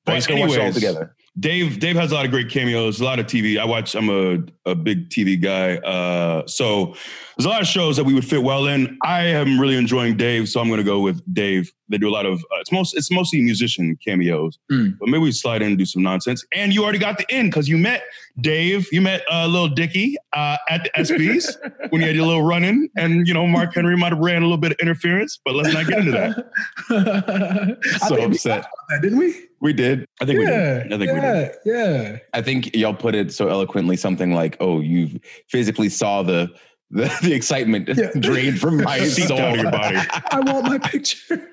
But 0.06 0.14
But 0.20 0.28
gotta 0.28 0.42
watch 0.42 0.52
it 0.54 0.62
all 0.62 0.74
together. 0.74 1.16
Dave 1.40 1.80
Dave 1.80 1.96
has 1.96 2.12
a 2.12 2.16
lot 2.16 2.26
of 2.26 2.32
great 2.32 2.50
cameos, 2.50 3.00
a 3.00 3.04
lot 3.04 3.20
of 3.20 3.28
TV. 3.28 3.60
I 3.60 3.66
watch. 3.66 3.96
I'm 3.96 4.10
a 4.10 4.40
a 4.66 4.76
big 4.76 5.10
TV 5.10 5.40
guy, 5.42 5.78
uh, 5.78 6.46
so 6.48 6.96
there's 7.38 7.46
a 7.46 7.50
lot 7.50 7.62
of 7.62 7.68
shows 7.68 7.96
that 7.98 8.04
we 8.04 8.14
would 8.14 8.26
fit 8.26 8.42
well 8.44 8.66
in. 8.68 8.98
I 9.04 9.22
am 9.28 9.60
really 9.60 9.78
enjoying 9.78 10.18
Dave, 10.18 10.50
so 10.50 10.60
I'm 10.60 10.68
going 10.68 10.80
to 10.80 10.84
go 10.84 11.00
with 11.00 11.22
Dave. 11.34 11.72
They 11.88 11.98
do 11.98 12.10
a 12.10 12.12
lot 12.12 12.26
of 12.26 12.40
uh, 12.40 12.60
it's 12.60 12.72
most 12.72 12.98
it's 12.98 13.12
mostly 13.12 13.42
musician 13.42 13.98
cameos, 14.06 14.58
Mm. 14.72 14.98
but 15.00 15.08
maybe 15.08 15.20
we 15.20 15.32
slide 15.32 15.62
in 15.62 15.70
and 15.70 15.78
do 15.78 15.86
some 15.86 16.02
nonsense. 16.04 16.44
And 16.54 16.74
you 16.74 16.84
already 16.84 17.00
got 17.00 17.18
the 17.20 17.32
end 17.32 17.52
because 17.52 17.70
you 17.70 17.78
met 17.78 18.04
Dave, 18.42 18.88
you 18.92 19.02
met 19.02 19.22
uh, 19.32 19.46
little 19.48 19.68
Dicky 19.68 20.16
uh, 20.34 20.58
at 20.70 20.84
the 20.84 20.90
SBs 21.02 21.56
when 21.90 22.02
you 22.02 22.08
had 22.08 22.16
your 22.16 22.26
little 22.26 22.44
run 22.44 22.64
in, 22.64 22.90
and 22.98 23.28
you 23.28 23.34
know 23.34 23.48
Mark 23.48 23.74
Henry 23.74 23.96
might 23.98 24.12
have 24.12 24.20
ran 24.20 24.42
a 24.42 24.46
little 24.46 24.58
bit 24.58 24.72
of 24.72 24.78
interference, 24.80 25.40
but 25.44 25.56
let's 25.56 25.74
not 25.74 25.88
get 25.88 26.00
into 26.00 26.12
that. 26.12 27.78
So 28.08 28.22
upset. 28.24 28.66
that, 28.90 29.02
didn't 29.02 29.20
we? 29.20 29.36
We 29.62 29.74
did. 29.74 30.06
I 30.22 30.26
think 30.26 30.40
we 30.40 30.46
did. 30.46 30.94
I 30.94 30.98
think 30.98 31.12
yeah, 31.12 31.14
we 31.14 31.20
did. 31.22 31.52
yeah. 31.66 32.18
I 32.34 32.42
think 32.42 32.76
y'all 32.76 32.94
put 32.94 33.14
it 33.16 33.34
so 33.34 33.48
eloquently, 33.48 33.98
something 33.98 34.34
like, 34.34 34.58
"Oh, 34.60 34.80
you 34.80 35.20
physically 35.50 35.90
saw 35.90 36.24
the 36.24 36.50
the, 36.92 37.14
the 37.22 37.34
excitement 37.34 37.90
Yeah. 37.90 38.12
drained 38.20 38.60
from 38.60 38.82
my 38.84 39.00
soul 39.06 39.40
out 39.40 39.54
of 39.56 39.62
your 39.62 39.72
body. 39.72 39.98
I 40.32 40.40
want 40.40 40.66
my 40.66 40.78
picture. 40.80 41.50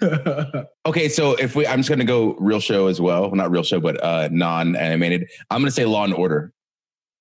okay, 0.86 1.08
so 1.08 1.32
if 1.34 1.54
we, 1.54 1.66
I'm 1.66 1.78
just 1.80 1.88
gonna 1.88 2.04
go 2.04 2.34
real 2.38 2.60
show 2.60 2.86
as 2.86 3.00
well. 3.00 3.22
Well, 3.22 3.34
not 3.34 3.50
real 3.50 3.62
show, 3.62 3.80
but 3.80 4.02
uh, 4.02 4.28
non-animated. 4.32 5.28
I'm 5.50 5.60
gonna 5.60 5.70
say 5.70 5.84
Law 5.84 6.04
and 6.04 6.14
Order. 6.14 6.52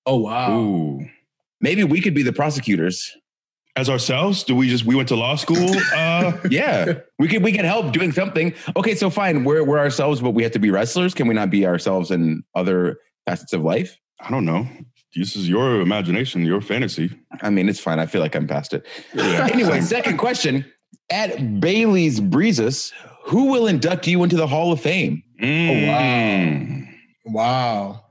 oh 0.06 0.18
wow. 0.18 0.58
Ooh. 0.58 1.06
Maybe 1.60 1.84
we 1.84 2.02
could 2.02 2.14
be 2.14 2.24
the 2.24 2.34
prosecutors. 2.34 3.16
As 3.76 3.90
ourselves, 3.92 4.44
do 4.44 4.56
we 4.56 4.70
just 4.70 4.86
we 4.86 4.96
went 4.96 5.08
to 5.10 5.16
law 5.16 5.36
school? 5.36 5.70
Uh, 5.96 6.34
Yeah, 6.50 6.94
we 7.20 7.28
could 7.28 7.44
we 7.44 7.52
could 7.52 7.66
help 7.66 7.92
doing 7.94 8.12
something. 8.12 8.54
Okay, 8.76 8.96
so 8.96 9.10
fine, 9.12 9.44
we're 9.44 9.64
we're 9.64 9.78
ourselves, 9.80 10.20
but 10.20 10.32
we 10.32 10.42
have 10.44 10.52
to 10.54 10.60
be 10.60 10.72
wrestlers. 10.72 11.14
Can 11.14 11.28
we 11.28 11.36
not 11.36 11.50
be 11.52 11.66
ourselves 11.68 12.10
in 12.10 12.44
other 12.56 12.98
facets 13.28 13.54
of 13.54 13.62
life? 13.62 13.98
I 14.20 14.32
don't 14.32 14.46
know. 14.46 14.68
This 15.16 15.36
is 15.36 15.48
your 15.48 15.80
imagination, 15.82 16.44
your 16.44 16.60
fantasy. 16.62 17.12
I 17.42 17.50
mean, 17.52 17.70
it's 17.70 17.80
fine. 17.80 18.00
I 18.00 18.08
feel 18.08 18.22
like 18.22 18.36
I'm 18.36 18.48
past 18.48 18.74
it. 18.74 18.86
Yeah. 19.14 19.48
Anyway, 19.52 19.82
second 19.82 20.18
question: 20.18 20.66
At 21.10 21.60
Bailey's 21.62 22.20
Breezes, 22.20 22.92
who 23.24 23.46
will 23.46 23.68
induct 23.68 24.08
you 24.08 24.24
into 24.24 24.36
the 24.36 24.48
Hall 24.48 24.72
of 24.72 24.82
Fame? 24.82 25.24
Mm. 25.42 26.88
Wow. 27.26 27.34
Wow. 27.34 28.06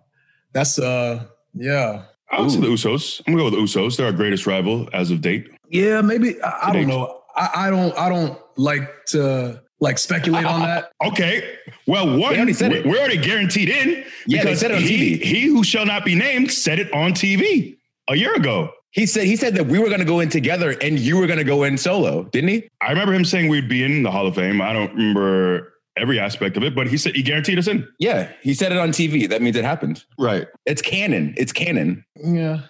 That's 0.53 0.79
uh 0.79 1.25
yeah. 1.55 2.05
I 2.31 2.41
would 2.41 2.51
say 2.51 2.61
the 2.61 2.67
Usos. 2.67 3.23
I'm 3.27 3.35
gonna 3.37 3.51
go 3.51 3.57
with 3.57 3.73
the 3.73 3.79
Usos. 3.81 3.97
They're 3.97 4.07
our 4.07 4.13
greatest 4.13 4.47
rival 4.47 4.89
as 4.93 5.11
of 5.11 5.21
date. 5.21 5.49
Yeah, 5.71 6.01
maybe 6.01 6.41
I, 6.43 6.69
I 6.69 6.73
don't 6.73 6.87
know. 6.89 7.21
I, 7.37 7.51
I 7.67 7.71
don't 7.71 7.97
I 7.99 8.09
don't 8.09 8.39
like 8.57 9.05
to 9.09 9.63
like 9.81 9.99
speculate 9.99 10.47
on 10.47 10.61
that. 10.63 10.91
Okay. 11.05 11.57
Well, 11.87 12.19
one, 12.19 12.35
already 12.35 12.53
said 12.55 12.73
we- 12.73 12.79
it. 12.79 12.87
we're 12.87 12.99
already 12.99 13.19
guaranteed 13.19 13.69
in 13.69 14.05
Yeah, 14.27 14.45
they 14.45 14.55
said 14.55 14.71
it 14.71 14.77
on 14.79 14.83
he, 14.83 15.19
TV. 15.19 15.23
he 15.23 15.47
who 15.47 15.63
shall 15.63 15.85
not 15.87 16.05
be 16.05 16.15
named 16.15 16.51
said 16.51 16.79
it 16.79 16.93
on 16.95 17.13
TV 17.13 17.77
a 18.09 18.17
year 18.17 18.35
ago. 18.35 18.71
He 18.97 19.05
said 19.05 19.27
he 19.27 19.37
said 19.37 19.55
that 19.57 19.67
we 19.67 19.79
were 19.79 19.89
going 19.89 20.01
to 20.01 20.07
go 20.07 20.21
in 20.21 20.31
together 20.31 20.75
and 20.81 20.99
you 20.99 21.19
were 21.19 21.27
going 21.27 21.39
to 21.39 21.45
go 21.45 21.65
in 21.65 21.77
solo, 21.77 22.25
didn't 22.25 22.49
he? 22.49 22.71
I 22.81 22.89
remember 22.89 23.13
him 23.13 23.27
saying 23.27 23.49
we'd 23.49 23.69
be 23.69 23.85
in 23.85 24.03
the 24.03 24.11
Hall 24.11 24.27
of 24.27 24.35
Fame. 24.35 24.63
I 24.63 24.73
don't 24.73 24.91
remember 24.95 25.75
every 25.99 26.19
aspect 26.19 26.57
of 26.57 26.63
it, 26.63 26.75
but 26.75 26.87
he 26.87 26.97
said 26.97 27.15
he 27.15 27.23
guaranteed 27.23 27.59
us 27.59 27.69
in. 27.69 27.87
Yeah, 27.99 28.33
he 28.41 28.55
said 28.55 28.73
it 28.73 28.79
on 28.79 28.89
TV. 28.93 29.29
That 29.29 29.43
means 29.43 29.55
it 29.55 29.67
happened. 29.67 30.03
Right. 30.19 30.49
It's 30.65 30.81
canon. 30.81 31.35
It's 31.37 31.53
canon. 31.53 32.07
Yeah. 32.17 32.63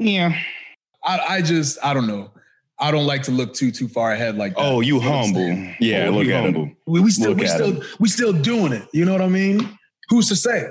Yeah. 0.00 0.36
I, 1.04 1.18
I 1.18 1.42
just 1.42 1.78
I 1.84 1.94
don't 1.94 2.08
know. 2.08 2.32
I 2.80 2.90
don't 2.90 3.06
like 3.06 3.22
to 3.24 3.30
look 3.30 3.54
too 3.54 3.70
too 3.70 3.86
far 3.86 4.10
ahead 4.10 4.36
like 4.36 4.56
that. 4.56 4.60
Oh, 4.60 4.80
you 4.80 4.94
know 4.94 5.02
humble. 5.02 5.72
Yeah, 5.78 6.08
oh, 6.08 6.14
look 6.14 6.26
you 6.26 6.34
at 6.34 6.52
him. 6.52 6.76
We, 6.86 6.98
we 6.98 7.12
still 7.12 7.30
Look 7.30 7.38
we 7.38 7.46
still 7.46 7.74
him. 7.74 7.82
we 8.00 8.08
still 8.08 8.32
doing 8.32 8.72
it. 8.72 8.88
You 8.92 9.04
know 9.04 9.12
what 9.12 9.22
I 9.22 9.28
mean? 9.28 9.78
Who's 10.08 10.26
to 10.30 10.36
say? 10.36 10.66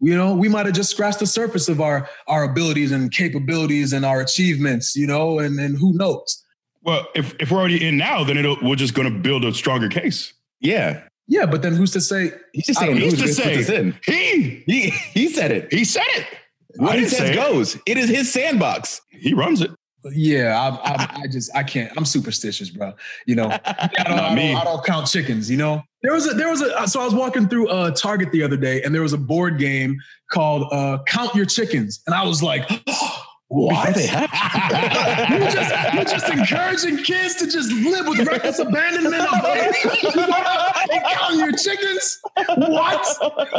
You 0.00 0.16
know, 0.16 0.32
we 0.34 0.48
might 0.48 0.66
have 0.66 0.74
just 0.74 0.90
scratched 0.90 1.18
the 1.18 1.26
surface 1.26 1.68
of 1.68 1.80
our 1.80 2.08
our 2.28 2.44
abilities 2.44 2.92
and 2.92 3.10
capabilities 3.10 3.92
and 3.92 4.04
our 4.04 4.20
achievements, 4.20 4.94
you 4.94 5.06
know, 5.06 5.38
and 5.40 5.58
and 5.58 5.76
who 5.76 5.92
knows? 5.94 6.44
Well, 6.82 7.06
if, 7.14 7.34
if 7.40 7.50
we're 7.50 7.58
already 7.58 7.86
in 7.86 7.96
now, 7.96 8.22
then 8.24 8.38
it'll, 8.38 8.56
we're 8.62 8.76
just 8.76 8.94
going 8.94 9.12
to 9.12 9.18
build 9.18 9.44
a 9.44 9.52
stronger 9.52 9.88
case. 9.88 10.32
Yeah, 10.60 11.02
Yeah, 11.26 11.44
but 11.44 11.62
then 11.62 11.74
who's 11.74 11.90
to 11.92 12.00
say? 12.00 12.32
he's 12.52 12.66
just 12.66 12.78
saying 12.78 12.92
don't 12.96 13.02
who's 13.02 13.18
to 13.18 13.26
Who's 13.26 13.66
put 13.66 13.74
in. 13.74 13.98
He 14.06 14.62
He 14.66 14.90
he 14.90 15.28
said 15.28 15.50
it. 15.50 15.72
he 15.72 15.84
said 15.84 16.04
it. 16.14 16.26
What 16.76 16.96
he 16.98 17.06
says 17.06 17.18
say 17.18 17.32
it. 17.32 17.34
goes. 17.34 17.76
It 17.86 17.96
is 17.98 18.08
his 18.08 18.32
sandbox. 18.32 19.00
He 19.10 19.34
runs 19.34 19.60
it. 19.60 19.70
Yeah, 20.04 20.58
I, 20.58 20.92
I, 20.92 21.20
I 21.22 21.26
just 21.26 21.54
I 21.56 21.62
can't. 21.62 21.92
I'm 21.96 22.04
superstitious, 22.04 22.70
bro. 22.70 22.92
You 23.26 23.34
know, 23.34 23.44
I 23.64 23.88
don't, 24.04 24.18
I 24.18 24.34
don't, 24.34 24.56
I 24.56 24.64
don't 24.64 24.84
count 24.84 25.08
chickens. 25.08 25.50
You 25.50 25.56
know, 25.56 25.82
there 26.02 26.12
was 26.12 26.30
a 26.30 26.34
there 26.34 26.48
was 26.48 26.62
a 26.62 26.86
so 26.86 27.00
I 27.00 27.04
was 27.04 27.14
walking 27.14 27.48
through 27.48 27.68
uh, 27.68 27.90
Target 27.90 28.30
the 28.30 28.42
other 28.42 28.56
day, 28.56 28.82
and 28.82 28.94
there 28.94 29.02
was 29.02 29.12
a 29.12 29.18
board 29.18 29.58
game 29.58 29.98
called 30.30 30.68
uh, 30.72 30.98
Count 31.06 31.34
Your 31.34 31.46
Chickens, 31.46 32.00
and 32.06 32.14
I 32.14 32.24
was 32.24 32.42
like, 32.42 32.68
what? 33.48 33.96
you're 35.30 35.50
just 35.50 35.94
you're 35.94 36.04
just 36.04 36.28
encouraging 36.28 36.98
kids 36.98 37.34
to 37.36 37.46
just 37.46 37.72
live 37.72 38.06
with 38.06 38.26
reckless 38.26 38.58
abandonment 38.58 39.22
of 39.22 39.44
and 40.90 41.02
counting 41.12 41.38
your 41.40 41.52
chickens. 41.56 42.18
What? 42.56 43.06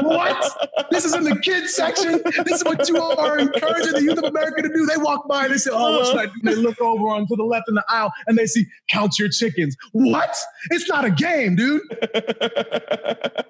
What? 0.03 0.87
This 0.91 1.05
is 1.05 1.15
in 1.15 1.23
the 1.23 1.35
kids 1.39 1.73
section. 1.73 2.21
This 2.45 2.57
is 2.61 2.63
what 2.65 2.87
you 2.87 2.97
are 3.01 3.39
encouraging 3.39 3.93
the 3.93 4.01
youth 4.03 4.17
of 4.19 4.25
America 4.25 4.61
to 4.61 4.69
do. 4.69 4.85
They 4.85 4.97
walk 4.97 5.27
by 5.27 5.45
and 5.45 5.53
they 5.53 5.57
say, 5.57 5.71
"Oh, 5.73 5.97
what 5.97 6.05
should 6.07 6.17
I 6.17 6.25
do?" 6.27 6.31
They 6.43 6.55
look 6.55 6.79
over 6.81 7.07
on 7.09 7.25
to 7.27 7.35
the 7.35 7.43
left 7.43 7.67
in 7.67 7.75
the 7.75 7.83
aisle 7.89 8.11
and 8.27 8.37
they 8.37 8.45
see 8.45 8.67
"Count 8.91 9.17
your 9.17 9.29
chickens." 9.29 9.75
What? 9.91 10.35
It's 10.69 10.87
not 10.87 11.03
a 11.05 11.09
game, 11.11 11.55
dude. 11.55 11.81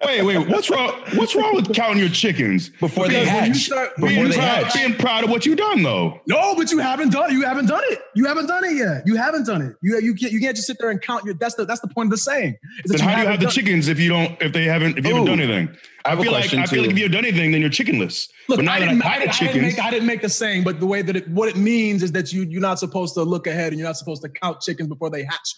wait, 0.05 0.21
wait, 0.23 0.47
what's 0.47 0.69
wrong? 0.69 0.93
What's 1.15 1.35
wrong 1.35 1.55
with 1.55 1.73
counting 1.73 1.99
your 1.99 2.09
chickens? 2.09 2.69
Before 2.79 3.07
they 3.07 3.19
Because 3.19 3.27
when 3.27 3.45
you 3.45 3.51
hatch. 3.53 3.57
start- 3.65 3.95
Before 3.95 4.09
Being 4.09 4.29
they 4.29 4.35
proud, 4.37 4.63
hatch. 4.63 4.73
being 4.73 4.93
proud 4.95 5.23
of 5.25 5.29
what 5.29 5.45
you've 5.45 5.57
done, 5.57 5.83
though. 5.83 6.21
No, 6.29 6.55
but 6.55 6.71
you 6.71 6.77
haven't 6.77 7.11
done 7.11 7.31
it. 7.31 7.33
You 7.33 7.43
haven't 7.43 7.65
done 7.65 7.81
it. 7.85 7.99
You 8.15 8.25
haven't 8.25 8.45
done 8.45 8.63
it 8.63 8.75
yet. 8.75 9.01
You 9.05 9.15
haven't 9.15 9.45
done 9.47 9.61
it. 9.63 9.73
You 9.81 9.99
you 9.99 10.13
can't 10.13 10.31
you 10.31 10.39
can't 10.39 10.55
just 10.55 10.67
sit 10.67 10.77
there 10.79 10.91
and 10.91 11.01
count 11.01 11.25
your. 11.25 11.33
That's 11.33 11.55
the 11.55 11.65
that's 11.65 11.81
the 11.81 11.87
point 11.87 12.07
of 12.07 12.11
the 12.11 12.17
saying. 12.17 12.55
is 12.85 12.91
Then 12.91 12.99
how 13.01 13.15
do 13.15 13.21
you 13.21 13.25
haven't 13.25 13.39
the 13.39 13.45
done- 13.47 13.51
chickens 13.53 13.87
if 13.87 13.99
you 13.99 14.09
don't? 14.09 14.39
If 14.41 14.53
they 14.53 14.65
haven't? 14.65 14.97
If 14.97 15.05
you 15.05 15.15
haven't 15.15 15.25
done 15.27 15.39
anything? 15.41 15.75
I 16.05 16.09
I, 16.09 16.09
have 16.11 16.19
a 16.19 16.23
feel 16.23 16.31
like 16.31 16.41
question, 16.43 16.59
I 16.59 16.65
feel 16.67 16.81
like 16.83 16.91
if 16.91 16.99
you've 16.99 17.11
done 17.11 17.25
anything, 17.25 17.51
then 17.51 17.61
you're 17.61 17.69
chickenless. 17.69 18.29
Look, 18.47 18.59
but 18.59 18.65
now 18.65 18.73
I 18.73 18.79
didn't, 18.79 19.01
I've 19.01 19.05
I, 19.05 19.09
had 19.09 19.19
didn't, 19.19 19.29
I, 19.29 19.39
didn't 19.39 19.53
chickens, 19.53 19.75
make, 19.77 19.85
I 19.85 19.89
didn't 19.91 20.07
make 20.07 20.21
the 20.21 20.29
saying, 20.29 20.63
but 20.63 20.79
the 20.79 20.85
way 20.85 21.01
that 21.01 21.15
it, 21.15 21.27
what 21.29 21.49
it 21.49 21.57
means 21.57 22.03
is 22.03 22.11
that 22.13 22.31
you 22.31 22.43
you're 22.43 22.61
not 22.61 22.77
supposed 22.79 23.15
to 23.15 23.23
look 23.23 23.47
ahead 23.47 23.73
and 23.73 23.79
you're 23.79 23.87
not 23.89 23.97
supposed 23.97 24.21
to 24.21 24.29
count 24.29 24.61
chickens 24.61 24.87
before 24.87 25.09
they 25.09 25.23
hatch. 25.23 25.55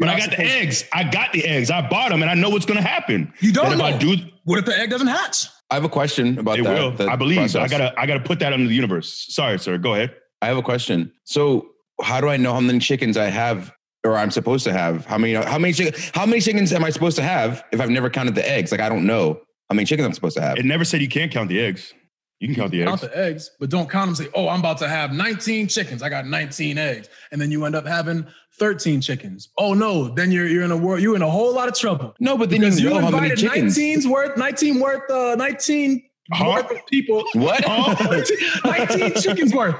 You're 0.00 0.06
but 0.06 0.08
I 0.08 0.18
got 0.18 0.30
the 0.30 0.36
supposed- 0.36 0.50
eggs. 0.52 0.84
I 0.92 1.04
got 1.04 1.32
the 1.32 1.44
eggs. 1.46 1.70
I 1.70 1.88
bought 1.88 2.10
them, 2.10 2.22
and 2.22 2.30
I 2.30 2.34
know 2.34 2.48
what's 2.50 2.66
going 2.66 2.80
to 2.82 2.86
happen. 2.88 3.32
You 3.40 3.52
don't 3.52 3.66
That 3.66 3.72
if 3.72 3.78
know. 3.78 3.84
I 3.84 3.96
do, 3.96 4.16
What 4.44 4.58
if 4.58 4.64
the 4.64 4.76
egg 4.76 4.90
doesn't 4.90 5.06
hatch? 5.06 5.46
I 5.70 5.74
have 5.74 5.84
a 5.84 5.88
question 5.88 6.38
about 6.38 6.58
it 6.58 6.64
that. 6.64 6.74
will. 6.78 6.90
that 6.92 7.08
I 7.08 7.16
believe. 7.16 7.38
process. 7.38 7.62
I 7.62 7.68
gotta. 7.68 8.00
I 8.00 8.06
gotta 8.06 8.20
put 8.20 8.38
that 8.40 8.52
into 8.52 8.68
the 8.68 8.74
universe. 8.74 9.26
Sorry, 9.28 9.58
sir. 9.58 9.78
Go 9.78 9.94
ahead. 9.94 10.14
I 10.40 10.46
have 10.46 10.56
a 10.56 10.62
question. 10.62 11.12
So, 11.24 11.70
how 12.02 12.20
do 12.20 12.28
I 12.28 12.36
know 12.36 12.54
how 12.54 12.60
many 12.60 12.78
chickens 12.78 13.16
I 13.16 13.26
have, 13.26 13.72
or 14.04 14.16
I'm 14.16 14.30
supposed 14.30 14.64
to 14.64 14.72
have? 14.72 15.04
How 15.04 15.18
many? 15.18 15.34
How 15.34 15.58
many 15.58 15.74
chickens 15.74 16.10
How 16.14 16.24
many 16.24 16.40
chickens 16.40 16.72
am 16.72 16.84
I 16.84 16.90
supposed 16.90 17.16
to 17.16 17.22
have 17.22 17.64
if 17.72 17.80
I've 17.80 17.90
never 17.90 18.08
counted 18.08 18.34
the 18.34 18.48
eggs? 18.48 18.72
Like 18.72 18.80
I 18.80 18.88
don't 18.88 19.06
know 19.06 19.40
how 19.68 19.74
many 19.74 19.84
chickens 19.84 20.06
I'm 20.06 20.14
supposed 20.14 20.36
to 20.36 20.42
have. 20.42 20.56
It 20.56 20.64
never 20.64 20.84
said 20.84 21.02
you 21.02 21.08
can't 21.08 21.30
count 21.30 21.48
the 21.50 21.60
eggs. 21.60 21.92
You 22.40 22.46
can 22.46 22.54
count 22.54 22.70
the 22.70 22.84
Count 22.84 23.02
eggs. 23.02 23.12
the 23.12 23.18
eggs, 23.18 23.50
but 23.58 23.68
don't 23.68 23.90
count 23.90 24.16
them. 24.16 24.26
Say, 24.26 24.30
oh, 24.32 24.48
I'm 24.48 24.60
about 24.60 24.78
to 24.78 24.88
have 24.88 25.12
19 25.12 25.66
chickens. 25.66 26.02
I 26.04 26.08
got 26.08 26.24
19 26.24 26.78
eggs, 26.78 27.08
and 27.32 27.40
then 27.40 27.50
you 27.50 27.64
end 27.64 27.74
up 27.74 27.84
having 27.84 28.26
13 28.58 29.00
chickens. 29.00 29.48
Oh 29.58 29.74
no, 29.74 30.08
then 30.08 30.30
you're 30.30 30.46
you're 30.46 30.62
in 30.64 30.70
a 30.72 30.76
world. 30.76 31.00
You're 31.00 31.16
in 31.16 31.22
a 31.22 31.30
whole 31.30 31.54
lot 31.54 31.68
of 31.68 31.74
trouble. 31.74 32.14
no, 32.20 32.36
but 32.36 32.50
then 32.50 32.60
Because 32.60 32.80
you 32.80 32.88
you 32.88 32.94
know 32.94 33.00
how 33.00 33.10
many 33.10 33.30
invited 33.30 33.38
chickens. 33.38 33.76
19's 33.78 34.06
worth, 34.06 34.36
19 34.36 34.80
worth, 34.80 35.10
uh, 35.10 35.34
19 35.36 36.02
Huh? 36.30 36.44
worth 36.50 36.70
of 36.70 36.86
people. 36.86 37.24
What? 37.34 37.64
19 38.64 39.14
chickens 39.22 39.54
worth 39.54 39.76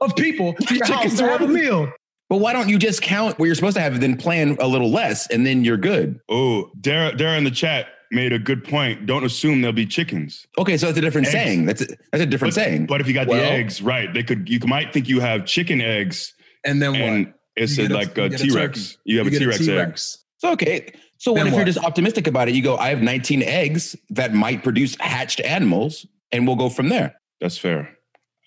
of 0.00 0.14
people 0.16 0.52
to 0.54 0.74
your 0.74 0.84
house 0.86 0.96
Chickens 1.02 1.18
to 1.18 1.28
have 1.28 1.40
a 1.42 1.48
meal. 1.48 1.92
But 2.28 2.38
why 2.38 2.52
don't 2.54 2.68
you 2.68 2.78
just 2.78 3.02
count 3.02 3.38
what 3.38 3.46
you're 3.46 3.54
supposed 3.54 3.76
to 3.76 3.82
have, 3.82 3.92
and 3.94 4.02
then 4.02 4.16
plan 4.16 4.56
a 4.58 4.66
little 4.66 4.90
less, 4.90 5.26
and 5.30 5.46
then 5.46 5.64
you're 5.64 5.76
good? 5.76 6.18
Oh, 6.30 6.70
Dara, 6.80 7.14
Dara 7.14 7.36
in 7.36 7.44
the 7.44 7.50
chat 7.50 7.88
made 8.10 8.32
a 8.32 8.38
good 8.38 8.64
point. 8.64 9.06
Don't 9.06 9.22
assume 9.24 9.60
there'll 9.60 9.72
be 9.74 9.86
chickens. 9.86 10.46
Okay, 10.58 10.76
so 10.76 10.86
that's 10.86 10.98
a 10.98 11.00
different 11.02 11.26
Eggs. 11.28 11.32
saying. 11.34 11.66
That's 11.66 11.82
a, 11.82 11.86
that's 12.10 12.22
a 12.22 12.26
different 12.26 12.54
But, 12.54 12.62
saying. 12.62 12.86
but 12.86 13.00
if 13.00 13.06
you 13.08 13.14
got 13.14 13.26
Well- 13.28 13.38
the 13.38 13.46
eggs, 13.46 13.80
right? 13.82 14.12
They 14.12 14.22
could. 14.22 14.48
You 14.48 14.58
might 14.66 14.92
think 14.92 15.08
you 15.08 15.20
have 15.20 15.44
chicken 15.44 15.80
eggs, 15.80 16.32
And 16.64 16.80
then 16.80 16.94
and 16.94 17.26
what? 17.26 17.34
It's 17.56 17.76
You 17.76 17.84
a, 17.84 17.88
get 17.88 17.94
a- 17.94 17.98
like 17.98 18.16
you 18.16 18.22
a 18.22 18.26
a 18.26 18.30
T 18.30 18.50
Rex? 18.50 18.98
You 19.04 19.18
have 19.18 19.26
You 19.26 19.28
a 19.28 19.32
get 19.32 19.38
T 19.40 19.46
Rex 19.46 19.68
egg. 19.68 19.98
So 20.38 20.52
okay. 20.52 20.92
So 21.18 21.32
what 21.32 21.38
Then 21.38 21.46
if 21.48 21.54
you're 21.54 21.64
just 21.64 21.78
optimistic 21.78 22.26
about 22.26 22.48
it? 22.48 22.54
You 22.56 22.62
go, 22.62 22.76
I 22.76 22.88
have 22.88 23.00
19 23.00 23.42
eggs 23.44 23.94
that 24.10 24.34
might 24.34 24.64
produce 24.64 24.96
hatched 24.98 25.40
animals, 25.40 26.04
and 26.32 26.46
we'll 26.48 26.56
go 26.56 26.68
from 26.68 26.88
there. 26.88 27.14
That's 27.40 27.56
fair. 27.56 27.96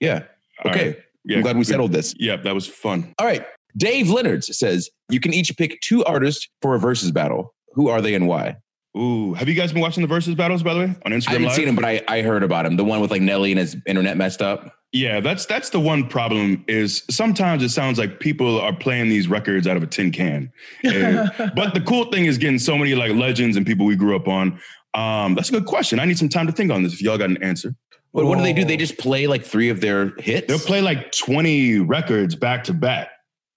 Yeah. 0.01 0.23
All 0.63 0.71
Okay. 0.71 0.87
right. 0.87 0.97
Yeah, 1.23 1.37
I'm 1.37 1.43
glad 1.43 1.57
we 1.57 1.63
settled 1.63 1.93
this. 1.93 2.13
Yeah, 2.19 2.35
that 2.35 2.53
was 2.53 2.67
fun. 2.67 3.13
All 3.17 3.25
right. 3.25 3.45
Dave 3.77 4.09
Leonards 4.09 4.55
says 4.57 4.89
you 5.09 5.19
can 5.21 5.33
each 5.33 5.55
pick 5.57 5.79
two 5.81 6.03
artists 6.03 6.47
for 6.61 6.75
a 6.75 6.79
versus 6.79 7.11
battle. 7.11 7.53
Who 7.73 7.87
are 7.87 8.01
they 8.01 8.13
and 8.13 8.27
why? 8.27 8.57
Ooh, 8.97 9.33
have 9.33 9.49
you 9.49 9.55
guys 9.55 9.73
been 9.73 9.81
watching 9.81 10.01
the 10.01 10.07
versus 10.07 10.35
battles 10.35 10.63
by 10.63 10.73
the 10.73 10.79
way 10.79 10.85
on 11.05 11.11
Instagram 11.11 11.27
I 11.27 11.31
haven't 11.33 11.47
Live? 11.47 11.55
seen 11.55 11.67
him, 11.67 11.75
but 11.75 11.83
I, 11.85 12.01
I 12.07 12.21
heard 12.21 12.43
about 12.43 12.65
him. 12.65 12.77
The 12.77 12.85
one 12.85 13.01
with 13.01 13.11
like 13.11 13.21
Nelly 13.21 13.51
and 13.51 13.59
his 13.59 13.75
internet 13.85 14.15
messed 14.15 14.41
up. 14.41 14.71
Yeah, 14.93 15.19
that's 15.19 15.45
that's 15.45 15.69
the 15.71 15.79
one 15.81 16.07
problem. 16.07 16.63
Is 16.69 17.03
sometimes 17.09 17.61
it 17.61 17.69
sounds 17.69 17.99
like 17.99 18.21
people 18.21 18.61
are 18.61 18.73
playing 18.73 19.09
these 19.09 19.27
records 19.27 19.67
out 19.67 19.75
of 19.75 19.83
a 19.83 19.87
tin 19.87 20.11
can. 20.11 20.49
And- 20.85 21.29
but 21.55 21.73
the 21.73 21.81
cool 21.81 22.05
thing 22.11 22.25
is 22.25 22.37
getting 22.37 22.59
so 22.59 22.77
many 22.77 22.95
like 22.95 23.11
legends 23.13 23.57
and 23.57 23.65
people 23.65 23.85
we 23.85 23.97
grew 23.97 24.15
up 24.15 24.29
on. 24.29 24.59
Um, 24.93 25.35
that's 25.35 25.49
a 25.49 25.51
good 25.51 25.65
question. 25.65 25.99
I 25.99 26.05
need 26.05 26.17
some 26.17 26.29
time 26.29 26.47
to 26.47 26.53
think 26.53 26.71
on 26.71 26.83
this. 26.83 26.93
If 26.93 27.01
y'all 27.01 27.17
got 27.17 27.29
an 27.29 27.43
answer, 27.43 27.75
But 28.13 28.25
what 28.27 28.37
do 28.37 28.43
they 28.45 28.53
do? 28.53 28.63
They 28.63 28.75
Oh. 28.75 28.77
just 28.77 28.97
play 28.97 29.27
like 29.27 29.43
three 29.43 29.67
of 29.67 29.81
their 29.81 30.13
hits. 30.19 30.47
they'll 30.47 30.57
play 30.57 30.79
like 30.81 31.11
twenty 31.11 31.79
records 31.79 32.33
back 32.35 32.63
to 32.65 32.73
back. 32.73 33.09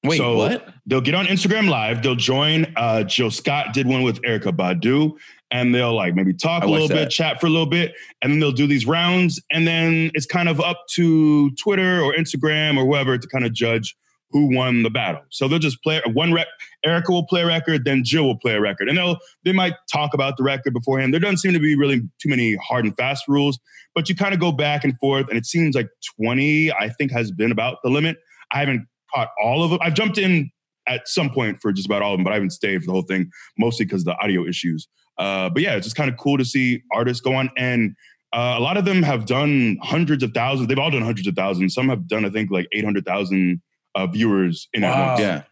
Wait, 0.05 0.19
so- 0.19 0.37
what? 0.37 0.69
They'll 0.87 1.01
get 1.01 1.15
on 1.15 1.27
Instagram 1.27 1.69
Live. 1.69 2.03
They'll 2.03 2.15
join. 2.15 2.73
Uh, 2.77 3.03
Jill 3.03 3.31
Scott 3.31 3.75
did 3.75 3.87
one 3.87 4.03
with 4.03 4.23
Erykah 4.23 4.57
Badu, 4.57 5.13
and 5.51 5.75
they'll 5.75 5.95
like 5.95 6.15
maybe 6.15 6.33
talk 6.33 6.63
I 6.63 6.67
a 6.67 6.69
little 6.69 6.87
watched 6.87 6.95
bit, 6.95 7.11
chat 7.11 7.41
for 7.41 7.47
a 7.47 7.51
little 7.51 7.67
bit, 7.67 7.95
and 8.23 8.33
then 8.33 8.41
they'll 8.41 8.53
do 8.53 8.67
these 8.67 8.87
rounds. 8.87 9.41
And 9.51 9.67
then 9.67 10.11
it's 10.15 10.27
kind 10.27 10.49
of 10.49 10.61
up 10.61 10.85
to 10.95 11.51
Twitter 11.57 12.01
or 12.01 12.15
Instagram 12.15 12.79
or 12.79 12.87
whoever 12.87 13.19
to 13.19 13.29
kind 13.29 13.45
of 13.45 13.53
judge 13.53 13.97
who 14.31 14.55
won 14.55 14.83
the 14.83 14.91
battle. 14.91 15.23
So 15.31 15.49
they'll 15.49 15.59
just 15.59 15.83
play 15.83 16.01
one 16.07 16.33
rec. 16.33 16.47
Erykah 16.87 17.09
will 17.09 17.27
play 17.27 17.43
a 17.43 17.47
record, 17.47 17.85
then 17.85 18.05
Jill 18.05 18.25
will 18.25 18.39
play 18.39 18.53
a 18.53 18.61
record, 18.61 18.89
and 18.89 18.97
they'll 18.97 19.19
they 19.45 19.53
might 19.53 19.75
talk 19.91 20.15
about 20.15 20.37
the 20.37 20.43
record 20.43 20.75
beforehand. 20.75 21.13
There 21.13 21.21
doesn't 21.21 21.39
seem 21.39 21.53
to 21.53 21.59
be 21.59 21.77
really 21.77 22.01
too 22.21 22.29
many 22.29 22.57
hard 22.57 22.85
and 22.85 22.97
fast 22.97 23.25
rules, 23.27 23.59
but 23.95 24.09
you 24.09 24.15
kind 24.15 24.33
of 24.35 24.41
go 24.41 24.53
back 24.53 24.85
and 24.85 24.99
forth, 24.99 25.29
and 25.29 25.37
it 25.37 25.45
seems 25.45 25.75
like 25.75 25.89
twenty, 26.17 26.73
I 26.73 26.89
think, 26.89 27.11
has 27.13 27.31
been 27.31 27.51
about 27.51 27.79
the 27.83 27.91
limit. 27.91 28.19
I 28.53 28.61
haven't 28.61 28.87
caught 29.15 29.29
all 29.43 29.63
of 29.63 29.71
them. 29.71 29.79
I've 29.83 29.95
jumped 29.95 30.19
in 30.19 30.51
at 30.87 31.07
some 31.09 31.31
point 31.31 31.61
for 31.61 31.73
just 31.73 31.87
about 31.87 32.03
all 32.03 32.15
of 32.15 32.19
them, 32.19 32.25
but 32.25 32.31
I 32.33 32.35
haven't 32.35 32.51
stayed 32.51 32.81
for 32.81 32.87
the 32.87 32.93
whole 32.93 33.03
thing, 33.03 33.31
mostly 33.59 33.85
because 33.85 34.03
of 34.03 34.07
the 34.07 34.17
audio 34.23 34.47
issues. 34.47 34.89
Uh, 35.19 35.51
but 35.51 35.63
yeah, 35.63 35.75
it's 35.75 35.87
just 35.87 35.97
kind 35.97 36.11
of 36.11 36.17
cool 36.17 36.39
to 36.39 36.45
see 36.45 36.83
artists 36.93 37.21
go 37.21 37.35
on. 37.35 37.51
And 37.57 37.95
uh, 38.33 38.55
a 38.57 38.61
lot 38.61 38.77
of 38.77 38.85
them 38.85 39.03
have 39.03 39.27
done 39.27 39.79
hundreds 39.83 40.23
of 40.23 40.33
thousands. 40.33 40.69
They've 40.69 40.79
all 40.79 40.91
done 40.91 41.03
hundreds 41.03 41.27
of 41.29 41.35
thousands. 41.35 41.75
Some 41.75 41.89
have 41.89 42.07
done, 42.07 42.25
I 42.25 42.31
think, 42.31 42.51
like 42.51 42.69
800,000 42.73 43.61
uh, 43.95 44.07
viewers 44.07 44.69
in 44.73 44.83
Wow. 44.83 45.17
a. 45.17 45.21
Yeah. 45.21 45.43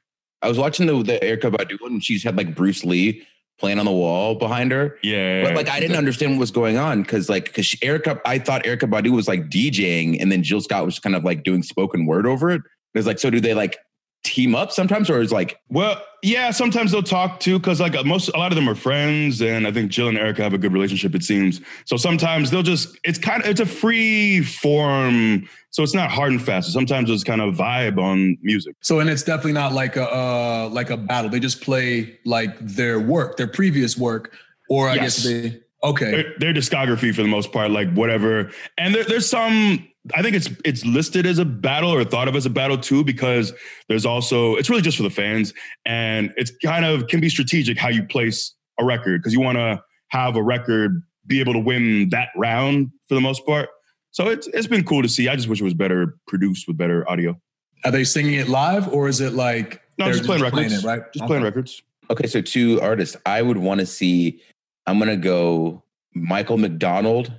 I 0.42 0.48
was 0.48 0.58
watching 0.58 0.86
the, 0.86 1.02
the 1.02 1.18
Erykah 1.18 1.50
Badu 1.50 1.80
one 1.80 1.92
and 1.92 2.04
she's 2.04 2.22
had 2.22 2.36
like 2.36 2.54
Bruce 2.54 2.84
Lee 2.84 3.26
playing 3.58 3.78
on 3.78 3.86
the 3.86 3.92
wall 3.92 4.34
behind 4.34 4.70
her. 4.70 4.98
Yeah. 5.02 5.42
But 5.42 5.54
like 5.56 5.68
I 5.68 5.80
didn't 5.80 5.96
understand 5.96 6.32
what 6.32 6.40
was 6.40 6.50
going 6.50 6.76
on 6.76 7.02
because 7.02 7.28
like 7.28 7.46
because 7.46 7.66
Erykah, 7.76 8.20
I 8.26 8.38
thought 8.38 8.64
Erykah 8.64 8.90
Badu 8.90 9.08
was 9.10 9.26
like 9.26 9.48
DJing 9.48 10.20
and 10.20 10.30
then 10.30 10.42
Jill 10.42 10.60
Scott 10.60 10.84
was 10.84 10.98
kind 10.98 11.16
of 11.16 11.24
like 11.24 11.42
doing 11.42 11.62
spoken 11.62 12.04
word 12.06 12.26
over 12.26 12.50
it. 12.50 12.60
It's 12.96 13.06
like, 13.06 13.18
so 13.18 13.30
do 13.30 13.40
they 13.40 13.54
like 13.54 13.76
team 14.24 14.56
up 14.56 14.72
sometimes, 14.72 15.08
or 15.08 15.20
is 15.20 15.30
like 15.30 15.56
Well, 15.68 16.02
yeah, 16.22 16.50
sometimes 16.50 16.90
they'll 16.90 17.02
talk 17.04 17.38
too, 17.38 17.60
because 17.60 17.80
like 17.80 17.94
most, 18.04 18.28
a 18.30 18.36
lot 18.36 18.50
of 18.50 18.56
them 18.56 18.68
are 18.68 18.74
friends, 18.74 19.40
and 19.40 19.66
I 19.66 19.70
think 19.70 19.92
Jill 19.92 20.08
and 20.08 20.18
Erykah 20.18 20.38
have 20.38 20.54
a 20.54 20.58
good 20.58 20.72
relationship. 20.72 21.14
It 21.14 21.22
seems 21.22 21.60
so. 21.84 21.96
Sometimes 21.96 22.50
they'll 22.50 22.64
just, 22.64 22.98
it's 23.04 23.18
kind 23.18 23.42
of, 23.44 23.48
it's 23.48 23.60
a 23.60 23.66
free 23.66 24.42
form, 24.42 25.48
so 25.70 25.84
it's 25.84 25.94
not 25.94 26.10
hard 26.10 26.32
and 26.32 26.42
fast. 26.42 26.72
Sometimes 26.72 27.08
it's 27.10 27.22
kind 27.22 27.40
of 27.40 27.54
vibe 27.54 27.98
on 28.02 28.36
music. 28.42 28.74
So 28.82 28.98
and 28.98 29.08
it's 29.08 29.22
definitely 29.22 29.52
not 29.52 29.72
like 29.72 29.96
a 29.96 30.12
uh, 30.12 30.68
like 30.72 30.90
a 30.90 30.96
battle. 30.96 31.30
They 31.30 31.38
just 31.38 31.60
play 31.60 32.18
like 32.24 32.58
their 32.58 32.98
work, 32.98 33.36
their 33.36 33.46
previous 33.48 33.96
work, 33.96 34.34
or 34.68 34.88
I 34.88 34.94
Yes. 34.96 35.22
guess 35.22 35.24
they 35.24 35.60
okay. 35.84 36.10
Their, 36.10 36.24
their 36.38 36.54
discography 36.54 37.14
for 37.14 37.22
the 37.22 37.28
most 37.28 37.52
part, 37.52 37.70
like 37.70 37.92
whatever. 37.92 38.50
And 38.76 38.92
there, 38.92 39.04
there's 39.04 39.28
some. 39.28 39.86
I 40.14 40.22
think 40.22 40.36
it's 40.36 40.48
it's 40.64 40.84
listed 40.84 41.26
as 41.26 41.38
a 41.38 41.44
battle 41.44 41.90
or 41.90 42.04
thought 42.04 42.28
of 42.28 42.36
as 42.36 42.46
a 42.46 42.50
battle 42.50 42.78
too, 42.78 43.02
because 43.04 43.52
there's 43.88 44.06
also 44.06 44.54
it's 44.56 44.68
really 44.70 44.82
just 44.82 44.96
for 44.96 45.02
the 45.02 45.10
fans, 45.10 45.52
and 45.84 46.32
it's 46.36 46.52
kind 46.64 46.84
of 46.84 47.06
can 47.08 47.20
be 47.20 47.28
strategic 47.28 47.78
how 47.78 47.88
you 47.88 48.04
place 48.04 48.54
a 48.78 48.84
record 48.84 49.20
because 49.22 49.32
you 49.32 49.40
want 49.40 49.56
to 49.58 49.82
have 50.08 50.36
a 50.36 50.42
record 50.42 51.02
be 51.26 51.40
able 51.40 51.52
to 51.54 51.58
win 51.58 52.08
that 52.10 52.28
round 52.36 52.90
for 53.08 53.14
the 53.16 53.20
most 53.20 53.44
part. 53.46 53.68
So 54.12 54.28
it's 54.28 54.46
it's 54.48 54.66
been 54.66 54.84
cool 54.84 55.02
to 55.02 55.08
see. 55.08 55.28
I 55.28 55.36
just 55.36 55.48
wish 55.48 55.60
it 55.60 55.64
was 55.64 55.74
better 55.74 56.16
produced 56.28 56.68
with 56.68 56.76
better 56.76 57.08
audio. 57.10 57.40
Are 57.84 57.90
they 57.90 58.04
singing 58.04 58.34
it 58.34 58.48
live 58.48 58.88
or 58.92 59.08
is 59.08 59.20
it 59.20 59.32
like 59.34 59.82
No, 59.98 60.04
they're 60.06 60.14
just 60.14 60.24
playing 60.26 60.42
records. 60.42 60.72
it, 60.72 60.86
right? 60.86 61.00
Just 61.12 61.22
Okay. 61.22 61.26
playing 61.26 61.42
records. 61.42 61.82
okay, 62.10 62.26
so 62.26 62.40
two 62.40 62.80
artists. 62.80 63.16
I 63.26 63.42
would 63.42 63.58
want 63.58 63.80
to 63.80 63.86
see. 63.86 64.40
I'm 64.86 64.98
gonna 64.98 65.16
go 65.16 65.82
Michael 66.14 66.58
McDonald 66.58 67.32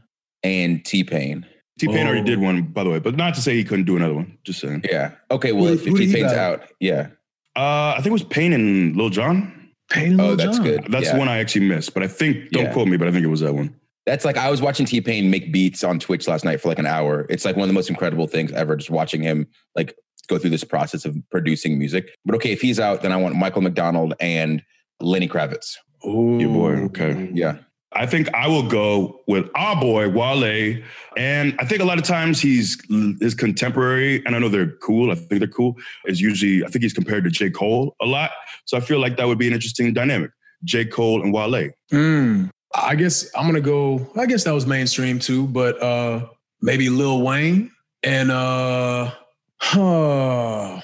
and 0.43 0.83
T 0.85 1.03
Pain. 1.03 1.45
T 1.77 1.87
Pain 1.87 2.05
already 2.07 2.21
Oh. 2.21 2.25
did 2.25 2.39
one, 2.39 2.63
by 2.63 2.83
the 2.83 2.89
way, 2.89 2.99
but 2.99 3.15
not 3.15 3.33
to 3.35 3.41
say 3.41 3.55
he 3.55 3.63
couldn't 3.63 3.85
do 3.85 3.95
another 3.97 4.13
one. 4.15 4.37
Just 4.43 4.59
saying. 4.59 4.83
Yeah. 4.89 5.11
Okay. 5.31 5.51
Well, 5.51 5.65
Who- 5.67 5.73
if, 5.73 5.83
T 5.83 6.11
Pain's 6.13 6.31
out, 6.33 6.63
yeah. 6.79 7.07
Uh, 7.55 7.91
I 7.91 7.95
think 7.97 8.07
it 8.07 8.11
was 8.11 8.23
Pain 8.23 8.53
and 8.53 8.95
Lil 8.95 9.09
Jon. 9.09 9.53
Pain 9.89 10.11
and 10.11 10.21
Oh, 10.21 10.27
Lil 10.27 10.35
that's 10.37 10.57
Jon. 10.57 10.65
good. 10.65 10.85
That's 10.89 11.05
Yeah. 11.05 11.13
the 11.13 11.19
one 11.19 11.27
I 11.29 11.37
actually 11.39 11.65
missed, 11.67 11.93
but 11.93 12.03
I 12.03 12.07
think 12.07 12.49
don't 12.51 12.65
Yeah. 12.65 12.73
quote 12.73 12.87
me, 12.87 12.97
but 12.97 13.07
I 13.07 13.11
think 13.11 13.23
it 13.23 13.29
was 13.29 13.39
that 13.41 13.53
one. 13.55 13.73
That's 14.05 14.23
like 14.25 14.37
I 14.37 14.49
was 14.49 14.61
watching 14.61 14.85
T 14.85 15.01
Pain 15.01 15.29
make 15.29 15.51
beats 15.51 15.83
on 15.83 15.99
Twitch 15.99 16.27
last 16.27 16.45
night 16.45 16.61
for 16.61 16.69
like 16.69 16.79
an 16.79 16.85
hour. 16.85 17.25
It's 17.29 17.45
like 17.45 17.55
one 17.55 17.63
of 17.63 17.67
the 17.69 17.73
most 17.73 17.89
incredible 17.89 18.27
things 18.27 18.51
ever. 18.53 18.75
Just 18.75 18.89
watching 18.89 19.21
him 19.21 19.47
like 19.75 19.93
go 20.27 20.37
through 20.37 20.49
this 20.51 20.63
process 20.63 21.05
of 21.05 21.15
producing 21.29 21.77
music. 21.79 22.09
But 22.25 22.35
okay, 22.35 22.51
if 22.51 22.61
he's 22.61 22.79
out, 22.79 23.01
then 23.01 23.11
I 23.11 23.17
want 23.17 23.35
Michael 23.35 23.61
McDonald 23.61 24.13
and 24.19 24.61
Lenny 25.01 25.27
Kravitz. 25.27 25.75
Ooh. 26.05 26.37
Your 26.39 26.49
boy, 26.49 26.71
okay. 26.85 27.29
Yeah. 27.33 27.57
I 27.93 28.05
think 28.05 28.33
I 28.33 28.47
will 28.47 28.67
go 28.67 29.21
with 29.27 29.49
our 29.55 29.79
boy 29.79 30.09
Wale, 30.09 30.83
and 31.15 31.55
I 31.59 31.65
think 31.65 31.81
a 31.81 31.85
lot 31.85 31.97
of 31.97 32.03
times 32.03 32.39
he's 32.41 32.77
his 33.21 33.33
contemporary, 33.33 34.23
and 34.25 34.35
I 34.35 34.39
know 34.39 34.49
they're 34.49 34.71
cool. 34.77 35.11
I 35.11 35.15
think 35.15 35.39
they're 35.39 35.47
cool. 35.47 35.75
Is 36.05 36.19
usually 36.19 36.63
I 36.65 36.67
think 36.67 36.83
he's 36.83 36.93
compared 36.93 37.23
to 37.23 37.29
J 37.29 37.49
Cole 37.49 37.95
a 38.01 38.05
lot, 38.05 38.31
so 38.65 38.77
I 38.77 38.81
feel 38.81 38.99
like 38.99 39.17
that 39.17 39.27
would 39.27 39.37
be 39.37 39.47
an 39.47 39.53
interesting 39.53 39.93
dynamic. 39.93 40.31
J 40.63 40.85
Cole 40.85 41.23
and 41.23 41.33
Wale. 41.33 41.69
Mm, 41.91 42.49
I 42.75 42.95
guess 42.95 43.29
I'm 43.35 43.45
gonna 43.45 43.61
go. 43.61 44.11
I 44.17 44.25
guess 44.25 44.43
that 44.43 44.53
was 44.53 44.65
mainstream 44.65 45.17
too, 45.19 45.47
but 45.47 45.81
uh 45.81 46.27
maybe 46.61 46.89
Lil 46.89 47.21
Wayne 47.21 47.71
and 48.03 48.31
uh, 48.31 49.11
huh, 49.59 50.81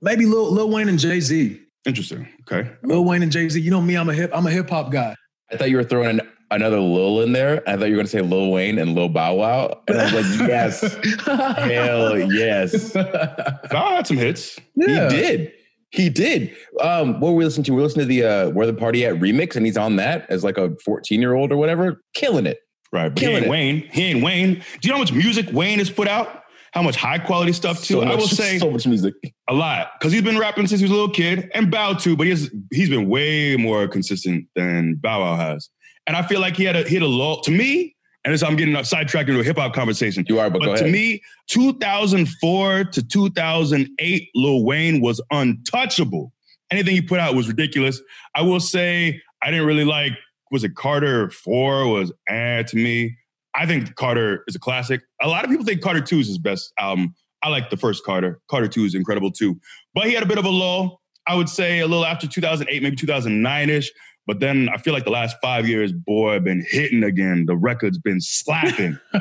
maybe 0.00 0.26
Lil 0.26 0.50
Lil 0.50 0.70
Wayne 0.70 0.88
and 0.88 0.98
Jay 0.98 1.20
Z. 1.20 1.60
Interesting. 1.84 2.28
Okay. 2.42 2.70
Lil 2.82 3.04
Wayne 3.04 3.22
and 3.22 3.32
Jay 3.32 3.48
Z. 3.48 3.60
You 3.60 3.70
know 3.70 3.80
me, 3.80 3.96
I'm 3.96 4.08
a 4.08 4.14
hip 4.14 4.30
I'm 4.34 4.46
a 4.46 4.50
hip 4.50 4.70
hop 4.70 4.92
guy. 4.92 5.14
I 5.52 5.56
thought 5.56 5.70
you 5.70 5.76
were 5.76 5.84
throwing 5.84 6.20
an, 6.20 6.32
another 6.50 6.80
Lil 6.80 7.20
in 7.20 7.32
there. 7.32 7.62
I 7.68 7.76
thought 7.76 7.86
you 7.86 7.92
were 7.92 7.96
going 7.96 8.06
to 8.06 8.10
say 8.10 8.20
Lil 8.20 8.50
Wayne 8.50 8.78
and 8.78 8.94
Lil 8.94 9.08
Bow 9.08 9.34
Wow. 9.34 9.82
And 9.88 9.98
I 9.98 10.04
was 10.04 10.38
like, 10.40 10.48
yes, 10.48 10.80
hell 11.24 12.18
yes. 12.18 12.96
I 12.96 13.58
had 13.70 14.06
some 14.06 14.16
hits. 14.16 14.58
Yeah. 14.76 15.10
He 15.10 15.16
did. 15.16 15.52
He 15.90 16.08
did. 16.08 16.56
Um, 16.80 17.20
what 17.20 17.30
were 17.30 17.36
we 17.36 17.44
listening 17.44 17.64
to? 17.64 17.74
We 17.74 17.80
are 17.80 17.84
listening 17.84 18.08
to 18.08 18.08
the 18.08 18.24
uh, 18.24 18.50
Where 18.50 18.66
the 18.66 18.72
Party 18.72 19.04
at 19.04 19.16
remix, 19.16 19.56
and 19.56 19.66
he's 19.66 19.76
on 19.76 19.96
that 19.96 20.24
as 20.30 20.42
like 20.42 20.56
a 20.56 20.74
14 20.84 21.20
year 21.20 21.34
old 21.34 21.52
or 21.52 21.58
whatever, 21.58 22.02
killing 22.14 22.46
it. 22.46 22.60
Right. 22.92 23.08
But 23.08 23.18
he 23.18 23.26
Killing 23.26 23.36
ain't 23.36 23.46
it. 23.46 23.50
Wayne. 23.50 23.88
He 23.90 24.02
ain't 24.04 24.22
Wayne. 24.22 24.54
Do 24.54 24.60
you 24.82 24.88
know 24.88 24.96
how 24.96 25.02
much 25.02 25.12
music 25.12 25.48
Wayne 25.52 25.78
has 25.78 25.90
put 25.90 26.08
out? 26.08 26.41
How 26.72 26.82
much 26.82 26.96
high 26.96 27.18
quality 27.18 27.52
stuff 27.52 27.82
too? 27.82 27.94
So 27.94 28.02
I 28.02 28.14
will 28.14 28.20
say 28.26 28.58
so 28.58 28.70
much 28.70 28.86
music. 28.86 29.14
a 29.48 29.52
lot 29.54 29.92
because 29.98 30.12
he's 30.12 30.22
been 30.22 30.38
rapping 30.38 30.66
since 30.66 30.80
he 30.80 30.84
was 30.84 30.90
a 30.90 30.94
little 30.94 31.10
kid 31.10 31.50
and 31.54 31.70
Bow 31.70 31.94
too, 31.94 32.16
but 32.16 32.24
he 32.24 32.30
has 32.30 32.50
he's 32.72 32.88
been 32.88 33.08
way 33.08 33.56
more 33.56 33.86
consistent 33.88 34.46
than 34.56 34.94
Bow 34.94 35.20
Wow 35.20 35.36
has. 35.36 35.68
And 36.06 36.16
I 36.16 36.22
feel 36.22 36.40
like 36.40 36.56
he 36.56 36.64
had 36.64 36.76
a 36.76 36.82
hit 36.82 37.02
a 37.02 37.06
lull 37.06 37.40
to 37.42 37.50
me. 37.50 37.94
And 38.24 38.32
this 38.32 38.42
I'm 38.42 38.54
getting 38.56 38.82
sidetracked 38.84 39.28
into 39.28 39.40
a 39.40 39.44
hip 39.44 39.58
hop 39.58 39.74
conversation. 39.74 40.24
You 40.28 40.38
are, 40.38 40.48
but, 40.48 40.62
But 40.62 40.76
to 40.78 40.86
me, 40.86 41.20
2004 41.48 42.84
to 42.84 43.02
2008, 43.02 44.28
Lil 44.34 44.64
Wayne 44.64 45.00
was 45.00 45.20
untouchable. 45.32 46.32
Anything 46.70 46.94
he 46.94 47.02
put 47.02 47.18
out 47.18 47.34
was 47.34 47.48
ridiculous. 47.48 48.00
I 48.34 48.42
will 48.42 48.60
say 48.60 49.20
I 49.42 49.50
didn't 49.50 49.66
really 49.66 49.84
like. 49.84 50.12
Was 50.52 50.64
it 50.64 50.74
Carter 50.76 51.30
Four? 51.30 51.88
Was 51.88 52.12
eh 52.28 52.62
to 52.62 52.76
me. 52.76 53.16
I 53.54 53.66
think 53.66 53.94
Carter 53.94 54.44
is 54.46 54.56
a 54.56 54.58
classic. 54.58 55.02
A 55.20 55.28
lot 55.28 55.44
of 55.44 55.50
people 55.50 55.64
think 55.64 55.82
Carter 55.82 56.00
Two 56.00 56.18
is 56.18 56.28
his 56.28 56.38
best 56.38 56.72
album. 56.78 57.14
I 57.42 57.48
like 57.48 57.70
the 57.70 57.76
first 57.76 58.04
Carter. 58.04 58.40
Carter 58.48 58.68
Two 58.68 58.84
is 58.84 58.94
incredible 58.94 59.30
too. 59.30 59.60
But 59.94 60.06
he 60.06 60.14
had 60.14 60.22
a 60.22 60.26
bit 60.26 60.38
of 60.38 60.44
a 60.44 60.50
lull. 60.50 61.00
I 61.26 61.34
would 61.34 61.48
say 61.48 61.80
a 61.80 61.86
little 61.86 62.04
after 62.04 62.26
2008, 62.26 62.82
maybe 62.82 62.96
2009 62.96 63.70
ish. 63.70 63.92
But 64.26 64.38
then 64.38 64.68
I 64.72 64.76
feel 64.76 64.92
like 64.94 65.04
the 65.04 65.10
last 65.10 65.36
five 65.42 65.68
years, 65.68 65.92
boy, 65.92 66.38
been 66.38 66.64
hitting 66.68 67.02
again. 67.02 67.44
The 67.46 67.56
record's 67.56 67.98
been 67.98 68.20
slapping. 68.20 68.96
the 69.12 69.18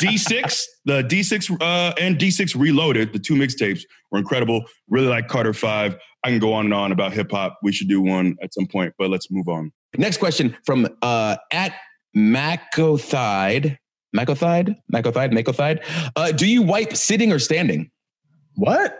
D6, 0.00 0.62
the 0.84 1.02
D6 1.04 1.60
uh, 1.60 1.94
and 2.00 2.18
D6 2.18 2.58
Reloaded, 2.58 3.12
the 3.12 3.20
two 3.20 3.34
mixtapes 3.34 3.82
were 4.10 4.18
incredible. 4.18 4.64
Really 4.88 5.06
like 5.06 5.28
Carter 5.28 5.52
Five. 5.52 5.96
I 6.24 6.30
can 6.30 6.38
go 6.38 6.52
on 6.52 6.64
and 6.66 6.74
on 6.74 6.92
about 6.92 7.12
hip 7.12 7.30
hop. 7.30 7.58
We 7.62 7.72
should 7.72 7.88
do 7.88 8.00
one 8.00 8.36
at 8.42 8.54
some 8.54 8.66
point, 8.66 8.94
but 8.98 9.10
let's 9.10 9.30
move 9.30 9.48
on. 9.48 9.72
Next 9.96 10.18
question 10.18 10.56
from 10.64 10.88
uh, 11.02 11.36
at 11.52 11.74
Macothide. 12.16 13.76
Macothide? 14.16 14.76
Macothide? 14.92 15.32
Macothide? 15.32 15.82
Uh, 16.16 16.32
do 16.32 16.46
you 16.46 16.62
wipe 16.62 16.94
sitting 16.96 17.32
or 17.32 17.38
standing? 17.38 17.90
what? 18.54 18.98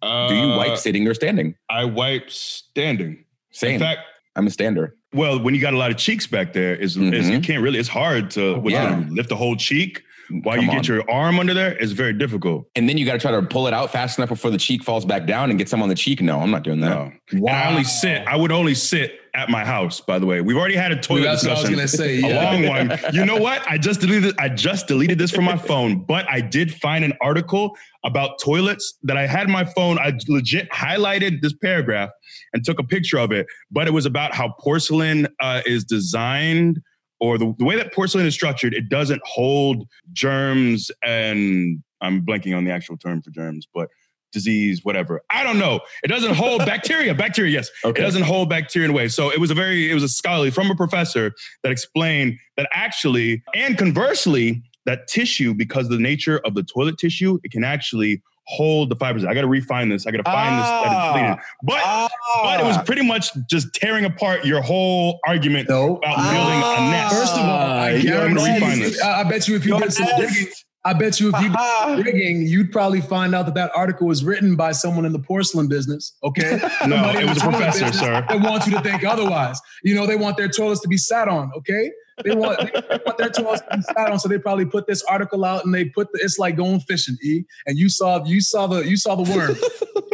Do 0.00 0.08
you 0.34 0.52
Uh, 0.52 0.56
wipe 0.56 0.78
sitting 0.78 1.06
or 1.08 1.12
standing? 1.14 1.54
I 1.68 1.84
wipe 1.84 2.30
standing. 2.30 3.24
Same. 3.52 3.74
In 3.74 3.80
fact, 3.80 4.00
I'm 4.36 4.46
a 4.46 4.50
stander. 4.50 4.94
well, 5.12 5.38
when 5.40 5.54
you 5.54 5.60
got 5.60 5.74
a 5.74 5.76
lot 5.76 5.90
of 5.90 5.96
cheeks 5.96 6.26
back 6.26 6.52
there, 6.52 6.74
is 6.76 6.96
is 6.96 7.26
Mhm. 7.26 7.32
you 7.32 7.40
can't 7.40 7.62
really. 7.62 7.78
It's 7.78 7.88
hard 7.88 8.30
to 8.32 8.58
what, 8.60 8.72
Yeah. 8.72 9.04
lift 9.10 9.30
a 9.32 9.36
whole 9.36 9.56
cheek 9.56 10.02
while 10.42 10.56
Come 10.56 10.64
you 10.66 10.70
on. 10.70 10.76
get 10.76 10.88
your 10.88 11.10
arm 11.10 11.38
under 11.38 11.54
there. 11.54 11.76
It's 11.78 11.92
very 11.92 12.12
difficult. 12.12 12.68
And 12.76 12.88
then 12.88 12.98
you 12.98 13.06
got 13.06 13.12
to 13.14 13.18
try 13.18 13.30
to 13.30 13.42
pull 13.42 13.66
it 13.66 13.74
out 13.74 13.90
fast 13.90 14.18
enough 14.18 14.28
before 14.28 14.50
the 14.50 14.58
cheek 14.58 14.82
falls 14.82 15.04
back 15.04 15.26
down 15.26 15.50
and 15.50 15.58
get 15.58 15.68
some 15.68 15.82
on 15.82 15.88
the 15.88 15.94
cheek. 15.94 16.20
No, 16.20 16.40
I'm 16.40 16.50
not 16.50 16.62
doing 16.64 16.80
that. 16.80 16.90
No. 16.90 17.12
And 17.30 17.48
I 17.48 17.68
only 17.70 17.84
sit. 17.84 18.26
I 18.26 18.36
would 18.36 18.52
only 18.52 18.74
sit 18.74 19.20
at 19.34 19.48
my 19.50 19.64
house. 19.64 20.00
By 20.00 20.18
the 20.18 20.26
way, 20.26 20.40
we've 20.40 20.56
already 20.56 20.74
had 20.74 20.90
a 20.92 20.96
toilet 21.00 21.22
That's 21.22 21.44
what 21.44 21.50
I 21.58 21.60
was 21.60 21.70
discussion. 21.70 21.76
gonna 21.76 22.22
say. 22.22 22.30
a 22.30 22.34
long 22.34 22.66
one. 22.66 22.98
You 23.12 23.24
know 23.24 23.36
what? 23.36 23.62
I 23.70 23.78
just 23.78 24.00
deleted. 24.00 24.34
I 24.38 24.48
just 24.48 24.86
deleted 24.88 25.18
this 25.18 25.30
from 25.30 25.44
my 25.44 25.56
phone, 25.56 26.04
but 26.04 26.28
I 26.28 26.40
did 26.40 26.74
find 26.74 27.04
an 27.04 27.12
article 27.20 27.76
about 28.04 28.38
toilets 28.40 28.98
that 29.02 29.16
I 29.16 29.26
had 29.26 29.44
in 29.46 29.52
my 29.52 29.64
phone. 29.64 29.98
I 29.98 30.12
legit 30.28 30.68
highlighted 30.70 31.40
this 31.42 31.52
paragraph 31.52 32.10
and 32.52 32.64
took 32.64 32.78
a 32.78 32.84
picture 32.84 33.18
of 33.18 33.32
it. 33.32 33.46
But 33.70 33.86
it 33.86 33.92
was 33.92 34.06
about 34.06 34.34
how 34.34 34.54
porcelain 34.60 35.28
uh, 35.40 35.62
is 35.66 35.84
designed, 35.84 36.80
or 37.20 37.38
the, 37.38 37.54
the 37.58 37.64
way 37.64 37.76
that 37.76 37.92
porcelain 37.92 38.26
is 38.26 38.34
structured. 38.34 38.74
It 38.74 38.88
doesn't 38.88 39.22
hold 39.24 39.86
germs, 40.12 40.90
and 41.02 41.82
I'm 42.00 42.24
blanking 42.24 42.56
on 42.56 42.64
the 42.64 42.70
actual 42.70 42.96
term 42.96 43.22
for 43.22 43.30
germs, 43.30 43.66
but 43.72 43.88
disease, 44.32 44.84
whatever. 44.84 45.22
I 45.30 45.42
don't 45.42 45.58
know. 45.58 45.80
It 46.02 46.08
doesn't 46.08 46.34
hold 46.34 46.58
bacteria. 46.66 47.14
Bacteria, 47.14 47.52
yes. 47.52 47.70
Okay. 47.84 48.00
It 48.00 48.04
doesn't 48.04 48.22
hold 48.22 48.50
bacteria 48.50 48.86
in 48.86 48.90
a 48.90 48.94
way. 48.94 49.08
So 49.08 49.30
it 49.30 49.40
was 49.40 49.50
a 49.50 49.54
very, 49.54 49.90
it 49.90 49.94
was 49.94 50.02
a 50.02 50.08
scholarly 50.08 50.50
from 50.50 50.70
a 50.70 50.74
professor 50.74 51.32
that 51.62 51.72
explained 51.72 52.38
that 52.56 52.68
actually, 52.72 53.42
and 53.54 53.78
conversely, 53.78 54.62
that 54.86 55.06
tissue, 55.06 55.54
because 55.54 55.86
of 55.86 55.92
the 55.92 55.98
nature 55.98 56.40
of 56.44 56.54
the 56.54 56.62
toilet 56.62 56.98
tissue, 56.98 57.38
it 57.42 57.50
can 57.50 57.62
actually 57.62 58.22
hold 58.50 58.88
the 58.88 58.96
fibers. 58.96 59.24
I 59.24 59.34
got 59.34 59.42
to 59.42 59.46
refine 59.46 59.90
this. 59.90 60.06
I 60.06 60.10
got 60.10 60.18
to 60.18 60.22
find 60.24 60.58
this. 60.58 60.66
that 60.66 60.82
it's 60.86 60.94
Ah. 60.94 61.12
deleted. 61.12 61.38
But 61.62 62.10
but 62.42 62.60
it 62.60 62.64
was 62.64 62.78
pretty 62.86 63.02
much 63.06 63.30
just 63.48 63.74
tearing 63.74 64.04
apart 64.06 64.44
your 64.46 64.62
whole 64.62 65.20
argument 65.26 65.68
No. 65.68 65.96
about 65.96 66.16
building 66.16 66.62
a 66.62 66.90
nest. 66.90 67.14
First 67.14 67.34
of 67.34 67.40
all, 67.40 67.50
I 67.50 67.90
Ah, 67.90 68.22
I'm 68.24 68.34
gonna 68.34 68.54
refine 68.54 68.80
this. 68.80 69.02
I 69.02 69.20
I 69.20 69.24
bet 69.24 69.46
you 69.48 69.56
if 69.56 69.66
you 69.66 69.78
did 69.78 69.92
some 69.92 70.06
digging, 70.16 70.46
I 70.88 70.94
bet 70.94 71.20
you 71.20 71.30
if 71.34 71.42
you 71.42 71.50
did 71.50 72.04
digging, 72.04 72.46
you'd 72.46 72.72
probably 72.72 73.02
find 73.02 73.34
out 73.34 73.44
that 73.44 73.54
that 73.56 73.70
article 73.74 74.06
was 74.06 74.24
written 74.24 74.56
by 74.56 74.72
someone 74.72 75.04
in 75.04 75.12
the 75.12 75.18
porcelain 75.18 75.68
business. 75.68 76.14
Okay, 76.24 76.58
No, 76.86 77.10
it 77.10 77.28
was 77.28 77.36
a 77.36 77.40
professor, 77.40 77.92
sir. 77.92 78.24
They 78.28 78.38
want 78.38 78.64
you 78.66 78.72
to 78.72 78.80
think 78.80 79.04
otherwise. 79.04 79.60
You 79.82 79.94
know, 79.94 80.06
they 80.06 80.16
want 80.16 80.38
their 80.38 80.48
toilets 80.48 80.80
to 80.80 80.88
be 80.88 80.96
sat 80.96 81.28
on. 81.28 81.52
Okay, 81.58 81.90
they 82.24 82.34
want, 82.34 82.58
they 82.60 83.00
want 83.04 83.18
their 83.18 83.28
toilets 83.28 83.62
to 83.70 83.76
be 83.76 83.82
sat 83.82 84.10
on, 84.10 84.18
so 84.18 84.28
they 84.28 84.38
probably 84.38 84.64
put 84.64 84.86
this 84.86 85.02
article 85.04 85.44
out 85.44 85.66
and 85.66 85.74
they 85.74 85.84
put 85.84 86.10
the, 86.12 86.20
it's 86.22 86.38
like 86.38 86.56
going 86.56 86.80
fishing, 86.80 87.18
e. 87.22 87.42
And 87.66 87.76
you 87.78 87.90
saw 87.90 88.24
you 88.24 88.40
saw 88.40 88.66
the 88.66 88.80
you 88.88 88.96
saw 88.96 89.14
the 89.14 89.30
worm, 89.30 89.56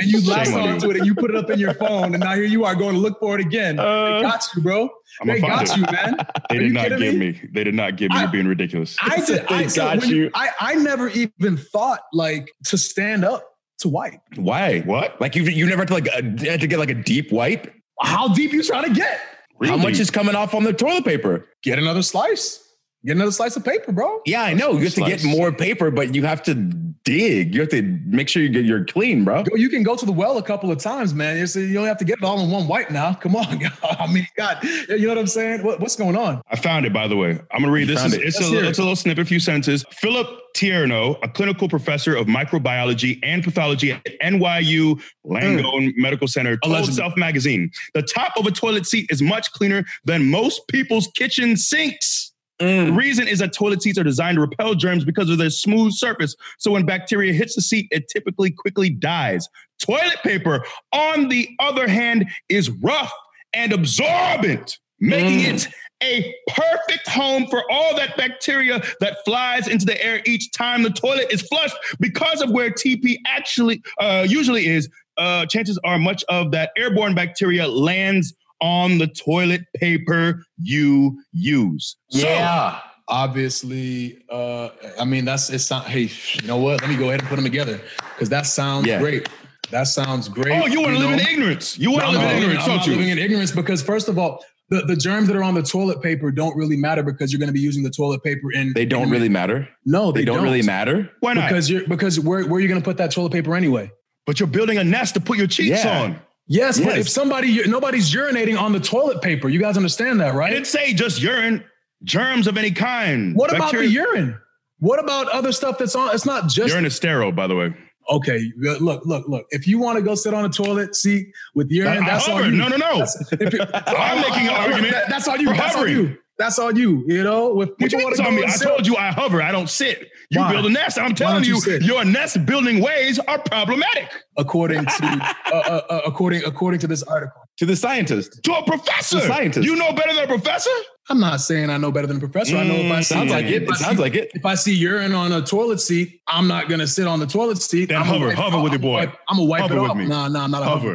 and 0.05 0.13
you 0.25 0.31
latched 0.31 0.53
on 0.53 0.63
you. 0.65 0.71
onto 0.71 0.91
it 0.91 0.97
and 0.99 1.07
you 1.07 1.15
put 1.15 1.31
it 1.31 1.37
up 1.37 1.51
in 1.51 1.59
your 1.59 1.75
phone, 1.75 2.15
and 2.15 2.21
now 2.23 2.35
here 2.35 2.45
you 2.45 2.65
are 2.65 2.75
going 2.75 2.95
to 2.95 3.01
look 3.01 3.19
for 3.19 3.35
it 3.39 3.41
again. 3.41 3.79
Uh, 3.79 4.17
they 4.17 4.23
got 4.23 4.45
you, 4.55 4.63
bro. 4.63 4.89
I'm 5.21 5.29
They 5.29 5.41
got 5.41 5.69
it. 5.69 5.77
you, 5.77 5.83
man. 5.91 6.17
They 6.51 6.57
Are 6.59 6.61
did 6.61 6.73
not 6.73 6.89
give 6.91 7.01
me? 7.01 7.33
me. 7.33 7.41
They 7.53 7.65
did 7.65 7.75
not 7.75 7.97
give 7.97 8.11
me. 8.11 8.17
I- 8.17 8.23
You're 8.23 8.31
being 8.33 8.47
ridiculous. 8.47 8.97
I 9.03 9.21
did. 9.27 9.45
I, 9.47 9.63
They 9.63 9.69
so 9.69 9.83
got 9.83 9.99
when 10.01 10.09
you. 10.11 10.31
I, 10.35 10.49
I 10.61 10.75
never 10.77 11.09
even 11.09 11.57
thought 11.57 12.01
like 12.13 12.53
to 12.67 12.79
stand 12.79 13.25
up 13.25 13.45
to 13.79 13.89
wipe. 13.89 14.21
Why? 14.37 14.81
What? 14.81 15.21
Like 15.21 15.35
you 15.35 15.43
you 15.45 15.67
never 15.67 15.83
had 15.83 15.89
to 15.89 15.95
like 15.95 16.09
uh, 16.09 16.23
had 16.45 16.61
to 16.61 16.67
get 16.67 16.79
like 16.79 16.91
a 16.91 16.95
deep 16.95 17.33
wipe? 17.33 17.73
How 18.03 18.29
deep 18.29 18.53
you 18.53 18.63
trying 18.63 18.85
to 18.85 18.95
get? 18.95 19.21
How 19.63 19.77
much 19.77 19.99
is 20.01 20.11
coming 20.11 20.35
off 20.35 20.55
on 20.55 20.65
the 20.65 20.73
toilet 20.73 21.05
paper? 21.05 21.47
Get 21.63 21.79
another 21.79 22.03
slice. 22.03 22.61
Get 23.05 23.17
another 23.17 23.33
slice 23.33 23.55
of 23.57 23.65
paper, 23.65 23.93
bro. 23.93 24.21
Yeah, 24.25 24.43
I 24.43 24.55
know. 24.55 24.73
You 24.73 24.85
have 24.85 24.95
to 24.95 25.05
get 25.05 25.25
more 25.25 25.53
paper, 25.53 25.91
but 25.91 26.15
you 26.15 26.25
have 26.25 26.43
to 26.45 26.55
dig. 26.55 27.55
You 27.55 27.61
have 27.61 27.69
to 27.71 27.83
make 28.07 28.31
sure 28.31 28.43
you 28.43 28.49
get 28.49 28.65
you're 28.65 28.85
clean, 28.85 29.25
bro. 29.25 29.45
You 29.55 29.69
can 29.69 29.83
go 29.83 29.95
to 29.95 30.07
the 30.07 30.13
well 30.13 30.39
a 30.39 30.43
couple 30.43 30.71
of 30.71 30.79
times, 30.79 31.13
man. 31.13 31.35
It's- 31.37 31.55
You 31.55 31.75
don't 31.75 31.87
have 31.87 31.99
to 31.99 32.05
get 32.05 32.19
it 32.19 32.25
all 32.25 32.41
in 32.41 32.51
one 32.51 32.67
wipe 32.67 32.91
now. 32.91 33.13
Come 33.13 33.37
on, 33.37 33.47
I 33.83 34.11
mean, 34.11 34.27
God, 34.37 34.63
you 34.89 35.03
know 35.03 35.09
what 35.09 35.19
I'm 35.19 35.27
saying? 35.27 35.63
What, 35.63 35.81
what's 35.81 35.97
going 35.97 36.17
on? 36.17 36.41
I 36.51 36.57
found 36.57 36.87
it, 36.87 36.93
by 36.95 37.07
the 37.07 37.17
way. 37.17 37.39
I'm 37.53 37.61
gonna 37.61 37.73
read 37.73 37.89
You 37.89 37.95
this. 37.95 38.05
Is, 38.07 38.15
it. 38.15 38.23
it's, 38.23 38.37
Let's 38.41 38.49
a, 38.49 38.51
hear 38.51 38.65
it. 38.65 38.69
it's 38.69 38.79
a 38.79 38.83
little 38.83 38.97
snippet, 38.97 39.23
a 39.23 39.27
few 39.27 39.39
sentences. 39.41 39.85
Philip 39.93 40.27
Tierno, 40.57 41.19
a 41.23 41.29
clinical 41.29 41.69
professor 41.69 42.17
of 42.17 42.27
microbiology 42.27 43.19
and 43.23 43.45
pathology 43.45 43.93
at 43.93 44.03
NYU 44.23 45.01
Langone 45.27 45.89
mm. 45.89 45.93
Medical 45.97 46.29
Center, 46.29 46.57
told 46.59 46.77
Allegedly. 46.77 46.95
Self 46.95 47.17
Magazine, 47.17 47.71
the 47.93 48.03
top 48.03 48.33
of 48.37 48.47
a 48.47 48.51
toilet 48.51 48.87
seat 48.87 49.07
is 49.11 49.21
much 49.21 49.53
cleaner 49.53 49.85
than 50.05 50.31
most 50.31 50.67
people's 50.69 51.09
kitchen 51.09 51.57
sinks. 51.57 52.34
The 52.59 52.93
reason 52.93 53.27
is 53.27 53.41
that 53.41 53.53
toilet 53.53 53.83
seats 53.83 53.99
are 53.99 54.05
designed 54.05 54.37
to 54.37 54.41
repel 54.41 54.75
germs 54.75 55.05
because 55.05 55.29
of 55.29 55.39
their 55.39 55.51
smooth 55.51 55.93
surface. 55.93 56.37
So 56.59 56.71
when 56.71 56.87
bacteria 56.87 57.33
hits 57.33 57.55
the 57.57 57.63
seat, 57.63 57.89
it 57.91 58.09
typically 58.09 58.51
quickly 58.51 58.91
dies. 58.91 59.49
Toilet 59.81 60.19
paper, 60.23 60.65
on 60.93 61.29
the 61.29 61.49
other 61.59 61.89
hand, 61.89 62.29
is 62.49 62.71
rough 62.71 63.13
and 63.53 63.73
absorbent, 63.73 64.79
making 65.01 65.41
Mm. 65.41 65.55
it 65.55 65.69
a 66.03 66.35
perfect 66.49 67.09
home 67.09 67.47
for 67.47 67.63
all 67.71 67.97
that 67.97 68.17
bacteria 68.17 68.83
that 69.01 69.17
flies 69.25 69.69
into 69.69 69.87
the 69.87 70.05
air 70.05 70.21
each 70.27 70.51
time 70.53 70.83
the 70.83 70.91
toilet 70.91 71.27
is 71.31 71.43
flushed 71.43 71.77
because 71.99 72.43
of 72.43 72.51
where 72.51 72.71
TP 72.71 73.17
actually 73.27 73.83
uh, 74.01 74.27
usually 74.29 74.67
is. 74.67 74.89
Uh, 75.17 75.47
chances 75.47 75.79
are 75.85 75.99
much 75.99 76.25
of 76.29 76.51
that 76.51 76.71
airborne 76.77 77.15
bacteria 77.15 77.67
lands 77.67 78.35
on 78.61 78.99
the 78.99 79.07
toilet 79.07 79.63
paper 79.77 80.43
you 80.59 81.21
use. 81.33 81.97
So, 82.11 82.27
yeah. 82.27 82.81
obviously, 83.09 84.23
uh, 84.31 84.69
I 84.99 85.05
mean, 85.05 85.25
that's 85.25 85.51
it's 85.51 85.71
not. 85.71 85.87
Hey, 85.87 86.11
you 86.41 86.47
know 86.47 86.57
what? 86.57 86.81
Let 86.81 86.91
me 86.91 86.97
go 86.97 87.09
ahead 87.09 87.21
and 87.21 87.29
put 87.29 87.37
them 87.37 87.45
together 87.45 87.81
because 88.15 88.29
that 88.31 88.47
sounds 88.47 88.87
Yeah. 88.87 89.01
great. 89.01 89.29
That 89.71 89.85
sounds 89.89 90.29
great. 90.29 90.63
Oh, 90.63 90.67
you 90.67 90.81
want 90.83 90.95
to 90.95 90.99
live 91.01 91.11
know? 91.11 91.15
in 91.17 91.21
ignorance. 91.21 91.79
You 91.79 91.91
want 91.91 92.03
to 92.03 92.09
I'm 92.09 92.15
live 92.15 92.23
not 92.23 92.31
in 92.33 92.39
ignorance, 92.43 92.63
I'm 92.65 92.69
don't 92.77 92.87
you? 92.87 92.93
living 92.93 93.09
in 93.09 93.19
ignorance 93.19 93.51
because 93.51 93.83
first 93.83 94.09
of 94.09 94.19
all, 94.19 94.45
the, 94.71 94.83
the 94.83 94.97
germs 94.97 95.27
that 95.29 95.37
are 95.37 95.43
on 95.43 95.55
the 95.55 95.63
toilet 95.63 96.01
paper 96.01 96.31
don't 96.31 96.57
really 96.57 96.77
matter 96.77 97.03
because 97.03 97.33
you're 97.33 97.39
going 97.39 97.49
to 97.49 97.53
be 97.55 97.61
using 97.61 97.83
the 97.83 97.91
toilet 97.91 98.23
paper 98.23 98.53
in. 98.53 98.73
They 98.75 98.85
don't 98.87 99.05
in- 99.05 99.11
really 99.11 99.29
matter. 99.29 99.69
No, 99.85 100.13
They, 100.13 100.25
don't, 100.25 100.43
really 100.43 100.63
matter. 100.63 101.11
Why 101.21 101.35
not? 101.35 101.49
because 101.49 101.69
you're 101.69 101.87
because 101.89 102.21
where 102.21 102.45
where 102.47 102.55
are 102.59 102.61
you 102.61 102.69
going 102.69 102.81
to 102.81 102.85
put 102.85 102.97
that 102.99 103.11
toilet 103.11 103.33
paper 103.33 103.55
anyway? 103.55 103.91
but 104.27 104.41
you're 104.41 104.47
building 104.47 104.79
a 104.79 104.85
nest 104.85 105.13
to 105.13 105.21
put 105.21 105.37
your 105.37 105.47
cheeks 105.47 105.85
Yeah. 105.85 106.01
on. 106.03 106.19
Yes, 106.47 106.79
but 106.79 106.99
if 106.99 107.09
somebody 107.09 107.67
nobody's 107.67 108.13
urinating 108.15 108.61
on 108.61 108.73
the 108.73 108.81
toilet 108.81 109.23
paper, 109.23 109.49
you 109.49 109.59
guys 109.59 109.77
understand 109.77 110.21
that, 110.21 110.35
I 110.35 110.37
right? 110.37 110.51
didn't 110.51 110.67
say 110.67 110.93
just 110.93 111.23
urine, 111.23 111.65
germs 112.03 112.47
of 112.47 112.59
any 112.59 112.71
kind. 112.71 113.35
What 113.35 113.55
about 113.55 113.73
the 113.73 113.87
urine? 113.87 114.39
What 114.81 114.99
about 115.03 115.29
other 115.31 115.53
stuff 115.53 115.79
that's 115.79 115.95
on? 115.97 116.15
It's 116.15 116.27
not 116.27 116.49
just 116.51 116.69
Urine 116.69 116.85
is 116.85 116.95
sterile, 116.95 117.33
by 117.33 117.47
the 117.47 117.55
way. 117.57 117.73
okay. 118.11 118.53
Look, 118.59 119.07
look, 119.07 119.27
look. 119.27 119.47
If 119.51 119.67
you 119.67 119.79
want 119.79 119.97
to 119.99 120.05
go 120.05 120.15
sit 120.15 120.35
on 120.35 120.45
a 120.45 120.49
toilet 120.51 120.95
seat 120.95 121.29
with 121.55 121.71
urine, 121.71 122.03
I 122.03 122.07
that's 122.07 122.29
on 122.29 122.45
you. 122.45 122.51
No, 122.59 122.69
no, 122.69 122.77
no. 122.77 123.03
If 123.33 123.55
it- 123.55 123.71
I'm 123.73 124.21
making 124.21 124.49
an 124.49 124.55
argument 124.71 124.93
That- 124.93 125.09
that's 125.09 125.27
all 125.29 125.39
you. 125.39 125.47
That's 125.47 125.75
hovering. 125.75 125.95
you. 125.97 126.19
That's 126.37 126.59
on 126.59 126.75
you. 126.77 127.05
You 127.07 127.23
know, 127.23 127.61
if 127.63 127.69
What 127.69 127.69
you 127.69 127.75
people 127.87 127.99
mean 127.99 128.05
want 128.07 128.13
it's 128.15 128.21
to 128.23 128.27
on 128.27 128.35
me? 128.35 128.45
I 128.45 128.49
sit- 128.51 128.67
told 128.69 128.87
you 128.87 128.97
I 128.97 129.13
hover. 129.13 129.41
I 129.41 129.53
don't 129.53 129.71
sit. 129.71 130.09
You 130.31 130.41
Why? 130.41 130.53
build 130.53 130.67
a 130.67 130.71
nest. 130.71 130.99
I'm 130.99 131.15
telling 131.15 131.45
you 131.45 131.61
you, 131.65 131.79
your 131.79 132.05
nest 132.05 132.45
building 132.45 132.81
ways 132.83 133.21
are 133.21 133.39
problematic. 133.39 134.11
according 134.37 134.85
to 134.85 135.05
uh, 135.47 135.55
uh, 135.55 135.81
uh, 135.91 136.01
according 136.07 136.43
according 136.45 136.81
to 136.81 136.87
this 136.89 137.03
article. 137.05 137.41
To 137.59 137.67
the 137.67 137.77
scientist. 137.77 138.41
To 138.43 138.53
a 138.53 138.65
professor. 138.65 139.19
To 139.21 139.25
a 139.25 139.29
scientist. 139.29 139.65
You 139.65 139.77
know 139.77 139.93
better 139.93 140.13
than 140.13 140.25
a 140.25 140.27
professor? 140.27 140.71
I'm 141.09 141.21
not 141.21 141.41
saying 141.41 141.71
I 141.71 141.77
know 141.77 141.93
better 141.93 142.09
than 142.09 142.17
a 142.17 142.21
professor. 142.21 142.57
I 142.57 142.65
know 142.67 142.75
if 142.75 142.91
I 142.91 142.97
Mm, 142.97 143.05
see 143.05 143.15
Sounds 143.15 143.31
like 143.31 143.45
it. 143.47 143.63
It 143.63 143.75
sounds 143.77 143.97
see- 143.97 144.03
like 144.03 144.15
it. 144.17 144.31
If 144.35 144.45
I 144.45 144.55
see 144.57 144.75
urine 144.75 145.15
on 145.15 145.31
a 145.33 145.41
toilet 145.43 145.81
seat, 145.81 146.21
I'm 146.27 146.49
not 146.49 146.69
gonna 146.69 146.87
sit 146.89 147.07
on 147.07 147.21
the 147.21 147.27
toilet 147.29 147.59
seat. 147.63 147.91
Then 147.91 147.99
I'm 147.99 148.07
hover. 148.07 148.33
Hover 148.35 148.61
with 148.61 148.73
your 148.73 148.81
I'm 148.81 148.83
gonna 148.83 148.93
boy. 148.93 148.93
wipe- 149.07 149.19
I'm 149.29 149.37
gonna 149.37 149.49
wipe 149.49 149.61
Hover 149.63 149.77
it 149.77 149.81
with 149.83 149.91
off. 149.93 149.97
me. 149.99 150.07
Nah, 150.07 150.27
nah, 150.29 150.45
I'm 150.45 150.51
not 150.51 150.63
a 150.63 150.65
hover. 150.65 150.89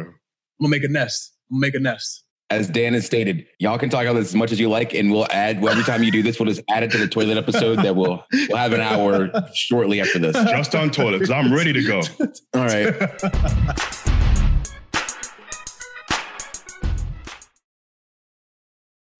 I'm 0.60 0.64
gonna 0.64 0.70
make 0.70 0.84
a 0.84 0.88
nest. 0.88 1.32
I'm 1.50 1.56
gonna 1.56 1.60
make 1.66 1.74
a 1.76 1.80
nest. 1.80 2.24
As 2.50 2.68
Dan 2.68 2.94
has 2.94 3.06
stated, 3.06 3.46
y'all 3.60 3.78
can 3.78 3.88
talk 3.88 4.02
about 4.02 4.14
this 4.14 4.30
as 4.30 4.34
much 4.34 4.50
as 4.50 4.58
you 4.58 4.68
like, 4.68 4.92
and 4.92 5.12
we'll 5.12 5.28
add 5.30 5.60
well, 5.60 5.70
every 5.70 5.84
time 5.84 6.02
you 6.02 6.10
do 6.10 6.20
this, 6.20 6.40
we'll 6.40 6.48
just 6.48 6.62
add 6.68 6.82
it 6.82 6.90
to 6.90 6.98
the 6.98 7.06
toilet 7.06 7.36
episode 7.36 7.76
that 7.76 7.94
we'll 7.94 8.24
we'll 8.48 8.56
have 8.58 8.72
an 8.72 8.80
hour 8.80 9.30
shortly 9.54 10.00
after 10.00 10.18
this. 10.18 10.34
Just 10.34 10.74
on 10.74 10.90
toilet, 10.90 11.20
because 11.20 11.30
I'm 11.30 11.54
ready 11.54 11.72
to 11.72 11.82
go. 11.84 12.02
All 12.54 12.64
right. 12.64 12.92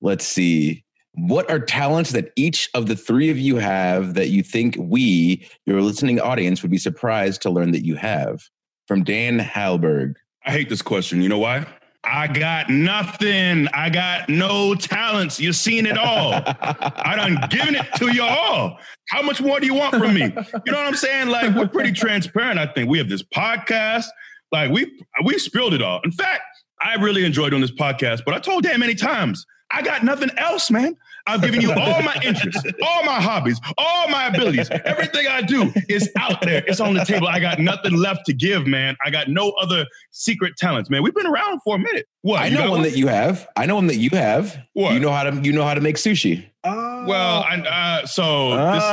Let's 0.01 0.27
see. 0.27 0.85
What 1.13 1.49
are 1.51 1.61
talents 1.61 2.11
that 2.11 2.33
each 2.35 2.69
of 2.75 2.87
the 2.87 2.97
three 2.97 3.31
of 3.31 3.39
you 3.39 3.57
have 3.57 4.15
that 4.15 4.31
you 4.31 4.43
think 4.43 4.75
we, 4.77 5.47
your 5.67 5.81
listening 5.83 6.19
audience, 6.21 6.63
would 6.63 6.71
be 6.73 6.79
surprised 6.79 7.43
to 7.43 7.51
learn 7.51 7.71
that 7.71 7.85
you 7.85 7.95
have? 7.95 8.43
From 8.89 9.05
Dan 9.05 9.39
Halberg. 9.39 10.15
I 10.45 10.51
hate 10.51 10.69
this 10.69 10.83
question. 10.83 11.23
You 11.23 11.29
know 11.29 11.39
why? 11.39 11.65
I 12.05 12.29
got 12.29 12.71
nothing. 12.71 13.69
I 13.75 13.91
got 13.91 14.29
no 14.29 14.75
talents. 14.75 15.39
You've 15.39 15.57
seen 15.57 15.85
it 15.87 15.99
all. 15.99 16.33
I 16.35 17.15
done 17.17 17.39
given 17.51 17.75
it 17.75 17.87
to 17.97 18.13
you 18.13 18.23
all. 18.23 18.79
How 19.09 19.23
much 19.23 19.41
more 19.43 19.61
do 19.61 19.67
you 19.67 19.75
want 19.75 19.95
from 19.95 20.15
me? 20.15 20.23
You 20.23 20.73
know 20.73 20.79
what 20.79 20.87
I'm 20.87 20.95
saying? 20.95 21.29
Like 21.29 21.55
we're 21.55 21.69
pretty 21.69 21.93
transparent. 21.93 22.59
I 22.59 22.67
think 22.67 22.89
we 22.89 22.99
have 22.99 23.09
this 23.09 23.23
podcast. 23.23 24.07
Like 24.51 24.71
we 24.71 24.91
we 25.25 25.39
spilled 25.39 25.75
it 25.75 25.83
all. 25.83 26.01
In 26.05 26.13
fact, 26.13 26.43
I 26.83 26.95
really 26.95 27.25
enjoyed 27.25 27.51
doing 27.51 27.63
this 27.63 27.71
podcast. 27.71 28.23
But 28.25 28.35
I 28.35 28.39
told 28.39 28.63
Dan 28.63 28.81
many 28.81 28.95
times, 28.95 29.45
I 29.71 29.83
got 29.83 30.03
nothing 30.03 30.31
else, 30.39 30.71
man. 30.71 30.97
I've 31.27 31.43
given 31.43 31.61
you 31.61 31.73
all 31.73 32.03
my 32.03 32.17
interests, 32.25 32.63
all 32.83 33.05
my 33.05 33.21
hobbies, 33.21 33.61
all 33.79 34.09
my 34.09 34.27
abilities. 34.27 34.69
Everything 34.85 35.27
I 35.27 35.43
do 35.43 35.73
is 35.89 36.11
out 36.19 36.41
there. 36.43 36.63
It's 36.67 36.81
on 36.81 36.95
the 36.95 37.05
table. 37.05 37.29
I 37.29 37.41
got 37.41 37.59
nothing 37.59 37.95
left 37.95 38.27
to 38.27 38.33
give, 38.33 38.67
man. 38.67 38.97
I 39.05 39.11
got 39.11 39.29
no 39.29 39.51
other 39.61 39.87
secret 40.11 40.55
talents, 40.57 40.91
man. 40.91 41.03
We've 41.03 41.15
been 41.15 41.27
around 41.27 41.61
for 41.63 41.77
a 41.77 41.79
minute. 41.79 42.07
What? 42.23 42.41
I 42.43 42.49
know 42.49 42.59
got 42.59 42.71
one 42.71 42.83
that 42.83 42.97
you 42.97 43.09
have. 43.09 43.49
I 43.57 43.67
know 43.67 43.77
one 43.77 43.87
that 43.87 43.97
you 43.97 44.11
have. 44.13 44.59
What? 44.75 44.95
You 44.95 45.01
know 45.01 45.11
how 45.11 45.25
to 45.25 45.41
you 45.43 45.53
know 45.53 45.65
how 45.65 45.75
to 45.75 45.81
make 45.81 45.97
sushi. 45.97 46.47
Well, 46.63 47.43
I, 47.43 47.57
uh, 47.57 48.07
so 48.07 48.51
this, 48.51 48.85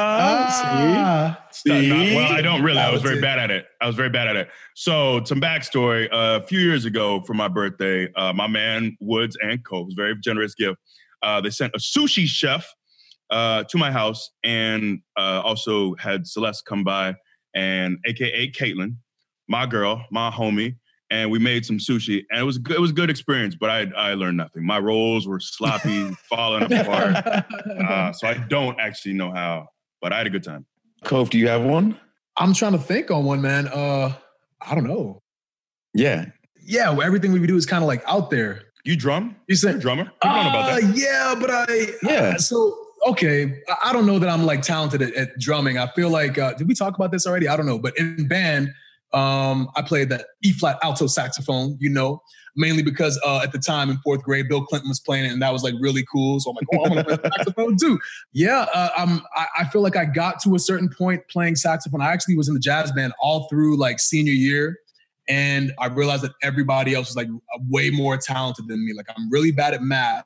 No, 1.65 1.81
no, 1.81 2.05
See? 2.05 2.15
well, 2.15 2.31
I 2.31 2.41
don't 2.41 2.63
really. 2.63 2.79
I 2.79 2.91
was 2.91 3.01
very 3.01 3.19
bad 3.19 3.39
at 3.39 3.51
it. 3.51 3.65
I 3.81 3.87
was 3.87 3.95
very 3.95 4.09
bad 4.09 4.27
at 4.27 4.35
it. 4.35 4.49
So, 4.75 5.23
some 5.25 5.41
backstory. 5.41 6.07
Uh, 6.11 6.39
a 6.41 6.47
few 6.47 6.59
years 6.59 6.85
ago, 6.85 7.21
for 7.21 7.33
my 7.33 7.47
birthday, 7.47 8.11
uh, 8.13 8.31
my 8.31 8.47
man 8.47 8.95
Woods 9.01 9.37
and 9.41 9.63
Co. 9.65 9.81
was 9.81 9.93
a 9.93 9.95
very 9.95 10.15
generous 10.19 10.55
gift. 10.55 10.77
Uh, 11.21 11.41
they 11.41 11.49
sent 11.49 11.73
a 11.75 11.79
sushi 11.79 12.25
chef 12.25 12.67
uh, 13.29 13.63
to 13.65 13.77
my 13.77 13.91
house, 13.91 14.29
and 14.43 15.01
uh, 15.17 15.41
also 15.43 15.95
had 15.95 16.27
Celeste 16.27 16.65
come 16.65 16.83
by, 16.83 17.15
and 17.55 17.97
AKA 18.05 18.51
Kaitlyn, 18.51 18.95
my 19.47 19.65
girl, 19.65 20.05
my 20.11 20.29
homie, 20.29 20.75
and 21.09 21.31
we 21.31 21.39
made 21.39 21.65
some 21.65 21.77
sushi, 21.77 22.23
and 22.29 22.39
it 22.39 22.43
was 22.43 22.57
good, 22.57 22.75
it 22.75 22.79
was 22.79 22.91
a 22.91 22.93
good 22.93 23.09
experience. 23.09 23.55
But 23.55 23.69
I 23.69 23.87
I 23.95 24.13
learned 24.13 24.37
nothing. 24.37 24.65
My 24.65 24.79
rolls 24.79 25.27
were 25.27 25.39
sloppy, 25.39 26.09
falling 26.29 26.71
apart. 26.71 27.15
Uh, 27.15 28.11
so 28.13 28.27
I 28.27 28.33
don't 28.49 28.79
actually 28.79 29.13
know 29.13 29.31
how, 29.31 29.67
but 30.01 30.13
I 30.13 30.17
had 30.17 30.27
a 30.27 30.29
good 30.29 30.43
time. 30.43 30.65
Cove, 31.03 31.29
do 31.29 31.37
you 31.37 31.47
have 31.47 31.63
one? 31.63 31.97
I'm 32.37 32.53
trying 32.53 32.73
to 32.73 32.79
think 32.79 33.09
on 33.11 33.25
one, 33.25 33.41
man. 33.41 33.67
Uh, 33.67 34.13
I 34.61 34.75
don't 34.75 34.85
know. 34.85 35.21
Yeah. 35.93 36.25
Yeah, 36.63 36.89
well, 36.89 37.03
everything 37.03 37.31
we 37.31 37.45
do 37.47 37.55
is 37.55 37.65
kind 37.65 37.83
of 37.83 37.87
like 37.87 38.03
out 38.05 38.29
there. 38.29 38.61
You 38.87 38.95
drum? 38.95 39.25
You 39.25 39.33
You're 39.49 39.55
a 39.55 39.57
said, 39.73 39.81
drummer? 39.81 40.03
You 40.23 40.29
know 40.29 40.39
about 40.49 40.69
uh, 40.71 40.79
that? 40.79 40.97
yeah, 40.97 41.35
but 41.37 41.49
I 41.51 41.87
Yeah. 42.03 42.37
So 42.37 42.73
okay, 43.05 43.61
I- 43.83 43.91
don't 43.91 44.05
know 44.05 44.17
that 44.17 44.29
I'm 44.29 44.45
like 44.45 44.61
talented 44.61 45.01
at, 45.01 45.13
at 45.15 45.37
drumming. 45.39 45.77
I 45.77 45.87
feel 45.91 46.09
like 46.09 46.37
uh, 46.37 46.53
did 46.53 46.67
we 46.69 46.73
talk 46.73 46.95
about 46.95 47.11
this 47.11 47.27
already? 47.27 47.49
I 47.49 47.57
don't 47.57 47.65
know, 47.65 47.77
but 47.79 47.97
in 47.97 48.27
band, 48.29 48.69
um, 49.13 49.69
I 49.75 49.81
played 49.81 50.07
the 50.09 50.25
E 50.43 50.53
flat 50.53 50.79
alto 50.83 51.07
saxophone. 51.07 51.75
You 51.81 51.89
know, 51.89 52.21
mainly 52.55 52.81
because 52.81 53.19
uh, 53.25 53.41
at 53.43 53.51
the 53.51 53.59
time 53.59 53.89
in 53.89 53.97
fourth 53.97 54.23
grade, 54.23 54.47
Bill 54.47 54.63
Clinton 54.63 54.87
was 54.89 55.01
playing 55.01 55.25
it, 55.25 55.33
and 55.33 55.41
that 55.41 55.51
was 55.51 55.63
like 55.63 55.73
really 55.81 56.05
cool. 56.09 56.39
So 56.39 56.51
I'm 56.51 56.55
like, 56.55 56.67
oh, 56.73 56.85
I'm 56.85 56.89
gonna 56.89 57.03
play 57.03 57.29
saxophone 57.37 57.75
too. 57.75 57.99
Yeah, 58.31 58.67
uh, 58.73 58.89
um, 58.97 59.21
I, 59.35 59.47
I 59.59 59.63
feel 59.65 59.81
like 59.81 59.97
I 59.97 60.05
got 60.05 60.41
to 60.43 60.55
a 60.55 60.59
certain 60.59 60.87
point 60.97 61.23
playing 61.29 61.57
saxophone. 61.57 62.01
I 62.01 62.13
actually 62.13 62.37
was 62.37 62.47
in 62.47 62.53
the 62.53 62.59
jazz 62.61 62.91
band 62.93 63.11
all 63.21 63.49
through 63.49 63.75
like 63.77 63.99
senior 63.99 64.33
year. 64.33 64.77
And 65.27 65.73
I 65.79 65.87
realized 65.87 66.23
that 66.23 66.33
everybody 66.41 66.93
else 66.93 67.09
was 67.09 67.15
like 67.15 67.27
way 67.69 67.89
more 67.89 68.17
talented 68.17 68.67
than 68.67 68.85
me. 68.85 68.93
Like 68.93 69.07
I'm 69.15 69.29
really 69.29 69.51
bad 69.51 69.73
at 69.73 69.81
math. 69.81 70.25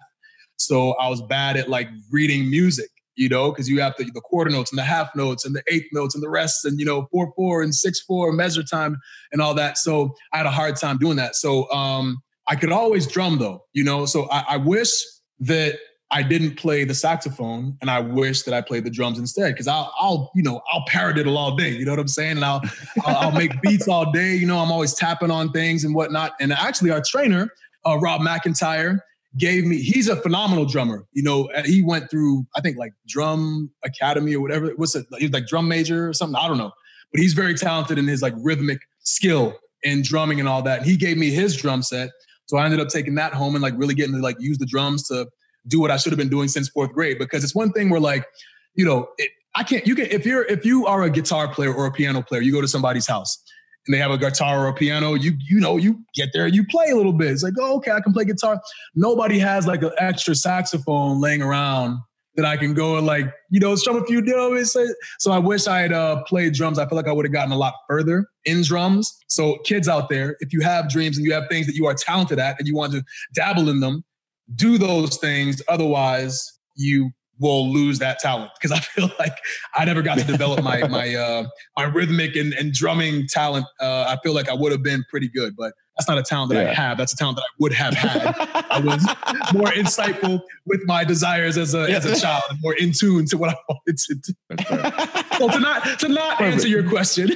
So 0.57 0.91
I 0.93 1.09
was 1.09 1.21
bad 1.23 1.57
at 1.57 1.69
like 1.69 1.89
reading 2.11 2.49
music, 2.49 2.89
you 3.15 3.27
know, 3.29 3.51
because 3.51 3.67
you 3.67 3.81
have 3.81 3.95
the, 3.97 4.05
quarter 4.21 4.51
notes 4.51 4.71
and 4.71 4.77
the 4.77 4.83
half 4.83 5.15
notes 5.15 5.43
and 5.43 5.55
the 5.55 5.63
eighth 5.67 5.87
notes 5.91 6.13
and 6.13 6.23
the 6.23 6.29
rest 6.29 6.65
and, 6.65 6.79
you 6.79 6.85
know, 6.85 7.07
four, 7.11 7.33
four 7.35 7.63
and 7.63 7.73
six, 7.73 7.99
four 8.01 8.31
measure 8.31 8.63
time 8.63 8.97
and 9.31 9.41
all 9.41 9.55
that. 9.55 9.77
So 9.77 10.13
I 10.33 10.37
had 10.37 10.45
a 10.45 10.51
hard 10.51 10.75
time 10.75 10.97
doing 10.97 11.17
that. 11.17 11.35
So 11.35 11.69
um, 11.71 12.21
I 12.47 12.55
could 12.55 12.71
always 12.71 13.07
drum 13.07 13.39
though, 13.39 13.63
you 13.73 13.83
know, 13.83 14.05
so 14.05 14.29
I, 14.29 14.43
I 14.49 14.57
wish 14.57 14.91
that 15.39 15.79
I 16.12 16.24
didn't 16.24 16.58
play 16.58 16.84
the 16.84 16.93
saxophone 16.93 17.78
and 17.82 17.89
I 17.89 18.00
wish 18.00 18.43
that 18.43 18.54
I 18.54 18.62
played 18.62 18.84
the 18.84 18.89
drums 18.89 19.17
instead. 19.17 19.56
Cause 19.56 19.67
I'll, 19.67 19.93
I'll, 19.97 20.32
you 20.36 20.43
know, 20.43 20.62
I'll 20.71 20.84
paradiddle 20.89 21.38
all 21.38 21.56
day. 21.56 21.69
You 21.69 21.86
know 21.86 21.91
what 21.91 22.00
I'm 22.00 22.08
saying? 22.08 22.38
And 22.38 22.45
I'll, 22.45 22.62
I'll, 23.06 23.15
I'll 23.15 23.32
make 23.32 23.62
beats 23.62 23.88
all 23.88 24.12
day. 24.12 24.36
You 24.36 24.45
know, 24.45 24.60
I'm 24.60 24.71
always 24.71 24.93
tapping 24.93 25.32
on 25.32 25.52
things 25.52 25.86
and 25.86 25.95
whatnot. 25.95 26.34
And 26.41 26.52
actually 26.52 26.91
our 26.91 27.02
trainer, 27.02 27.50
uh, 27.86 27.97
Rob 27.97 28.21
McIntyre, 28.21 29.00
gave 29.38 29.65
me, 29.65 29.78
he's 29.78 30.10
a 30.10 30.17
phenomenal 30.17 30.65
drummer. 30.65 31.06
You 31.13 31.24
know, 31.24 31.50
he 31.63 31.82
went 31.82 32.12
through, 32.12 32.45
I 32.56 32.62
think 32.62 32.78
like 32.78 32.91
drum 33.08 33.71
academy 33.86 34.36
or 34.36 34.41
whatever. 34.41 34.74
What's 34.76 34.93
it? 34.95 35.06
He 35.17 35.26
was 35.26 35.34
like 35.34 35.47
drum 35.47 35.69
major 35.69 36.10
or 36.10 36.13
something. 36.13 36.36
I 36.36 36.50
don't 36.50 36.58
know. 36.58 36.71
But 37.13 37.21
he's 37.21 37.34
very 37.34 37.54
talented 37.54 37.97
in 37.97 38.08
his 38.08 38.21
like 38.21 38.34
rhythmic 38.38 38.80
skill 39.00 39.58
in 39.84 40.02
drumming 40.02 40.39
and 40.39 40.50
all 40.50 40.62
that. 40.63 40.80
And 40.80 40.86
he 40.86 40.97
gave 40.97 41.17
me 41.17 41.30
his 41.30 41.56
drum 41.56 41.82
set. 41.82 42.10
So 42.47 42.58
I 42.58 42.65
ended 42.65 42.82
up 42.82 42.89
taking 42.89 43.15
that 43.15 43.34
home 43.34 43.56
and 43.56 43.62
like 43.62 43.74
really 43.78 43.93
getting 43.93 44.15
to 44.15 44.21
like 44.21 44.36
use 44.39 44.58
the 44.58 44.65
drums 44.65 45.08
to 45.08 45.28
do 45.67 45.80
what 45.80 45.91
I 45.91 45.97
should 45.97 46.12
have 46.12 46.17
been 46.17 46.30
doing 46.30 46.47
since 46.47 46.69
fourth 46.69 46.91
grade. 46.93 47.19
Because 47.19 47.43
it's 47.43 47.56
one 47.56 47.71
thing 47.71 47.89
where 47.89 48.00
like, 48.00 48.26
you 48.76 48.86
know, 48.86 49.10
it, 49.17 49.30
I 49.56 49.63
can't, 49.63 49.86
you 49.86 49.95
can, 49.95 50.06
if 50.06 50.26
you're, 50.26 50.45
if 50.45 50.65
you 50.65 50.86
are 50.86 51.04
a 51.04 51.10
guitar 51.10 51.54
player 51.54 51.74
or 51.74 51.86
a 51.86 51.91
piano 51.91 52.21
player, 52.21 52.41
you 52.41 52.52
go 52.52 52.62
to 52.62 52.67
somebody's 52.67 53.08
house 53.08 53.43
and 53.86 53.93
they 53.93 53.97
have 53.97 54.12
a 54.12 54.17
guitar 54.17 54.65
or 54.65 54.67
a 54.69 54.74
piano, 54.74 55.13
you, 55.13 55.34
you 55.50 55.60
know, 55.60 55.78
you 55.78 56.00
get 56.13 56.30
there, 56.34 56.45
and 56.45 56.56
you 56.56 56.65
play 56.67 56.89
a 56.91 56.95
little 56.95 57.13
bit. 57.13 57.32
It's 57.32 57.43
like, 57.43 57.54
oh, 57.60 57.78
okay, 57.78 57.91
I 57.91 58.00
can 58.00 58.13
play 58.13 58.26
guitar. 58.26 58.62
Nobody 58.95 59.39
has 59.39 59.67
like 59.67 59.82
an 59.82 59.91
extra 59.97 60.36
saxophone 60.36 61.19
laying 61.19 61.41
around 61.41 61.97
that 62.36 62.45
I 62.45 62.56
can 62.56 62.74
go 62.74 62.97
and 62.97 63.06
like, 63.06 63.26
you 63.50 63.60
know, 63.60 63.76
strum 63.76 63.97
a 63.97 64.06
few, 64.06 64.21
what 64.21 64.67
So 65.19 65.32
I 65.32 65.38
wish 65.38 65.67
I 65.67 65.80
had 65.80 65.91
uh, 65.91 66.24
played 66.24 66.54
drums. 66.54 66.80
I 66.80 66.88
feel 66.88 66.95
like 66.95 67.08
I 67.08 67.12
would 67.12 67.26
have 67.26 67.34
gotten 67.34 67.52
a 67.52 67.58
lot 67.58 67.74
further 67.89 68.25
in 68.46 68.63
drums. 68.63 69.13
So 69.27 69.58
kids 69.65 69.90
out 69.90 70.10
there, 70.10 70.38
if 70.40 70.54
you 70.54 70.62
have 70.62 70.90
dreams 70.90 71.17
and 71.17 71.25
you 71.25 71.33
have 71.33 71.50
things 71.50 71.67
that 71.67 71.75
you 71.75 71.88
are 71.88 71.94
talented 71.94 72.40
at 72.40 72.58
and 72.58 72.67
you 72.67 72.75
want 72.75 72.94
to 72.94 73.04
dabble 73.33 73.67
in 73.67 73.81
them, 73.81 74.06
do 74.56 74.77
those 74.77 75.17
things. 75.17 75.62
Otherwise, 75.67 76.60
you 76.75 77.12
will 77.39 77.71
lose 77.73 77.97
that 77.99 78.19
talent 78.19 78.52
because 78.60 78.71
I 78.71 78.79
feel 78.79 79.10
like 79.19 79.35
I 79.75 79.83
never 79.85 80.02
got 80.02 80.19
to 80.19 80.23
develop 80.23 80.63
my 80.63 80.83
my 80.87 81.13
uh, 81.15 81.45
my 81.77 81.83
rhythmic 81.83 82.35
and, 82.35 82.54
and 82.54 82.71
drumming 82.73 83.27
talent. 83.27 83.65
Uh, 83.79 84.06
I 84.08 84.17
feel 84.23 84.33
like 84.33 84.49
I 84.49 84.54
would 84.54 84.71
have 84.71 84.83
been 84.83 85.04
pretty 85.10 85.27
good, 85.27 85.56
but 85.58 85.73
that's 85.97 86.08
not 86.08 86.17
a 86.17 86.23
talent 86.23 86.52
that 86.54 86.63
Yeah. 86.63 86.71
I 86.71 86.73
have. 86.73 86.97
That's 86.97 87.13
a 87.13 87.17
talent 87.17 87.37
that 87.37 87.43
I 87.43 87.54
would 87.60 87.73
have 87.73 87.93
had. 87.93 88.35
I 88.71 88.79
was 88.79 89.04
more 89.54 89.67
insightful 89.67 90.41
with 90.65 90.81
my 90.85 91.04
desires 91.04 91.58
as 91.58 91.73
a 91.75 91.81
as 91.91 92.06
a 92.06 92.19
child, 92.19 92.43
more 92.62 92.75
in 92.75 92.91
tune 92.93 93.25
to 93.27 93.37
what 93.37 93.49
I 93.49 93.56
wanted 93.67 93.97
to 93.97 94.15
do. 94.15 94.33
That's. 94.49 95.37
So 95.37 95.49
to 95.49 95.60
not 95.60 95.99
to 95.99 96.08
not 96.08 96.37
Perfect. 96.37 96.54
answer 96.54 96.67
your 96.67 96.87
question, 96.87 97.31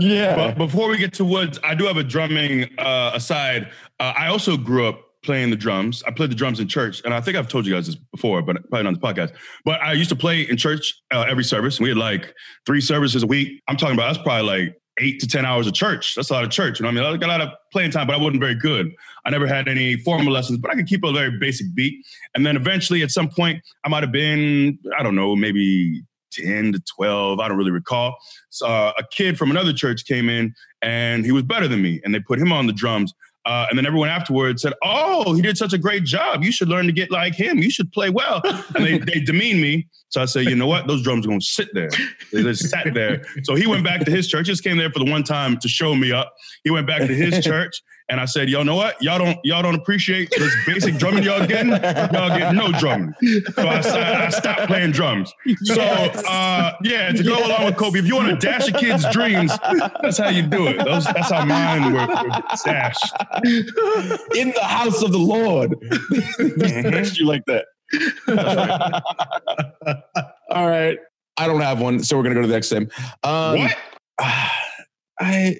yeah. 0.00 0.34
But 0.36 0.58
before 0.58 0.88
we 0.88 0.98
get 0.98 1.12
to 1.14 1.24
Woods, 1.24 1.58
I 1.64 1.74
do 1.74 1.84
have 1.84 1.96
a 1.96 2.04
drumming 2.04 2.68
uh, 2.78 3.12
aside. 3.14 3.70
Uh, 4.00 4.12
I 4.16 4.28
also 4.28 4.56
grew 4.56 4.86
up 4.86 5.00
playing 5.28 5.50
the 5.50 5.56
drums. 5.56 6.02
I 6.06 6.10
played 6.10 6.30
the 6.30 6.34
drums 6.34 6.58
in 6.58 6.68
church, 6.68 7.02
and 7.04 7.12
I 7.12 7.20
think 7.20 7.36
I've 7.36 7.48
told 7.48 7.66
you 7.66 7.74
guys 7.74 7.84
this 7.84 7.96
before, 7.96 8.40
but 8.40 8.56
probably 8.70 8.84
not 8.84 8.86
on 8.86 8.94
the 8.94 9.00
podcast. 9.00 9.36
But 9.62 9.78
I 9.82 9.92
used 9.92 10.08
to 10.08 10.16
play 10.16 10.40
in 10.40 10.56
church 10.56 10.94
uh, 11.12 11.26
every 11.28 11.44
service. 11.44 11.78
We 11.78 11.90
had 11.90 11.98
like 11.98 12.32
three 12.64 12.80
services 12.80 13.22
a 13.22 13.26
week. 13.26 13.62
I'm 13.68 13.76
talking 13.76 13.94
about 13.94 14.14
that's 14.14 14.24
probably 14.24 14.48
like 14.48 14.80
eight 15.02 15.20
to 15.20 15.28
ten 15.28 15.44
hours 15.44 15.66
of 15.66 15.74
church. 15.74 16.14
That's 16.14 16.30
a 16.30 16.32
lot 16.32 16.44
of 16.44 16.50
church. 16.50 16.80
You 16.80 16.84
know 16.84 16.88
what 16.88 17.04
I 17.04 17.10
mean? 17.10 17.14
I 17.14 17.16
got 17.18 17.28
a 17.28 17.32
lot 17.32 17.40
of 17.42 17.50
playing 17.72 17.90
time, 17.90 18.06
but 18.06 18.16
I 18.16 18.18
wasn't 18.18 18.40
very 18.40 18.54
good. 18.54 18.90
I 19.26 19.30
never 19.30 19.46
had 19.46 19.68
any 19.68 19.96
formal 19.96 20.32
lessons, 20.32 20.60
but 20.60 20.70
I 20.70 20.76
could 20.76 20.86
keep 20.86 21.04
a 21.04 21.12
very 21.12 21.38
basic 21.38 21.74
beat. 21.74 22.02
And 22.34 22.46
then 22.46 22.56
eventually, 22.56 23.02
at 23.02 23.10
some 23.10 23.28
point, 23.28 23.62
I 23.84 23.90
might 23.90 24.02
have 24.02 24.12
been, 24.12 24.78
I 24.98 25.02
don't 25.02 25.14
know, 25.14 25.36
maybe 25.36 26.00
10 26.32 26.72
to 26.72 26.80
12. 26.96 27.38
I 27.38 27.48
don't 27.48 27.58
really 27.58 27.70
recall. 27.70 28.16
So, 28.48 28.66
uh, 28.66 28.94
a 28.96 29.04
kid 29.12 29.36
from 29.36 29.50
another 29.50 29.74
church 29.74 30.06
came 30.06 30.30
in 30.30 30.54
and 30.80 31.26
he 31.26 31.32
was 31.32 31.42
better 31.42 31.68
than 31.68 31.82
me, 31.82 32.00
and 32.02 32.14
they 32.14 32.20
put 32.20 32.38
him 32.38 32.50
on 32.50 32.66
the 32.66 32.72
drums. 32.72 33.12
Uh, 33.48 33.66
and 33.70 33.78
then 33.78 33.86
everyone 33.86 34.10
afterwards 34.10 34.60
said, 34.60 34.74
"Oh, 34.84 35.32
he 35.32 35.40
did 35.40 35.56
such 35.56 35.72
a 35.72 35.78
great 35.78 36.04
job. 36.04 36.44
You 36.44 36.52
should 36.52 36.68
learn 36.68 36.84
to 36.84 36.92
get 36.92 37.10
like 37.10 37.34
him. 37.34 37.58
You 37.58 37.70
should 37.70 37.90
play 37.92 38.10
well." 38.10 38.42
And 38.74 38.84
they 38.84 38.98
they 38.98 39.20
demean 39.20 39.58
me. 39.62 39.88
So 40.10 40.20
I 40.20 40.26
say, 40.26 40.42
"You 40.42 40.54
know 40.54 40.66
what? 40.66 40.86
Those 40.86 41.02
drums 41.02 41.24
are 41.24 41.28
going 41.28 41.40
to 41.40 41.46
sit 41.46 41.70
there. 41.72 41.88
They 42.30 42.42
just 42.42 42.68
sat 42.68 42.92
there." 42.92 43.22
So 43.44 43.54
he 43.54 43.66
went 43.66 43.84
back 43.84 44.04
to 44.04 44.10
his 44.10 44.28
church. 44.28 44.44
Just 44.46 44.62
came 44.62 44.76
there 44.76 44.90
for 44.90 44.98
the 44.98 45.10
one 45.10 45.24
time 45.24 45.58
to 45.60 45.68
show 45.68 45.94
me 45.94 46.12
up. 46.12 46.34
He 46.62 46.70
went 46.70 46.86
back 46.86 46.98
to 46.98 47.14
his 47.14 47.42
church, 47.44 47.80
and 48.08 48.20
I 48.20 48.24
said, 48.24 48.48
"Y'all 48.48 48.64
know 48.64 48.76
what? 48.76 49.00
Y'all 49.02 49.18
don't 49.18 49.38
y'all 49.44 49.62
don't 49.62 49.74
appreciate 49.74 50.30
this 50.30 50.54
basic 50.66 50.96
drumming 50.96 51.24
y'all 51.24 51.46
getting. 51.46 51.70
Y'all 51.70 52.36
get 52.36 52.54
no 52.54 52.72
drumming." 52.72 53.14
So 53.54 53.66
I, 53.66 53.80
I, 53.80 54.26
I 54.26 54.28
stopped 54.30 54.66
playing 54.66 54.92
drums. 54.92 55.32
So 55.64 55.80
uh, 55.80 56.72
yeah, 56.82 57.12
to 57.12 57.22
go 57.22 57.44
along 57.44 57.66
with 57.66 57.74
Kofi, 57.76 57.98
if 57.98 58.06
you 58.06 58.16
want 58.16 58.28
to 58.28 58.46
dash 58.46 58.68
a 58.68 58.72
kid's 58.72 59.04
dreams, 59.12 59.52
that's 60.02 60.18
how 60.18 60.30
you 60.30 60.42
do 60.42 60.68
it. 60.68 60.84
Those, 60.84 61.04
that's 61.04 61.30
how 61.30 61.44
mine 61.44 61.92
were, 61.92 62.06
were 62.06 62.42
dashed. 62.64 63.14
in 64.34 64.52
the 64.52 64.64
house 64.64 65.02
of 65.02 65.12
the 65.12 65.18
Lord. 65.18 65.74
Just 66.92 67.18
you 67.18 67.26
like 67.26 67.44
that. 67.46 67.66
All 70.50 70.68
right. 70.68 70.98
I 71.36 71.46
don't 71.46 71.60
have 71.60 71.80
one, 71.80 72.02
so 72.02 72.16
we're 72.16 72.24
gonna 72.24 72.34
go 72.34 72.42
to 72.42 72.48
the 72.48 72.54
next 72.54 72.68
sim. 72.68 72.90
Um, 73.22 73.60
what? 73.60 73.76
I 75.20 75.58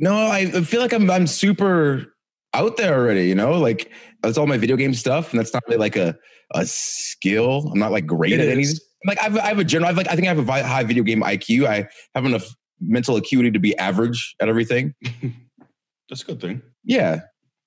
no, 0.00 0.16
I 0.28 0.46
feel 0.62 0.80
like 0.80 0.92
I'm 0.92 1.10
I'm 1.10 1.26
super 1.26 2.06
out 2.54 2.76
there 2.76 2.94
already. 2.98 3.28
You 3.28 3.34
know, 3.34 3.52
like 3.52 3.90
that's 4.22 4.38
all 4.38 4.46
my 4.46 4.58
video 4.58 4.76
game 4.76 4.94
stuff, 4.94 5.30
and 5.30 5.38
that's 5.38 5.52
not 5.54 5.62
really 5.68 5.78
like 5.78 5.96
a 5.96 6.16
a 6.54 6.66
skill. 6.66 7.70
I'm 7.72 7.78
not 7.78 7.92
like 7.92 8.06
great 8.06 8.32
It 8.32 8.40
at 8.40 8.46
is. 8.46 8.52
anything. 8.52 8.76
Like 9.06 9.22
I've 9.22 9.36
I 9.38 9.48
have 9.48 9.58
a 9.58 9.64
general. 9.64 9.90
I've 9.90 9.96
like 9.96 10.08
I 10.08 10.14
think 10.14 10.26
I 10.26 10.34
have 10.34 10.48
a 10.48 10.62
high 10.66 10.84
video 10.84 11.02
game 11.04 11.22
IQ. 11.22 11.66
I 11.66 11.88
have 12.14 12.24
enough 12.24 12.46
mental 12.80 13.16
acuity 13.16 13.50
to 13.50 13.58
be 13.58 13.76
average 13.78 14.34
at 14.40 14.48
everything. 14.48 14.94
That's 16.08 16.22
a 16.22 16.26
good 16.26 16.40
thing. 16.40 16.62
Yeah, 16.82 17.20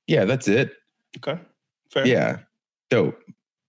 yeah, 0.07 0.25
that's 0.25 0.49
it. 0.49 0.73
Okay. 1.17 1.39
Fair. 1.91 2.05
Yeah. 2.05 2.39
Dope. 2.89 3.17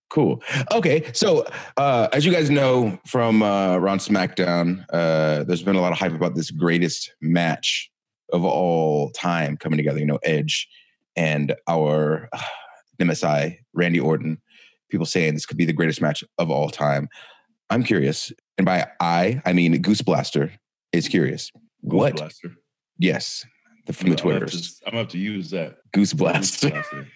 Cool. 0.09 0.41
Okay. 0.73 1.09
So, 1.13 1.47
uh, 1.77 2.09
as 2.11 2.25
you 2.25 2.31
guys 2.31 2.49
know 2.49 2.99
from 3.07 3.41
uh, 3.41 3.77
Ron 3.77 3.99
SmackDown, 3.99 4.83
uh, 4.91 5.43
there's 5.45 5.63
been 5.63 5.75
a 5.77 5.81
lot 5.81 5.93
of 5.93 5.97
hype 5.97 6.13
about 6.13 6.35
this 6.35 6.51
greatest 6.51 7.13
match 7.21 7.89
of 8.31 8.43
all 8.43 9.11
time 9.11 9.57
coming 9.57 9.77
together. 9.77 9.99
You 9.99 10.05
know, 10.05 10.19
Edge 10.23 10.67
and 11.15 11.55
our 11.67 12.29
uh, 12.33 12.39
MSI, 12.99 13.57
Randy 13.73 13.99
Orton. 13.99 14.41
People 14.89 15.05
saying 15.05 15.33
this 15.33 15.45
could 15.45 15.57
be 15.57 15.65
the 15.65 15.73
greatest 15.73 16.01
match 16.01 16.23
of 16.37 16.49
all 16.51 16.69
time. 16.69 17.09
I'm 17.69 17.83
curious. 17.83 18.31
And 18.57 18.65
by 18.65 18.87
I, 18.99 19.41
I 19.45 19.53
mean 19.53 19.81
Goose 19.81 20.01
Blaster 20.01 20.51
is 20.91 21.07
curious. 21.07 21.51
Goose 21.87 21.97
what? 21.97 22.15
Blaster. 22.15 22.53
Yes. 22.99 23.43
The, 23.87 23.93
from 23.93 24.09
the 24.09 24.15
I'm 24.17 24.23
gonna 24.23 24.39
Twitters. 24.39 24.81
I'm 24.85 24.91
gonna 24.91 25.03
have 25.03 25.11
to 25.11 25.17
use 25.17 25.49
that. 25.51 25.77
Goose 25.91 26.11
Goose 26.11 26.13
Blaster. 26.13 26.69
Blaster. 26.69 27.07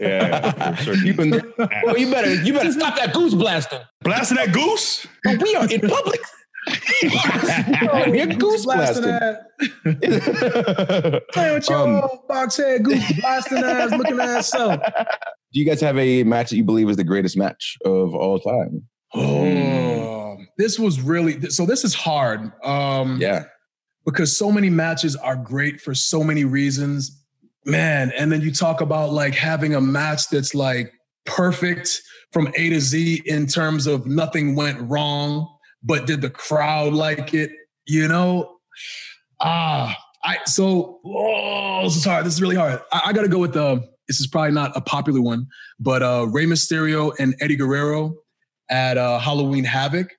Yeah. 0.00 0.82
You 1.04 1.14
can- 1.14 1.30
well, 1.84 1.96
you 1.96 2.10
better 2.10 2.34
you 2.42 2.52
better 2.52 2.72
stop 2.72 2.96
that 2.96 3.12
goose 3.12 3.34
blaster. 3.34 3.86
Blasting 4.02 4.36
that 4.36 4.52
goose. 4.52 5.06
But 5.24 5.40
we 5.42 5.54
are 5.54 5.70
in 5.70 5.80
public. 5.80 6.20
You're 7.02 8.26
goose 8.26 8.64
blasting 8.64 9.02
blasting. 9.04 9.40
that. 9.84 11.22
Play 11.32 11.54
with 11.54 11.68
your 11.68 11.78
Um, 11.78 12.08
box 12.28 12.56
head, 12.56 12.84
goose 12.84 13.12
blasting 13.20 13.58
ass, 13.58 13.90
looking 13.92 14.18
ass 14.20 14.48
self. 14.50 14.80
Do 15.52 15.60
you 15.60 15.66
guys 15.66 15.80
have 15.80 15.96
a 15.98 16.24
match 16.24 16.50
that 16.50 16.56
you 16.56 16.64
believe 16.64 16.88
is 16.88 16.96
the 16.96 17.04
greatest 17.04 17.36
match 17.36 17.76
of 17.84 18.14
all 18.14 18.38
time? 18.40 18.82
Oh, 19.14 20.36
this 20.58 20.78
was 20.78 21.00
really 21.00 21.40
so. 21.50 21.66
This 21.66 21.84
is 21.84 21.94
hard. 21.94 22.50
Um, 22.64 23.18
Yeah. 23.20 23.44
because 24.04 24.36
so 24.36 24.50
many 24.52 24.68
matches 24.70 25.16
are 25.16 25.36
great 25.36 25.80
for 25.80 25.94
so 25.94 26.22
many 26.24 26.44
reasons, 26.44 27.22
man. 27.64 28.12
And 28.18 28.30
then 28.32 28.40
you 28.42 28.52
talk 28.52 28.80
about 28.80 29.12
like 29.12 29.34
having 29.34 29.74
a 29.74 29.80
match 29.80 30.28
that's 30.30 30.54
like 30.54 30.92
perfect 31.24 32.00
from 32.32 32.48
A 32.56 32.68
to 32.70 32.80
Z 32.80 33.22
in 33.26 33.46
terms 33.46 33.86
of 33.86 34.06
nothing 34.06 34.54
went 34.56 34.78
wrong, 34.90 35.48
but 35.86 36.06
did 36.06 36.20
the 36.20 36.30
crowd 36.30 36.92
like 36.92 37.32
it? 37.32 37.50
You 37.86 38.08
know, 38.08 38.56
ah, 39.40 39.96
I 40.24 40.38
so 40.44 41.00
oh, 41.04 41.82
this 41.84 41.96
is 41.96 42.04
hard. 42.04 42.26
This 42.26 42.34
is 42.34 42.42
really 42.42 42.56
hard. 42.56 42.80
I, 42.92 43.02
I 43.06 43.12
got 43.12 43.22
to 43.22 43.28
go 43.28 43.38
with 43.38 43.54
the. 43.54 43.82
This 44.08 44.20
is 44.20 44.28
probably 44.28 44.52
not 44.52 44.70
a 44.76 44.80
popular 44.80 45.20
one, 45.20 45.46
but 45.80 46.02
uh 46.02 46.26
Rey 46.30 46.46
Mysterio 46.46 47.12
and 47.18 47.34
Eddie 47.40 47.56
Guerrero 47.56 48.14
at 48.68 48.98
uh, 48.98 49.18
Halloween 49.18 49.64
Havoc. 49.64 50.12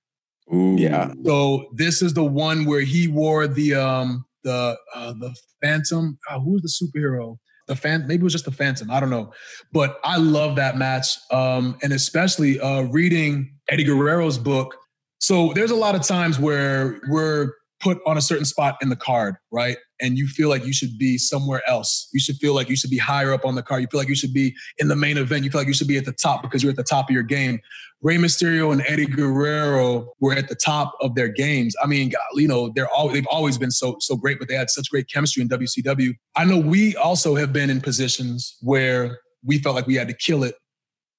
Ooh. 0.54 0.76
Yeah. 0.78 1.14
So 1.26 1.70
this 1.74 2.02
is 2.02 2.14
the 2.14 2.24
one 2.24 2.66
where 2.66 2.82
he 2.82 3.08
wore 3.08 3.48
the 3.48 3.76
um 3.76 4.26
the 4.44 4.78
uh, 4.96 5.14
the 5.14 5.36
Phantom. 5.62 6.18
Oh, 6.30 6.40
who 6.40 6.52
was 6.54 6.62
the 6.62 6.86
superhero? 6.86 7.38
The 7.68 7.76
fan. 7.76 8.08
Maybe 8.08 8.22
it 8.22 8.24
was 8.24 8.34
just 8.34 8.46
the 8.46 8.52
Phantom. 8.52 8.90
I 8.90 9.00
don't 9.00 9.10
know. 9.10 9.34
But 9.74 10.00
I 10.04 10.18
love 10.18 10.56
that 10.56 10.78
match. 10.78 11.18
Um, 11.32 11.78
and 11.84 11.92
especially 11.92 12.60
uh, 12.60 12.84
reading 12.84 13.54
Eddie 13.70 13.84
Guerrero's 13.84 14.38
book. 14.38 14.76
So 15.20 15.52
there's 15.54 15.72
a 15.72 15.76
lot 15.76 15.96
of 15.96 16.04
times 16.04 16.40
where 16.40 17.00
we're 17.10 17.52
put 17.80 18.00
on 18.06 18.18
a 18.18 18.22
certain 18.22 18.46
spot 18.46 18.78
in 18.82 18.90
the 18.90 18.96
card, 18.96 19.36
right? 19.52 19.78
And 20.02 20.18
you 20.18 20.28
feel 20.28 20.50
like 20.50 20.66
you 20.66 20.74
should 20.74 20.98
be 20.98 21.18
somewhere 21.18 21.62
else. 21.68 22.10
You 22.14 22.20
should 22.20 22.38
feel 22.38 22.54
like 22.54 22.70
you 22.70 22.76
should 22.76 22.90
be 22.90 22.98
higher 22.98 23.34
up 23.34 23.46
on 23.46 23.56
the 23.56 23.64
card. 23.64 23.82
You 23.82 23.88
feel 23.92 24.00
like 24.00 24.10
you 24.10 24.16
should 24.16 24.34
be 24.34 24.56
in 24.78 24.88
the 24.88 24.96
main 24.96 25.18
event. 25.18 25.44
You 25.44 25.52
feel 25.52 25.62
like 25.62 25.68
you 25.68 25.74
should 25.74 25.88
be 25.88 25.98
at 25.98 26.06
the 26.06 26.12
top 26.12 26.42
because 26.42 26.64
you're 26.64 26.72
at 26.72 26.76
the 26.76 26.84
top 26.84 27.10
of 27.10 27.14
your 27.14 27.24
game. 27.24 27.60
Rey 28.02 28.18
Mysterio 28.18 28.72
and 28.72 28.84
Eddie 28.88 29.08
Guerrero 29.08 30.14
were 30.20 30.34
at 30.34 30.50
the 30.50 30.56
top 30.56 30.94
of 31.02 31.16
their 31.16 31.28
games. 31.28 31.76
I 31.82 31.88
mean, 31.88 32.12
you 32.36 32.48
know, 32.48 32.72
they're 32.76 32.90
all 32.90 33.10
they've 33.10 33.28
always 33.28 33.58
been 33.58 33.72
so 33.72 33.98
so 34.00 34.16
great, 34.16 34.38
but 34.38 34.48
they 34.48 34.54
had 34.54 34.70
such 34.70 34.92
great 34.92 35.10
chemistry 35.10 35.42
in 35.42 35.50
WCW. 35.50 36.14
I 36.36 36.46
know 36.46 36.60
we 36.60 36.96
also 36.96 37.36
have 37.36 37.52
been 37.52 37.72
in 37.72 37.82
positions 37.82 38.56
where 38.62 39.20
we 39.44 39.58
felt 39.58 39.76
like 39.76 39.88
we 39.88 39.96
had 39.96 40.08
to 40.10 40.14
kill 40.14 40.44
it. 40.44 40.56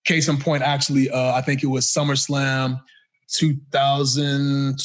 Case 0.05 0.29
in 0.29 0.39
point, 0.39 0.63
actually, 0.63 1.11
uh, 1.11 1.35
I 1.35 1.43
think 1.43 1.65
it 1.65 1.67
was 1.67 1.87
SummerSlam 1.87 2.81
2000. 3.33 4.79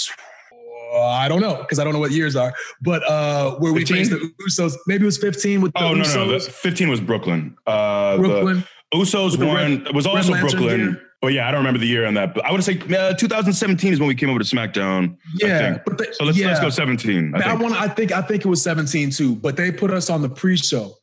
uh, 0.93 0.99
I 1.07 1.27
don't 1.27 1.41
know 1.41 1.57
because 1.57 1.79
I 1.79 1.83
don't 1.83 1.93
know 1.93 1.99
what 1.99 2.11
years 2.11 2.35
are, 2.35 2.53
but 2.81 3.01
uh, 3.09 3.55
where 3.55 3.73
we 3.73 3.79
15? 3.85 3.97
faced 3.97 4.11
the 4.11 4.31
Usos. 4.49 4.75
Maybe 4.87 5.03
it 5.03 5.05
was 5.05 5.17
15 5.17 5.61
with 5.61 5.73
the 5.73 5.79
Oh 5.83 5.93
no, 5.93 6.03
Usos. 6.03 6.15
no, 6.15 6.25
no. 6.25 6.31
The 6.39 6.39
15 6.39 6.89
was 6.89 7.01
Brooklyn. 7.01 7.55
Uh, 7.65 8.17
Brooklyn. 8.17 8.63
The 8.91 8.97
Usos 8.99 9.37
the 9.37 9.47
won. 9.47 9.85
It 9.87 9.93
was 9.95 10.05
also 10.05 10.33
Brooklyn. 10.39 10.77
gear. 10.93 11.01
But 11.21 11.31
yeah, 11.31 11.47
I 11.47 11.51
don't 11.51 11.61
remember 11.61 11.79
the 11.79 11.87
year 11.87 12.05
on 12.05 12.15
that. 12.15 12.35
But 12.35 12.43
I 12.45 12.51
would 12.51 12.63
say 12.65 12.77
uh, 12.95 13.13
2017 13.13 13.93
is 13.93 13.99
when 13.99 14.09
we 14.09 14.13
came 14.15 14.29
over 14.29 14.39
to 14.39 14.45
SmackDown. 14.45 15.13
I 15.13 15.17
Yeah, 15.47 15.59
think. 15.71 15.81
but 15.85 15.97
they, 15.97 16.11
So 16.11 16.25
let's 16.25 16.37
yeah. 16.37 16.47
let's 16.47 16.59
go 16.59 16.69
17. 16.69 17.33
I 17.33 17.37
I, 17.37 17.55
think. 17.57 17.71
I 17.71 17.87
think. 17.87 18.11
I 18.11 18.21
think 18.21 18.45
it 18.45 18.47
was 18.49 18.61
17 18.61 19.09
too. 19.09 19.35
But 19.37 19.55
they 19.55 19.71
put 19.71 19.89
us 19.89 20.09
on 20.09 20.21
the 20.21 20.27
pre-show 20.29 20.93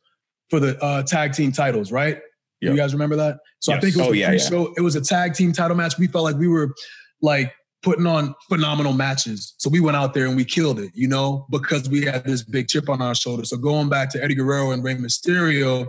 for 0.51 0.59
the 0.59 0.79
uh, 0.81 1.01
tag 1.03 1.33
team 1.33 1.51
titles, 1.51 1.91
right? 1.91 2.19
Yeah. 2.61 2.69
You 2.69 2.77
guys 2.77 2.93
remember 2.93 3.15
that? 3.15 3.37
So 3.61 3.73
I 3.73 3.79
think 3.79 3.95
it 3.95 3.97
was 3.97 4.07
Oh, 4.09 4.11
the 4.11 4.19
yeah, 4.19 4.27
pre-show. 4.29 4.71
It 4.77 4.81
was 4.81 4.95
a 4.95 5.01
tag 5.01 5.33
team 5.33 5.51
title 5.53 5.75
match. 5.75 5.97
We 5.97 6.05
felt 6.05 6.23
like 6.23 6.35
we 6.35 6.47
were 6.47 6.75
like 7.21 7.53
putting 7.83 8.05
on 8.05 8.35
phenomenal 8.47 8.93
matches. 8.93 9.55
So 9.57 9.69
we 9.69 9.79
went 9.79 9.97
out 9.97 10.13
there 10.13 10.27
and 10.27 10.35
we 10.35 10.45
killed 10.45 10.79
it, 10.79 10.91
you 10.93 11.07
know, 11.07 11.47
because 11.49 11.89
we 11.89 12.05
had 12.05 12.23
this 12.25 12.43
big 12.43 12.67
chip 12.67 12.89
on 12.89 13.01
our 13.01 13.15
shoulder. 13.15 13.43
So 13.43 13.57
going 13.57 13.89
back 13.89 14.09
to 14.11 14.23
Eddie 14.23 14.35
Guerrero 14.35 14.71
and 14.71 14.83
Rey 14.83 14.95
Mysterio, 14.95 15.87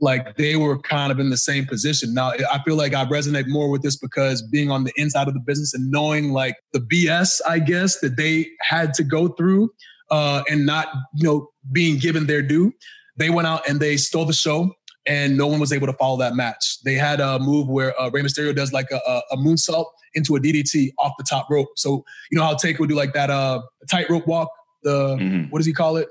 like 0.00 0.36
they 0.36 0.56
were 0.56 0.78
kind 0.78 1.12
of 1.12 1.18
in 1.18 1.30
the 1.30 1.36
same 1.36 1.66
position. 1.66 2.14
Now 2.14 2.32
I 2.50 2.62
feel 2.64 2.76
like 2.76 2.94
I 2.94 3.04
resonate 3.04 3.48
more 3.48 3.70
with 3.70 3.82
this 3.82 3.96
because 3.96 4.42
being 4.42 4.70
on 4.70 4.84
the 4.84 4.92
inside 4.96 5.28
of 5.28 5.34
the 5.34 5.40
business 5.40 5.74
and 5.74 5.90
knowing 5.90 6.32
like 6.32 6.56
the 6.72 6.80
BS, 6.80 7.40
I 7.48 7.58
guess, 7.58 8.00
that 8.00 8.16
they 8.16 8.48
had 8.60 8.94
to 8.94 9.04
go 9.04 9.28
through 9.28 9.70
uh, 10.10 10.42
and 10.48 10.66
not, 10.66 10.88
you 11.14 11.24
know, 11.24 11.48
being 11.72 11.98
given 11.98 12.26
their 12.26 12.42
due. 12.42 12.72
They 13.16 13.30
went 13.30 13.46
out 13.46 13.68
and 13.68 13.80
they 13.80 13.96
stole 13.96 14.24
the 14.24 14.32
show 14.32 14.72
and 15.06 15.36
no 15.36 15.46
one 15.46 15.58
was 15.60 15.72
able 15.72 15.86
to 15.86 15.92
follow 15.94 16.18
that 16.18 16.34
match. 16.34 16.82
They 16.84 16.94
had 16.94 17.20
a 17.20 17.38
move 17.38 17.68
where 17.68 17.98
uh, 18.00 18.10
Rey 18.10 18.22
Mysterio 18.22 18.54
does 18.54 18.72
like 18.72 18.90
a, 18.90 19.00
a, 19.06 19.22
a 19.32 19.36
moonsault 19.36 19.86
into 20.14 20.36
a 20.36 20.40
DDT 20.40 20.90
off 20.98 21.12
the 21.18 21.24
top 21.28 21.48
rope. 21.50 21.68
So 21.76 22.04
you 22.30 22.38
know 22.38 22.44
how 22.44 22.54
Taker 22.54 22.80
would 22.80 22.90
do 22.90 22.96
like 22.96 23.12
that 23.14 23.30
uh, 23.30 23.62
tightrope 23.90 24.26
walk. 24.26 24.48
The 24.82 25.16
Mhm. 25.16 25.50
what 25.50 25.58
does 25.58 25.66
he 25.66 25.72
call 25.72 25.96
it? 25.96 26.08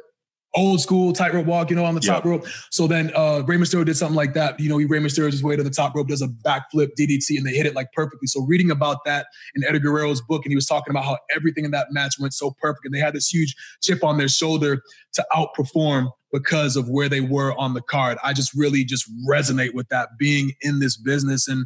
old 0.55 0.81
school 0.81 1.13
tightrope 1.13 1.45
walk, 1.45 1.69
you 1.69 1.75
know, 1.75 1.85
on 1.85 1.93
the 1.93 2.01
top 2.01 2.25
Yeah. 2.25 2.31
rope. 2.31 2.47
So 2.71 2.87
then 2.87 3.11
uh 3.15 3.43
Rey 3.45 3.57
Mysterio 3.57 3.85
did 3.85 3.95
something 3.95 4.15
like 4.15 4.33
that. 4.33 4.59
You 4.59 4.67
know, 4.67 4.79
he 4.79 4.85
Rey 4.85 4.97
Mysterio's 4.99 5.33
his 5.33 5.43
way 5.43 5.55
to 5.55 5.61
the 5.61 5.69
top 5.69 5.93
rope, 5.93 6.07
does 6.07 6.23
a 6.23 6.27
backflip 6.27 6.89
DDT, 6.99 7.37
and 7.37 7.45
they 7.45 7.51
hit 7.51 7.67
it 7.67 7.75
like 7.75 7.91
perfectly. 7.93 8.25
So 8.25 8.41
reading 8.47 8.71
about 8.71 8.97
that 9.05 9.27
in 9.55 9.63
Eddie 9.63 9.77
Guerrero's 9.79 10.21
book, 10.21 10.43
and 10.45 10.51
he 10.51 10.55
was 10.55 10.65
talking 10.65 10.89
about 10.89 11.05
how 11.05 11.19
everything 11.35 11.65
in 11.65 11.71
that 11.71 11.89
match 11.91 12.15
went 12.19 12.33
so 12.33 12.55
perfect, 12.59 12.83
and 12.85 12.95
they 12.95 12.99
had 12.99 13.13
this 13.13 13.31
huge 13.31 13.55
chip 13.83 14.03
on 14.03 14.17
their 14.17 14.27
shoulder 14.27 14.81
to 15.13 15.25
outperform 15.35 16.09
because 16.32 16.75
of 16.75 16.89
where 16.89 17.09
they 17.09 17.21
were 17.21 17.57
on 17.57 17.73
the 17.73 17.82
card. 17.82 18.17
I 18.23 18.34
just 18.34 18.53
really 18.53 18.84
just 18.84 19.09
resonate 19.27 19.73
with 19.73 19.88
that 19.89 20.09
being 20.17 20.53
in 20.61 20.80
this 20.80 20.97
business 20.97 21.47
and 21.47 21.65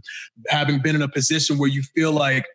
having 0.49 0.79
been 0.79 0.95
in 0.95 1.01
a 1.01 1.09
position 1.09 1.57
where 1.57 1.69
you 1.69 1.83
feel 1.95 2.11
like 2.11 2.45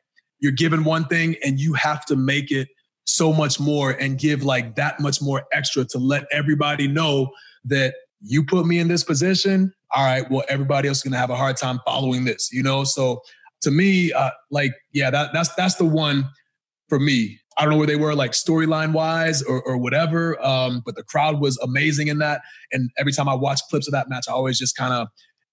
you're 0.40 0.52
given 0.52 0.84
one 0.84 1.04
thing 1.06 1.36
and 1.44 1.58
you 1.58 1.74
have 1.74 2.04
to 2.06 2.16
make 2.16 2.50
it 2.50 2.68
so 3.04 3.32
much 3.32 3.58
more 3.58 3.92
and 3.92 4.18
give 4.18 4.42
like 4.42 4.76
that 4.76 5.00
much 5.00 5.20
more 5.22 5.42
extra 5.52 5.84
to 5.84 5.98
let 5.98 6.24
everybody 6.30 6.86
know 6.86 7.30
that 7.64 7.94
you 8.20 8.44
put 8.44 8.66
me 8.66 8.78
in 8.78 8.88
this 8.88 9.04
position. 9.04 9.72
All 9.94 10.04
right, 10.04 10.30
well, 10.30 10.44
everybody 10.48 10.88
else 10.88 10.98
is 10.98 11.04
gonna 11.04 11.16
have 11.16 11.30
a 11.30 11.36
hard 11.36 11.56
time 11.56 11.80
following 11.86 12.24
this, 12.24 12.50
you 12.52 12.62
know. 12.62 12.84
So 12.84 13.22
to 13.62 13.70
me, 13.70 14.12
uh, 14.12 14.30
like, 14.50 14.72
yeah, 14.92 15.10
that 15.10 15.30
that's 15.32 15.54
that's 15.54 15.76
the 15.76 15.84
one 15.84 16.28
for 16.88 17.00
me. 17.00 17.38
I 17.58 17.62
don't 17.62 17.72
know 17.72 17.78
where 17.78 17.86
they 17.86 17.96
were 17.96 18.14
like 18.14 18.32
storyline 18.32 18.92
wise 18.92 19.42
or, 19.42 19.60
or 19.62 19.76
whatever, 19.76 20.40
um, 20.44 20.82
but 20.86 20.94
the 20.94 21.02
crowd 21.02 21.40
was 21.40 21.58
amazing 21.58 22.06
in 22.08 22.18
that. 22.18 22.40
And 22.72 22.88
every 22.98 23.12
time 23.12 23.28
I 23.28 23.34
watch 23.34 23.60
clips 23.68 23.88
of 23.88 23.92
that 23.92 24.08
match, 24.08 24.26
I 24.28 24.32
always 24.32 24.58
just 24.58 24.76
kind 24.76 24.92
of, 24.94 25.08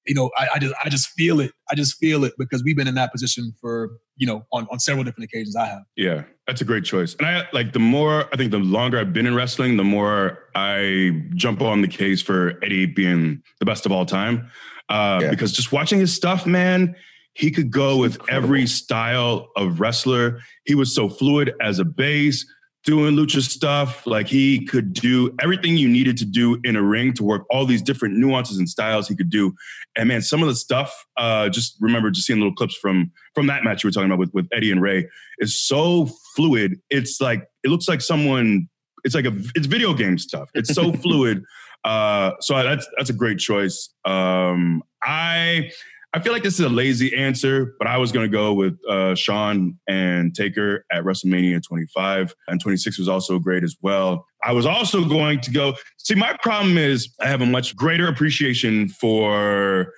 you 0.06 0.14
know, 0.14 0.30
I, 0.38 0.48
I 0.56 0.60
just 0.60 0.76
I 0.86 0.90
just 0.90 1.08
feel 1.10 1.40
it. 1.40 1.52
I 1.72 1.76
just 1.76 1.98
feel 1.98 2.24
it 2.24 2.34
because 2.38 2.64
we've 2.64 2.78
been 2.78 2.88
in 2.88 2.94
that 2.96 3.12
position 3.12 3.54
for 3.60 3.90
you 4.18 4.28
know 4.28 4.46
on 4.54 4.68
on 4.72 4.80
several 4.80 5.04
different 5.04 5.26
occasions. 5.32 5.56
I 5.56 5.66
have. 5.66 5.82
Yeah, 5.96 6.24
that's 6.46 6.62
a 6.62 6.66
great 6.66 6.86
choice. 6.86 7.16
And 7.16 7.28
I 7.28 7.48
like 7.54 7.74
the 7.74 7.80
more 7.80 8.30
I 8.32 8.38
think 8.38 8.52
the 8.52 8.60
longer 8.60 9.00
I've 9.00 9.14
been 9.14 9.26
in 9.26 9.34
wrestling, 9.34 9.78
the 9.78 9.84
more 9.84 10.38
I 10.54 11.24
jump 11.34 11.60
on 11.62 11.82
the 11.82 11.88
case 11.88 12.22
for 12.22 12.60
Eddie 12.64 12.86
being 12.86 13.42
the 13.60 13.66
best 13.66 13.88
of 13.88 13.92
all 13.92 14.06
time. 14.06 14.52
Uh, 14.90 15.18
Yeah. 15.24 15.30
Because 15.32 15.52
just 15.52 15.72
watching 15.72 16.00
his 16.00 16.14
stuff, 16.14 16.46
man, 16.46 16.96
he 17.36 17.52
could 17.52 17.70
go 17.70 17.98
with 17.98 18.18
every 18.30 18.66
style 18.66 19.50
of 19.56 19.80
wrestler. 19.80 20.40
He 20.64 20.74
was 20.74 20.96
so 20.96 21.10
fluid 21.10 21.54
as 21.62 21.80
a 21.80 21.86
base, 21.86 22.46
doing 22.86 23.14
lucha 23.16 23.42
stuff. 23.42 24.08
Like 24.08 24.28
he 24.28 24.66
could 24.66 24.94
do 24.94 25.36
everything 25.42 25.76
you 25.76 25.90
needed 25.90 26.16
to 26.18 26.26
do 26.26 26.60
in 26.64 26.78
a 26.78 26.82
ring 26.82 27.12
to 27.14 27.24
work 27.24 27.46
all 27.50 27.66
these 27.66 27.82
different 27.82 28.16
nuances 28.16 28.58
and 28.58 28.70
styles 28.70 29.10
he 29.10 29.16
could 29.16 29.30
do. 29.30 29.54
And 29.98 30.08
man, 30.08 30.22
some 30.22 30.42
of 30.42 30.48
the 30.48 30.56
stuff, 30.56 31.06
uh, 31.18 31.50
just 31.50 31.76
remember 31.82 32.10
just 32.10 32.26
seeing 32.26 32.40
little 32.40 32.56
clips 32.56 32.76
from 32.76 33.12
from 33.34 33.48
that 33.48 33.66
match 33.66 33.84
you 33.84 33.90
were 33.90 33.92
talking 33.92 34.10
about 34.10 34.20
with, 34.20 34.34
with 34.34 34.48
Eddie 34.54 34.72
and 34.72 34.82
Rey 34.82 35.08
is 35.40 35.60
so 35.60 36.10
fluid. 36.36 36.80
It's 36.90 37.20
like 37.20 37.48
it 37.64 37.70
looks 37.70 37.90
like 37.90 38.02
someone. 38.02 38.70
It's 39.04 39.14
like 39.14 39.26
a 39.26 39.34
it's 39.56 39.68
video 39.68 39.94
game 39.94 40.18
stuff. 40.18 40.50
It's 40.54 40.74
so 40.74 40.94
fluid. 41.04 41.44
Uh, 41.84 42.32
so 42.40 42.64
that's 42.64 42.88
that's 42.98 43.10
a 43.10 43.14
great 43.14 43.40
choice. 43.40 43.90
Um, 44.06 44.84
I 45.04 45.72
I 46.16 46.20
feel 46.22 46.32
like 46.32 46.44
this 46.44 46.54
is 46.54 46.62
a 46.66 46.70
lazy 46.70 47.14
answer, 47.14 47.76
but 47.78 47.88
I 47.90 47.98
was 47.98 48.14
going 48.14 48.26
to 48.26 48.32
go 48.32 48.54
with 48.54 48.78
uh, 48.90 49.16
Shawn 49.16 49.78
and 49.88 50.34
Taker 50.34 50.86
at 50.90 51.04
WrestleMania 51.04 51.62
25, 51.62 52.34
and 52.48 52.62
26 52.62 52.98
was 53.00 53.10
also 53.10 53.38
great 53.38 53.64
as 53.66 53.76
well. 53.82 54.26
I 54.42 54.54
was 54.54 54.66
also 54.66 55.04
going 55.04 55.42
to 55.42 55.52
go. 55.52 55.74
See, 55.98 56.16
my 56.16 56.38
problem 56.42 56.78
is 56.78 57.14
I 57.20 57.28
have 57.28 57.42
a 57.42 57.46
much 57.46 57.76
greater 57.76 58.08
appreciation 58.08 58.88
for 58.88 59.92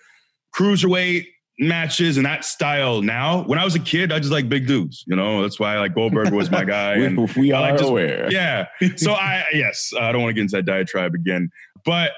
cruiserweight 0.55 1.27
matches 1.59 2.17
and 2.17 2.25
that 2.25 2.45
style 2.45 3.01
now. 3.03 3.43
When 3.43 3.59
I 3.59 3.63
was 3.63 3.75
a 3.75 3.79
kid, 3.79 4.11
I 4.11 4.17
just 4.19 4.31
like 4.31 4.49
big 4.49 4.65
dudes. 4.65 5.03
You 5.07 5.15
know, 5.15 5.43
that's 5.43 5.59
why 5.59 5.77
like 5.79 5.93
Goldberg 5.93 6.33
was 6.33 6.49
my 6.49 6.63
guy. 6.77 6.93
and 6.95 7.17
we, 7.35 7.41
we 7.41 7.51
I 7.53 7.57
are 7.59 7.61
like 7.71 7.79
just- 7.79 7.89
aware. 7.91 8.31
yeah. 8.31 8.65
So 8.95 9.13
I 9.13 9.43
yes, 9.53 9.91
I 9.99 10.11
don't 10.11 10.21
want 10.23 10.31
to 10.31 10.33
get 10.35 10.41
into 10.41 10.55
that 10.57 10.65
diatribe 10.65 11.13
again, 11.13 11.49
but 11.85 12.11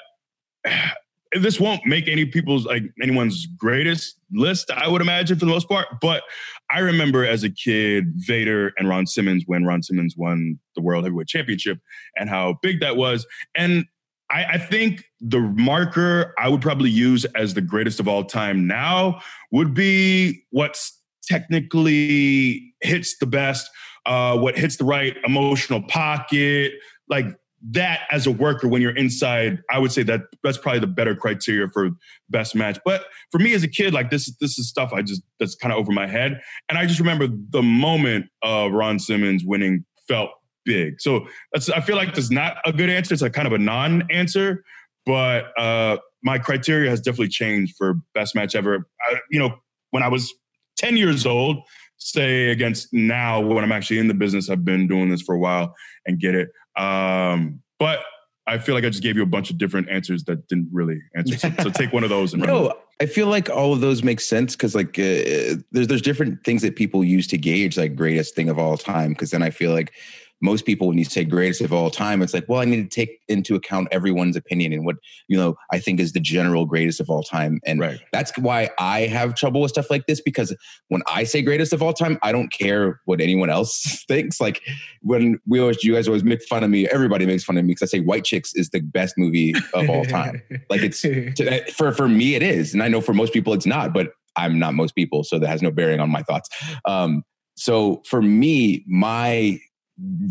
this 1.34 1.60
won't 1.60 1.86
make 1.86 2.08
any 2.08 2.26
people's 2.26 2.66
like 2.66 2.84
anyone's 3.02 3.46
greatest 3.46 4.18
list, 4.32 4.72
I 4.72 4.88
would 4.88 5.02
imagine 5.02 5.38
for 5.38 5.46
the 5.46 5.52
most 5.52 5.68
part. 5.70 5.88
But 6.02 6.24
I 6.72 6.80
remember 6.80 7.26
as 7.26 7.44
a 7.44 7.50
kid, 7.50 8.12
Vader 8.16 8.74
and 8.78 8.88
Ron 8.90 9.06
Simmons 9.06 9.44
when 9.46 9.66
Ron 9.66 9.84
Simmons 9.84 10.16
won 10.18 10.60
the 10.76 10.82
World 10.82 11.04
Heavyweight 11.04 11.28
Championship 11.28 11.80
and 12.16 12.30
how 12.30 12.58
big 12.62 12.80
that 12.80 12.98
was. 12.98 13.26
And 13.56 13.86
I, 14.32 14.46
I 14.46 14.58
think 14.58 15.06
the 15.22 15.40
marker 15.40 16.34
I 16.38 16.50
would 16.50 16.62
probably 16.62 16.90
use 16.90 17.26
as 17.36 17.54
the 17.54 17.62
greatest 17.62 18.00
of 18.00 18.08
all 18.08 18.24
time 18.24 18.68
now 18.68 19.22
would 19.52 19.74
be 19.74 20.44
what's 20.52 21.00
technically 21.24 22.74
hits 22.82 23.18
the 23.20 23.26
best, 23.26 23.70
uh, 24.06 24.38
what 24.38 24.58
hits 24.58 24.78
the 24.78 24.84
right 24.84 25.16
emotional 25.24 25.82
pocket, 25.82 26.74
like 27.08 27.26
that 27.62 28.02
as 28.12 28.26
a 28.26 28.32
worker 28.32 28.68
when 28.68 28.82
you're 28.82 28.96
inside 28.96 29.60
i 29.70 29.78
would 29.78 29.92
say 29.92 30.02
that 30.02 30.22
that's 30.44 30.58
probably 30.58 30.80
the 30.80 30.88
better 30.88 31.16
criteria 31.16 31.68
for 31.68 31.90
best 32.30 32.56
match. 32.56 32.80
But 32.86 33.06
for 33.32 33.40
me 33.40 33.54
as 33.54 33.64
a 33.64 33.68
kid 33.68 33.94
like 33.94 34.10
this 34.10 34.34
this 34.40 34.58
is 34.58 34.70
stuff 34.70 34.94
i 34.94 35.02
just 35.02 35.22
that's 35.40 35.56
kind 35.56 35.72
of 35.74 35.80
over 35.80 35.92
my 35.92 36.08
head. 36.08 36.40
And 36.70 36.78
i 36.78 36.86
just 36.86 37.00
remember 37.00 37.28
the 37.28 37.62
moment 37.62 38.28
of 38.44 38.72
ron 38.72 39.00
simmons 39.00 39.44
winning 39.46 39.86
felt 40.08 40.32
big. 40.66 41.02
So 41.02 41.28
that's 41.54 41.70
i 41.70 41.82
feel 41.82 41.96
like 41.96 42.14
that's 42.14 42.32
not 42.32 42.58
a 42.66 42.72
good 42.72 42.90
answer. 42.90 43.14
It's 43.14 43.24
a 43.24 43.30
kind 43.30 43.48
of 43.48 43.54
a 43.54 43.58
non-answer 43.58 44.64
but 45.06 45.58
uh 45.58 45.98
my 46.22 46.38
criteria 46.38 46.90
has 46.90 47.00
definitely 47.00 47.30
changed 47.30 47.76
for 47.78 47.96
best 48.14 48.36
match 48.36 48.54
ever. 48.56 48.88
I, 49.08 49.16
you 49.32 49.40
know 49.40 49.56
when 49.92 50.04
i 50.04 50.08
was 50.08 50.34
10 50.78 50.98
years 50.98 51.26
old 51.26 51.58
say 51.98 52.50
against 52.50 52.88
now 52.94 53.42
when 53.42 53.64
i'm 53.64 53.72
actually 53.72 54.00
in 54.00 54.08
the 54.08 54.14
business 54.14 54.50
i've 54.50 54.64
been 54.64 54.88
doing 54.88 55.10
this 55.10 55.22
for 55.22 55.36
a 55.36 55.40
while 55.40 55.74
and 56.06 56.20
get 56.20 56.36
it 56.36 56.50
um, 56.76 57.62
but 57.80 58.00
I 58.48 58.58
feel 58.58 58.74
like 58.74 58.84
I 58.84 58.90
just 58.90 59.04
gave 59.04 59.16
you 59.16 59.22
a 59.22 59.28
bunch 59.28 59.52
of 59.52 59.58
different 59.58 59.90
answers 59.90 60.24
that 60.24 60.48
didn't 60.48 60.70
really 60.72 61.02
answer. 61.16 61.38
So, 61.38 61.52
so 61.62 61.70
take 61.70 61.94
one 61.94 62.04
of 62.04 62.10
those 62.10 62.34
and 62.34 62.42
run 62.46 62.50
No, 62.50 62.74
I 63.00 63.06
feel 63.06 63.28
like 63.28 63.50
all 63.50 63.74
of 63.74 63.82
those 63.82 64.02
make 64.02 64.20
sense 64.20 64.56
because 64.56 64.74
like 64.74 64.98
uh, 64.98 65.62
there's 65.72 65.88
there's 65.88 66.02
different 66.02 66.44
things 66.44 66.64
that 66.64 66.76
people 66.76 67.04
use 67.04 67.28
to 67.28 67.38
gauge 67.38 67.78
like 67.78 67.96
greatest 67.96 68.36
thing 68.36 68.50
of 68.50 68.58
all 68.58 68.76
time. 68.76 69.12
Because 69.12 69.32
then 69.32 69.44
I 69.44 69.52
feel 69.52 69.72
like 69.72 69.94
most 70.42 70.66
people 70.66 70.88
when 70.88 70.98
you 70.98 71.04
say 71.04 71.24
greatest 71.24 71.62
of 71.62 71.74
all 71.74 71.90
time, 71.90 72.22
it's 72.22 72.34
like 72.34 72.46
well 72.48 72.62
I 72.62 72.66
need 72.66 72.90
to 72.90 72.96
take 72.96 73.20
into 73.28 73.56
account 73.56 73.88
everyone's 73.92 74.36
opinion 74.36 74.74
and 74.74 74.86
what 74.86 74.96
you 75.28 75.38
know 75.38 75.56
I 75.72 75.80
think 75.80 76.00
is 76.00 76.14
the 76.14 76.20
general 76.20 76.66
greatest 76.66 77.00
of 77.00 77.10
all 77.10 77.24
time. 77.24 77.60
And 77.66 77.80
Right. 77.80 78.00
that's 78.12 78.32
why 78.38 78.70
I 78.80 79.02
have 79.02 79.36
trouble 79.36 79.62
with 79.62 79.72
stuff 79.72 79.90
like 79.90 80.06
this 80.08 80.22
because 80.22 80.56
when 80.88 81.02
I 81.08 81.24
say 81.24 81.42
greatest 81.42 81.74
of 81.74 81.82
all 81.84 81.94
time, 81.94 82.18
I 82.24 82.32
don't 82.32 82.52
care 82.52 83.00
what 83.06 83.22
anyone 83.22 83.50
else 83.50 84.04
thinks. 84.08 84.40
Like 84.40 84.62
when 85.02 85.40
we 85.48 85.60
always, 85.60 85.84
you 85.84 85.94
guys 85.96 86.08
always 86.08 86.24
make 86.24 86.42
fun 86.44 86.64
of 86.64 86.70
me. 86.70 86.88
Everybody 86.88 87.26
makes 87.26 87.44
fun 87.44 87.58
of 87.58 87.66
me 87.66 87.74
because 87.74 87.90
I 87.94 87.98
say 87.98 88.00
White 88.02 88.24
Chicks 88.24 88.54
is 88.56 88.70
the 88.70 88.80
best 88.82 89.16
movie 89.18 89.54
of 89.74 89.90
all 89.90 90.06
time. 90.20 90.42
Like 90.70 90.82
it's 90.82 91.02
to, 91.02 91.64
for 91.74 91.92
for 91.92 92.08
me 92.08 92.36
it 92.36 92.44
is, 92.44 92.74
and 92.74 92.82
I 92.82 92.88
know 92.88 93.02
for 93.02 93.14
most 93.14 93.34
people 93.34 93.54
it's 93.54 93.66
not. 93.66 93.94
But 93.94 94.14
I'm 94.36 94.58
not 94.58 94.74
most 94.74 94.96
people, 94.96 95.24
so 95.24 95.38
that 95.40 95.48
has 95.48 95.62
no 95.62 95.72
bearing 95.72 96.00
on 96.00 96.10
my 96.10 96.22
thoughts. 96.24 96.50
Um, 96.86 97.24
so 97.58 98.02
for 98.06 98.22
me, 98.22 98.86
my 98.88 99.60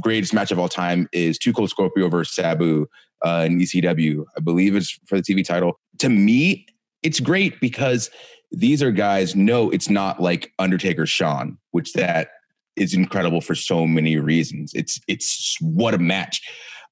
greatest 0.02 0.32
match 0.32 0.50
of 0.50 0.58
all 0.58 0.68
time 0.68 1.08
is 1.12 1.38
Two 1.38 1.52
Cold 1.52 1.70
Scorpio 1.70 2.08
versus 2.08 2.34
Sabu 2.34 2.86
uh, 3.24 3.44
in 3.46 3.58
ECW. 3.58 4.24
I 4.36 4.40
believe 4.40 4.76
it's 4.76 4.98
for 5.06 5.20
the 5.20 5.22
TV 5.22 5.44
title. 5.44 5.78
To 5.98 6.08
me, 6.08 6.66
it's 7.02 7.20
great 7.20 7.60
because 7.60 8.10
these 8.50 8.82
are 8.82 8.90
guys. 8.90 9.36
No, 9.36 9.70
it's 9.70 9.90
not 9.90 10.20
like 10.20 10.52
Undertaker 10.58 11.06
Shawn, 11.06 11.58
which 11.72 11.92
that 11.94 12.28
is 12.76 12.94
incredible 12.94 13.40
for 13.40 13.54
so 13.54 13.86
many 13.86 14.16
reasons. 14.16 14.72
It's 14.74 15.00
it's 15.08 15.56
what 15.60 15.94
a 15.94 15.98
match. 15.98 16.40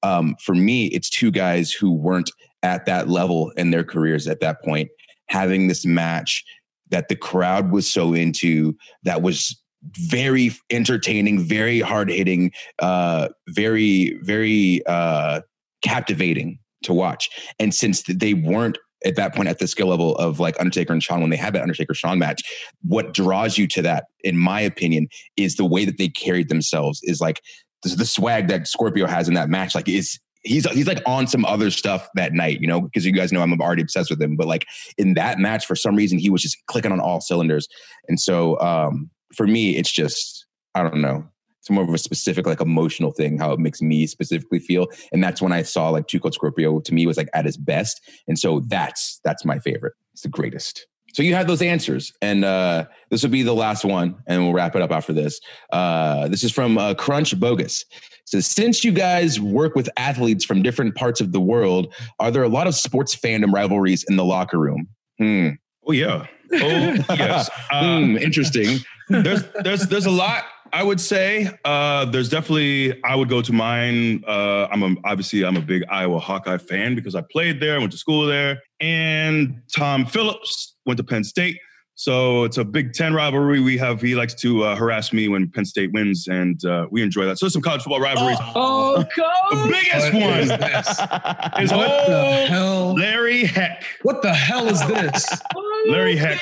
Um, 0.03 0.35
for 0.43 0.53
me, 0.53 0.87
it's 0.87 1.09
two 1.09 1.31
guys 1.31 1.71
who 1.71 1.91
weren't 1.91 2.31
at 2.63 2.85
that 2.85 3.09
level 3.09 3.51
in 3.51 3.71
their 3.71 3.83
careers 3.83 4.27
at 4.27 4.39
that 4.41 4.61
point, 4.63 4.89
having 5.27 5.67
this 5.67 5.85
match 5.85 6.43
that 6.89 7.09
the 7.09 7.15
crowd 7.15 7.71
was 7.71 7.89
so 7.89 8.13
into, 8.13 8.75
that 9.03 9.21
was 9.21 9.59
very 9.83 10.51
entertaining, 10.69 11.39
very 11.39 11.79
hard 11.79 12.09
hitting, 12.09 12.51
uh, 12.79 13.29
very 13.49 14.19
very 14.23 14.85
uh, 14.85 15.41
captivating 15.81 16.59
to 16.83 16.93
watch. 16.93 17.29
And 17.59 17.73
since 17.73 18.03
they 18.03 18.33
weren't 18.33 18.77
at 19.05 19.15
that 19.15 19.35
point 19.35 19.47
at 19.47 19.59
the 19.59 19.67
skill 19.67 19.87
level 19.87 20.15
of 20.15 20.39
like 20.39 20.59
Undertaker 20.59 20.91
and 20.91 21.03
Shawn 21.03 21.21
when 21.21 21.29
they 21.29 21.37
had 21.37 21.53
that 21.53 21.61
Undertaker 21.61 21.93
Shawn 21.93 22.19
match, 22.19 22.41
what 22.81 23.13
draws 23.13 23.57
you 23.57 23.67
to 23.67 23.81
that, 23.83 24.05
in 24.23 24.37
my 24.37 24.59
opinion, 24.59 25.07
is 25.35 25.55
the 25.55 25.65
way 25.65 25.85
that 25.85 25.97
they 25.97 26.09
carried 26.09 26.49
themselves. 26.49 26.99
Is 27.03 27.21
like 27.21 27.41
the, 27.83 28.05
swag 28.05 28.47
that 28.47 28.67
Scorpio 28.67 29.05
has 29.05 29.27
in 29.27 29.35
that 29.35 29.49
match. 29.49 29.75
Like 29.75 29.87
is 29.87 30.19
he's 30.43 30.69
he's 30.71 30.87
like 30.87 31.01
on 31.05 31.27
some 31.27 31.45
other 31.45 31.69
stuff 31.69 32.07
that 32.15 32.33
night, 32.33 32.59
you 32.61 32.67
know, 32.67 32.81
because 32.81 33.05
you 33.05 33.11
guys 33.11 33.31
know 33.31 33.41
I'm 33.41 33.53
already 33.61 33.81
obsessed 33.81 34.09
with 34.09 34.21
him. 34.21 34.35
But 34.35 34.47
like 34.47 34.65
in 34.97 35.13
that 35.13 35.39
match, 35.39 35.65
for 35.65 35.75
some 35.75 35.95
reason, 35.95 36.17
he 36.17 36.29
was 36.29 36.41
just 36.41 36.57
clicking 36.67 36.91
on 36.91 36.99
all 36.99 37.21
cylinders. 37.21 37.67
And 38.07 38.19
so 38.19 38.59
um, 38.59 39.09
for 39.37 39.47
me, 39.47 39.77
it's 39.77 39.91
just 39.91 40.45
I 40.75 40.83
don't 40.83 41.01
know. 41.01 41.23
It's 41.59 41.69
more 41.69 41.83
of 41.83 41.89
a 41.89 41.97
specific, 41.97 42.45
like 42.45 42.61
emotional 42.61 43.11
thing, 43.11 43.37
how 43.37 43.51
it 43.51 43.59
makes 43.59 43.81
me 43.81 44.07
specifically 44.07 44.59
feel. 44.59 44.87
And 45.11 45.23
that's 45.23 45.41
when 45.41 45.51
I 45.51 45.63
saw 45.63 45.89
like 45.89 46.07
Two 46.07 46.19
Cold 46.19 46.33
Scorpio 46.33 46.79
to 46.79 46.93
me 46.93 47.05
was 47.07 47.17
like 47.17 47.29
at 47.33 47.45
his 47.45 47.57
best. 47.57 48.01
And 48.27 48.37
so 48.37 48.61
that's 48.67 49.19
that's 49.23 49.43
my 49.45 49.59
favorite. 49.59 49.93
It's 50.13 50.21
the 50.23 50.29
greatest. 50.29 50.85
So 51.13 51.23
you 51.23 51.33
had 51.33 51.47
those 51.47 51.61
answers, 51.61 52.11
and 52.21 52.45
uh, 52.45 52.85
this 53.09 53.23
will 53.23 53.31
be 53.31 53.41
the 53.41 53.55
last 53.55 53.83
one, 53.83 54.15
and 54.27 54.43
we'll 54.43 54.53
wrap 54.53 54.75
it 54.75 54.81
up 54.81 54.91
after 54.91 55.13
this. 55.13 55.39
Uh, 55.71 56.27
this 56.27 56.43
is 56.43 56.51
from 56.51 56.77
uh, 56.77 56.93
Crunch 56.93 57.37
Bogus. 57.39 57.85
It 57.91 58.29
says, 58.29 58.45
since 58.45 58.83
you 58.83 58.91
guys 58.91 59.39
work 59.39 59.73
with 59.73 59.89
athletes 59.97 60.45
from 60.45 60.61
different 60.61 60.95
parts 60.95 61.19
of 61.19 61.31
the 61.31 61.39
world, 61.39 61.93
are 62.19 62.29
there 62.29 62.43
a 62.43 62.49
lot 62.49 62.67
of 62.67 62.75
sports 62.75 63.15
fandom 63.15 63.51
rivalries 63.51 64.05
in 64.07 64.15
the 64.15 64.25
locker 64.25 64.59
room? 64.59 64.87
Hmm. 65.17 65.49
Oh 65.87 65.91
yeah. 65.93 66.27
Oh 66.53 66.59
yes. 67.09 67.49
Uh, 67.71 67.99
Hmm, 67.99 68.17
interesting. 68.17 68.79
There's 69.09 69.43
there's 69.63 69.87
there's 69.87 70.05
a 70.05 70.11
lot 70.11 70.43
I 70.73 70.83
would 70.83 70.99
say. 70.99 71.49
Uh, 71.63 72.05
there's 72.05 72.29
definitely 72.29 73.01
I 73.03 73.15
would 73.15 73.29
go 73.29 73.41
to 73.41 73.53
mine. 73.53 74.23
Uh, 74.27 74.67
I'm 74.71 74.83
a, 74.83 74.95
obviously 75.05 75.45
I'm 75.45 75.57
a 75.57 75.61
big 75.61 75.83
Iowa 75.89 76.19
Hawkeye 76.19 76.57
fan 76.57 76.95
because 76.95 77.15
I 77.15 77.21
played 77.21 77.59
there, 77.59 77.79
went 77.79 77.91
to 77.93 77.97
school 77.97 78.25
there, 78.25 78.61
and 78.79 79.61
Tom 79.75 80.05
Phillips 80.05 80.75
went 80.85 80.97
to 80.97 81.03
Penn 81.03 81.23
State. 81.23 81.57
So 81.99 82.43
it's 82.43 82.57
a 82.57 82.63
Big 82.63 82.93
Ten 82.93 83.15
rivalry. 83.15 83.59
We 83.59 83.75
have 83.79 84.01
he 84.01 84.13
likes 84.13 84.35
to 84.35 84.63
uh, 84.63 84.75
harass 84.75 85.11
me 85.11 85.29
when 85.29 85.49
Penn 85.49 85.65
State 85.65 85.91
wins, 85.93 86.27
and 86.27 86.63
uh, 86.63 86.85
we 86.91 87.01
enjoy 87.01 87.25
that. 87.25 87.39
So 87.39 87.47
some 87.47 87.63
college 87.63 87.81
football 87.81 88.01
rivalries. 88.01 88.37
Oh, 88.53 88.97
the 88.97 89.67
biggest 89.71 90.13
What 90.13 90.39
is 90.39 90.49
one 90.49 90.59
this? 90.59 90.87
is 91.59 91.71
What 91.71 92.07
the 92.07 92.45
hell? 92.49 92.93
Larry 92.93 93.45
Heck. 93.45 93.83
What 94.03 94.21
the 94.21 94.33
hell 94.33 94.67
is 94.67 94.85
this? 94.87 95.41
Larry 95.87 96.15
Heck. 96.15 96.39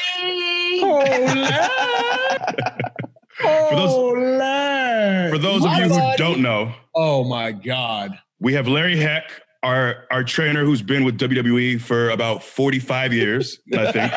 Oh, 3.43 3.69
those- 3.75 4.17
Larry. 4.39 5.31
For 5.31 5.37
those 5.37 5.57
of 5.65 5.71
My 5.71 5.77
you 5.79 5.83
who 5.83 5.89
buddy. 5.89 6.17
don't 6.17 6.41
know, 6.41 6.73
Oh 6.95 7.23
my 7.25 7.51
God. 7.51 8.17
We 8.39 8.53
have 8.53 8.67
Larry 8.67 8.95
Heck, 8.97 9.29
our 9.63 10.05
our 10.11 10.23
trainer 10.23 10.63
who's 10.63 10.81
been 10.81 11.03
with 11.03 11.17
WWE 11.17 11.81
for 11.81 12.09
about 12.11 12.43
45 12.43 13.11
years, 13.13 13.59
I 13.73 13.91
think. 13.91 14.11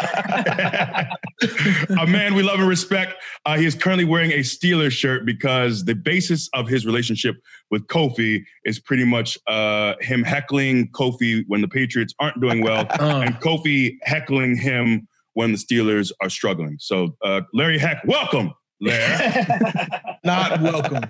a 1.99 2.07
man 2.07 2.35
we 2.35 2.43
love 2.43 2.61
and 2.61 2.69
respect. 2.69 3.15
Uh, 3.47 3.57
he 3.57 3.65
is 3.67 3.75
currently 3.75 4.05
wearing 4.05 4.31
a 4.33 4.39
Steelers 4.41 4.93
shirt 4.93 5.25
because 5.27 5.85
the 5.85 5.95
basis 5.95 6.49
of 6.55 6.69
his 6.69 6.87
relationship 6.87 7.37
with 7.71 7.87
Kofi 7.89 8.45
is 8.65 8.79
pretty 8.79 9.05
much 9.05 9.37
uh, 9.49 9.95
him 10.01 10.23
heckling 10.23 10.89
Kofi 10.93 11.43
when 11.49 11.61
the 11.61 11.69
Patriots 11.69 12.15
aren't 12.21 12.41
doing 12.41 12.63
well, 12.63 12.87
Uh, 13.01 13.23
and 13.27 13.35
Kofi 13.41 13.97
heckling 14.03 14.57
him 14.57 15.09
when 15.39 15.53
the 15.53 15.57
Steelers 15.57 16.11
are 16.21 16.29
struggling. 16.29 16.77
So, 16.81 17.17
uh, 17.25 17.43
Larry 17.55 17.79
Heck, 17.79 18.05
welcome, 18.05 18.53
Larry. 18.81 19.47
not 20.25 20.61
welcome. 20.61 21.05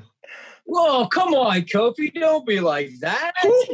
Whoa, 0.66 1.06
come 1.06 1.32
on, 1.32 1.62
Kofi. 1.62 2.12
Don't 2.12 2.46
be 2.46 2.60
like 2.60 2.90
that. 3.00 3.32
Who, 3.42 3.64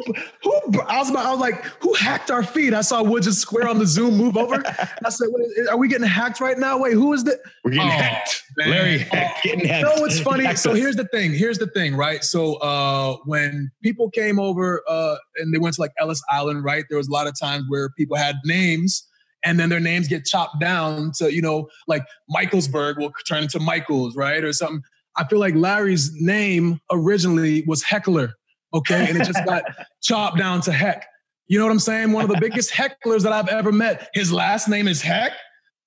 who, 0.44 0.80
I 0.82 0.98
was 1.00 1.10
about, 1.10 1.26
I 1.26 1.32
was 1.32 1.40
like, 1.40 1.64
who 1.82 1.92
hacked 1.94 2.30
our 2.30 2.44
feed? 2.44 2.72
I 2.72 2.82
saw 2.82 3.02
Wood 3.02 3.24
just 3.24 3.40
square 3.40 3.66
on 3.66 3.80
the 3.80 3.86
Zoom 3.86 4.16
move 4.16 4.36
over. 4.36 4.62
I 5.04 5.08
said, 5.08 5.26
Wait, 5.32 5.44
is- 5.56 5.66
are 5.66 5.76
we 5.76 5.88
getting 5.88 6.06
hacked 6.06 6.38
right 6.40 6.56
now? 6.56 6.78
Wait, 6.78 6.92
who 6.92 7.12
is 7.12 7.24
that? 7.24 7.40
We're 7.64 7.72
getting 7.72 7.88
Oh, 7.88 7.90
hacked. 7.90 8.44
man. 8.56 8.70
Larry 8.70 8.98
Heck. 8.98 9.42
Getting 9.42 9.66
You 9.68 9.82
know 9.82 9.94
what's 9.96 10.20
funny? 10.20 10.54
So 10.54 10.72
here's 10.82 10.94
the 10.94 11.08
thing. 11.08 11.32
Here's 11.34 11.58
the 11.58 11.66
thing, 11.66 11.96
right? 11.96 12.22
So 12.22 12.54
uh, 12.58 13.16
when 13.24 13.72
people 13.82 14.08
came 14.08 14.38
over 14.38 14.84
uh, 14.88 15.16
and 15.38 15.52
they 15.52 15.58
went 15.58 15.74
to 15.74 15.80
like 15.80 15.90
Ellis 15.98 16.22
Island, 16.30 16.62
right? 16.62 16.84
There 16.88 16.98
was 16.98 17.08
a 17.08 17.12
lot 17.12 17.26
of 17.26 17.34
times 17.36 17.64
where 17.66 17.90
people 17.98 18.16
had 18.16 18.36
names 18.44 19.04
and 19.44 19.58
then 19.58 19.68
their 19.68 19.80
names 19.80 20.08
get 20.08 20.24
chopped 20.24 20.60
down 20.60 21.12
to, 21.16 21.32
you 21.32 21.42
know, 21.42 21.68
like 21.86 22.04
Michaelsburg 22.34 22.98
will 22.98 23.12
turn 23.28 23.44
into 23.44 23.60
Michaels, 23.60 24.16
right? 24.16 24.42
Or 24.42 24.52
something. 24.52 24.82
I 25.16 25.24
feel 25.24 25.38
like 25.38 25.54
Larry's 25.54 26.10
name 26.20 26.80
originally 26.90 27.62
was 27.66 27.82
Heckler, 27.82 28.32
okay? 28.72 29.06
And 29.08 29.20
it 29.20 29.24
just 29.24 29.44
got 29.44 29.64
chopped 30.02 30.38
down 30.38 30.60
to 30.62 30.72
Heck. 30.72 31.06
You 31.46 31.58
know 31.58 31.66
what 31.66 31.72
I'm 31.72 31.78
saying? 31.78 32.12
One 32.12 32.24
of 32.24 32.30
the 32.30 32.40
biggest 32.40 32.72
hecklers 32.74 33.22
that 33.22 33.32
I've 33.32 33.48
ever 33.48 33.70
met. 33.70 34.08
His 34.14 34.32
last 34.32 34.68
name 34.68 34.88
is 34.88 35.02
Heck. 35.02 35.32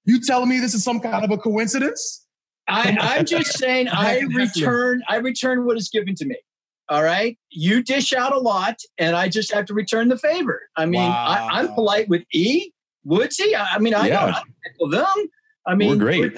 You 0.05 0.21
telling 0.21 0.47
me 0.47 0.59
this 0.59 0.73
is 0.73 0.83
some 0.83 0.99
kind 0.99 1.25
of 1.25 1.31
a 1.31 1.37
coincidence? 1.37 2.25
I, 2.69 2.97
I'm 2.99 3.25
just 3.25 3.57
saying 3.57 3.87
I 3.91 4.19
return 4.19 5.01
I 5.07 5.17
return 5.17 5.65
what 5.65 5.77
is 5.77 5.89
given 5.89 6.15
to 6.15 6.25
me. 6.25 6.37
All 6.89 7.03
right. 7.03 7.37
You 7.49 7.83
dish 7.83 8.13
out 8.13 8.31
a 8.31 8.37
lot 8.37 8.77
and 8.97 9.15
I 9.15 9.27
just 9.27 9.53
have 9.53 9.65
to 9.65 9.73
return 9.73 10.07
the 10.07 10.17
favor. 10.17 10.69
I 10.77 10.85
mean, 10.85 11.01
I, 11.01 11.47
I'm 11.51 11.73
polite 11.73 12.07
with 12.07 12.23
E, 12.33 12.71
Woodsy. 13.07 13.55
I, 13.55 13.75
I 13.75 13.79
mean, 13.79 13.93
I 13.93 14.07
Yeah. 14.07 14.25
don't 14.25 14.35
I 14.35 14.97
them. 14.97 15.29
I 15.65 15.75
mean, 15.75 15.89
We're 15.89 15.95
great. 15.97 16.37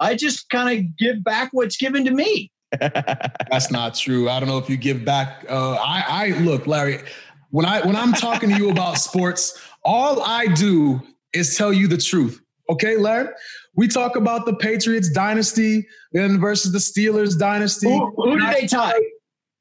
I 0.00 0.14
just 0.14 0.48
kind 0.50 0.78
of 0.78 0.96
give 0.96 1.22
back 1.22 1.50
what's 1.52 1.76
given 1.76 2.04
to 2.04 2.10
me. 2.10 2.50
That's 2.80 3.70
not 3.70 3.94
true. 3.94 4.28
I 4.28 4.40
don't 4.40 4.48
know 4.48 4.58
if 4.58 4.68
you 4.68 4.76
give 4.76 5.04
back. 5.04 5.44
Uh, 5.48 5.74
I, 5.74 6.04
I 6.08 6.38
look, 6.40 6.66
Larry. 6.66 7.00
When 7.50 7.66
I 7.66 7.82
when 7.86 7.96
I'm 7.96 8.12
talking 8.14 8.48
to 8.50 8.56
you 8.56 8.70
about 8.70 8.98
sports, 8.98 9.60
all 9.84 10.22
I 10.22 10.46
do 10.46 11.00
is 11.34 11.56
tell 11.56 11.72
you 11.72 11.86
the 11.86 11.98
truth. 11.98 12.40
Okay, 12.70 12.96
Larry. 12.96 13.28
We 13.74 13.88
talk 13.88 14.16
about 14.16 14.46
the 14.46 14.54
Patriots 14.54 15.10
dynasty 15.10 15.86
then 16.12 16.40
versus 16.40 16.72
the 16.72 16.78
Steelers 16.78 17.38
dynasty. 17.38 17.88
Who, 17.88 18.12
who 18.16 18.38
did 18.38 18.54
they 18.54 18.66
tie? 18.66 19.00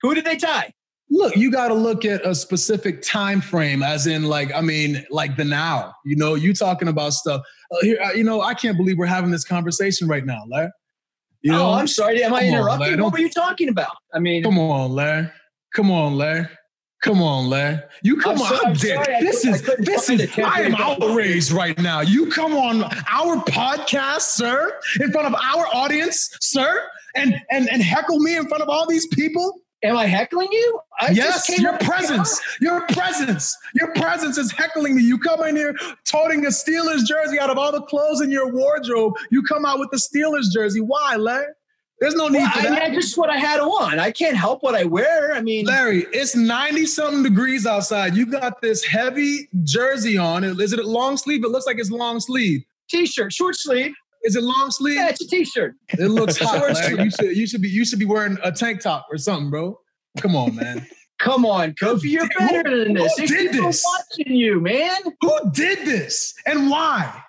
Who 0.01 0.15
did 0.15 0.25
they 0.25 0.37
tie? 0.37 0.73
Look, 1.13 1.35
you 1.35 1.51
got 1.51 1.67
to 1.67 1.73
look 1.73 2.05
at 2.05 2.25
a 2.25 2.33
specific 2.33 3.01
time 3.01 3.41
frame, 3.41 3.83
as 3.83 4.07
in, 4.07 4.23
like, 4.23 4.53
I 4.55 4.61
mean, 4.61 5.05
like 5.09 5.35
the 5.35 5.43
now. 5.43 5.93
You 6.05 6.15
know, 6.15 6.35
you 6.35 6.53
talking 6.53 6.87
about 6.87 7.11
stuff. 7.11 7.41
Uh, 7.69 7.77
here, 7.81 7.99
uh, 8.01 8.11
you 8.13 8.23
know, 8.23 8.41
I 8.41 8.53
can't 8.53 8.77
believe 8.77 8.97
we're 8.97 9.05
having 9.07 9.29
this 9.29 9.43
conversation 9.43 10.07
right 10.07 10.25
now, 10.25 10.43
Larry. 10.49 10.69
You 11.41 11.51
know, 11.51 11.67
oh, 11.67 11.73
I'm 11.73 11.87
sorry. 11.87 12.23
Am 12.23 12.33
I 12.33 12.43
interrupting? 12.45 13.01
What 13.01 13.11
were 13.13 13.19
you 13.19 13.29
talking 13.29 13.67
about? 13.67 13.91
I 14.13 14.19
mean, 14.19 14.41
Come 14.43 14.57
on, 14.57 14.93
Larry. 14.93 15.29
Come 15.75 15.91
on, 15.91 16.15
Larry. 16.17 16.47
Come 17.03 17.21
on, 17.21 17.49
Larry. 17.49 17.79
You 18.03 18.17
come 18.17 18.35
I'm 18.35 18.41
on. 18.43 18.47
so- 18.47 18.65
I'm 18.67 18.73
dead. 18.73 19.05
sorry, 19.05 19.21
this 19.21 19.43
is 19.45 19.61
this 19.79 20.09
is. 20.09 20.37
I 20.37 20.61
am 20.61 20.75
outraged 20.75 21.51
right 21.51 21.77
now. 21.79 22.01
You 22.01 22.29
come 22.29 22.53
on 22.53 22.83
our 23.09 23.37
podcast, 23.45 24.21
sir, 24.21 24.79
in 24.99 25.11
front 25.11 25.27
of 25.27 25.33
our 25.33 25.65
audience, 25.73 26.29
sir, 26.39 26.83
and 27.15 27.35
and 27.49 27.67
and 27.69 27.81
heckle 27.81 28.19
me 28.19 28.37
in 28.37 28.47
front 28.47 28.61
of 28.61 28.69
all 28.69 28.87
these 28.87 29.07
people. 29.07 29.59
Am 29.83 29.97
I 29.97 30.05
heckling 30.05 30.49
you? 30.51 30.79
I 30.99 31.13
just 31.13 31.49
yes, 31.49 31.59
your 31.59 31.73
up 31.73 31.79
with 31.79 31.87
the 31.87 31.93
presence, 31.93 32.41
your 32.59 32.87
presence, 32.87 33.57
your 33.73 33.93
presence 33.93 34.37
is 34.37 34.51
heckling 34.51 34.95
me. 34.95 35.03
You 35.03 35.17
come 35.17 35.43
in 35.43 35.55
here 35.55 35.75
toting 36.05 36.45
a 36.45 36.49
Steelers 36.49 37.05
jersey 37.05 37.39
out 37.39 37.49
of 37.49 37.57
all 37.57 37.71
the 37.71 37.81
clothes 37.81 38.21
in 38.21 38.31
your 38.31 38.51
wardrobe. 38.51 39.13
You 39.31 39.43
come 39.43 39.65
out 39.65 39.79
with 39.79 39.89
the 39.91 39.97
Steelers 39.97 40.51
jersey. 40.53 40.81
Why, 40.81 41.15
Larry? 41.15 41.47
There's 42.01 42.15
no 42.15 42.27
need 42.29 42.39
Well, 42.39 42.51
for 42.51 42.59
I 42.59 42.69
mean, 42.71 42.79
I 42.79 42.89
just 42.89 43.15
what 43.15 43.29
I 43.29 43.37
had 43.37 43.59
on. 43.59 43.99
I 43.99 44.09
can't 44.09 44.35
help 44.35 44.63
what 44.63 44.73
I 44.73 44.85
wear. 44.85 45.33
I 45.33 45.41
mean, 45.41 45.65
Larry, 45.67 46.07
it's 46.11 46.35
90 46.35 46.87
something 46.87 47.21
degrees 47.21 47.67
outside. 47.67 48.15
You 48.15 48.25
got 48.25 48.59
this 48.59 48.83
heavy 48.83 49.47
jersey 49.63 50.17
on. 50.17 50.43
Is 50.43 50.73
it 50.73 50.79
a 50.79 50.83
long 50.83 51.15
sleeve? 51.15 51.43
It 51.43 51.49
looks 51.49 51.67
like 51.67 51.77
it's 51.77 51.91
long 51.91 52.19
sleeve. 52.19 52.63
t-shirt, 52.89 53.31
short 53.31 53.55
sleeve. 53.55 53.93
Is 54.23 54.35
it 54.35 54.43
long 54.43 54.69
sleeve? 54.71 54.95
Yeah, 54.95 55.09
it's 55.09 55.21
a 55.21 55.27
t-shirt. 55.27 55.73
It 55.89 56.09
looks 56.09 56.37
hot. 56.41 56.57
Short 56.59 56.73
Larry. 56.73 56.95
sleeve. 56.95 56.99
You 57.05 57.09
should 57.11 57.37
you 57.37 57.47
should 57.47 57.61
be 57.61 57.69
you 57.69 57.85
should 57.85 57.99
be 57.99 58.05
wearing 58.05 58.37
a 58.43 58.51
tank 58.51 58.81
top 58.81 59.07
or 59.11 59.17
something, 59.17 59.49
bro. 59.49 59.79
Come 60.19 60.35
on, 60.35 60.55
man. 60.55 60.85
Come 61.19 61.45
on, 61.45 61.73
Kofi, 61.73 62.05
you're 62.05 62.23
Who- 62.25 62.47
better 62.47 62.83
than 62.83 62.93
this. 62.95 63.13
who 63.15 63.21
These 63.21 63.29
did 63.31 63.51
people 63.51 63.67
this? 63.67 63.85
watching 63.85 64.35
you, 64.35 64.59
man. 64.59 64.97
Who 65.21 65.51
did 65.51 65.79
this 65.85 66.33
and 66.47 66.69
why? 66.69 67.21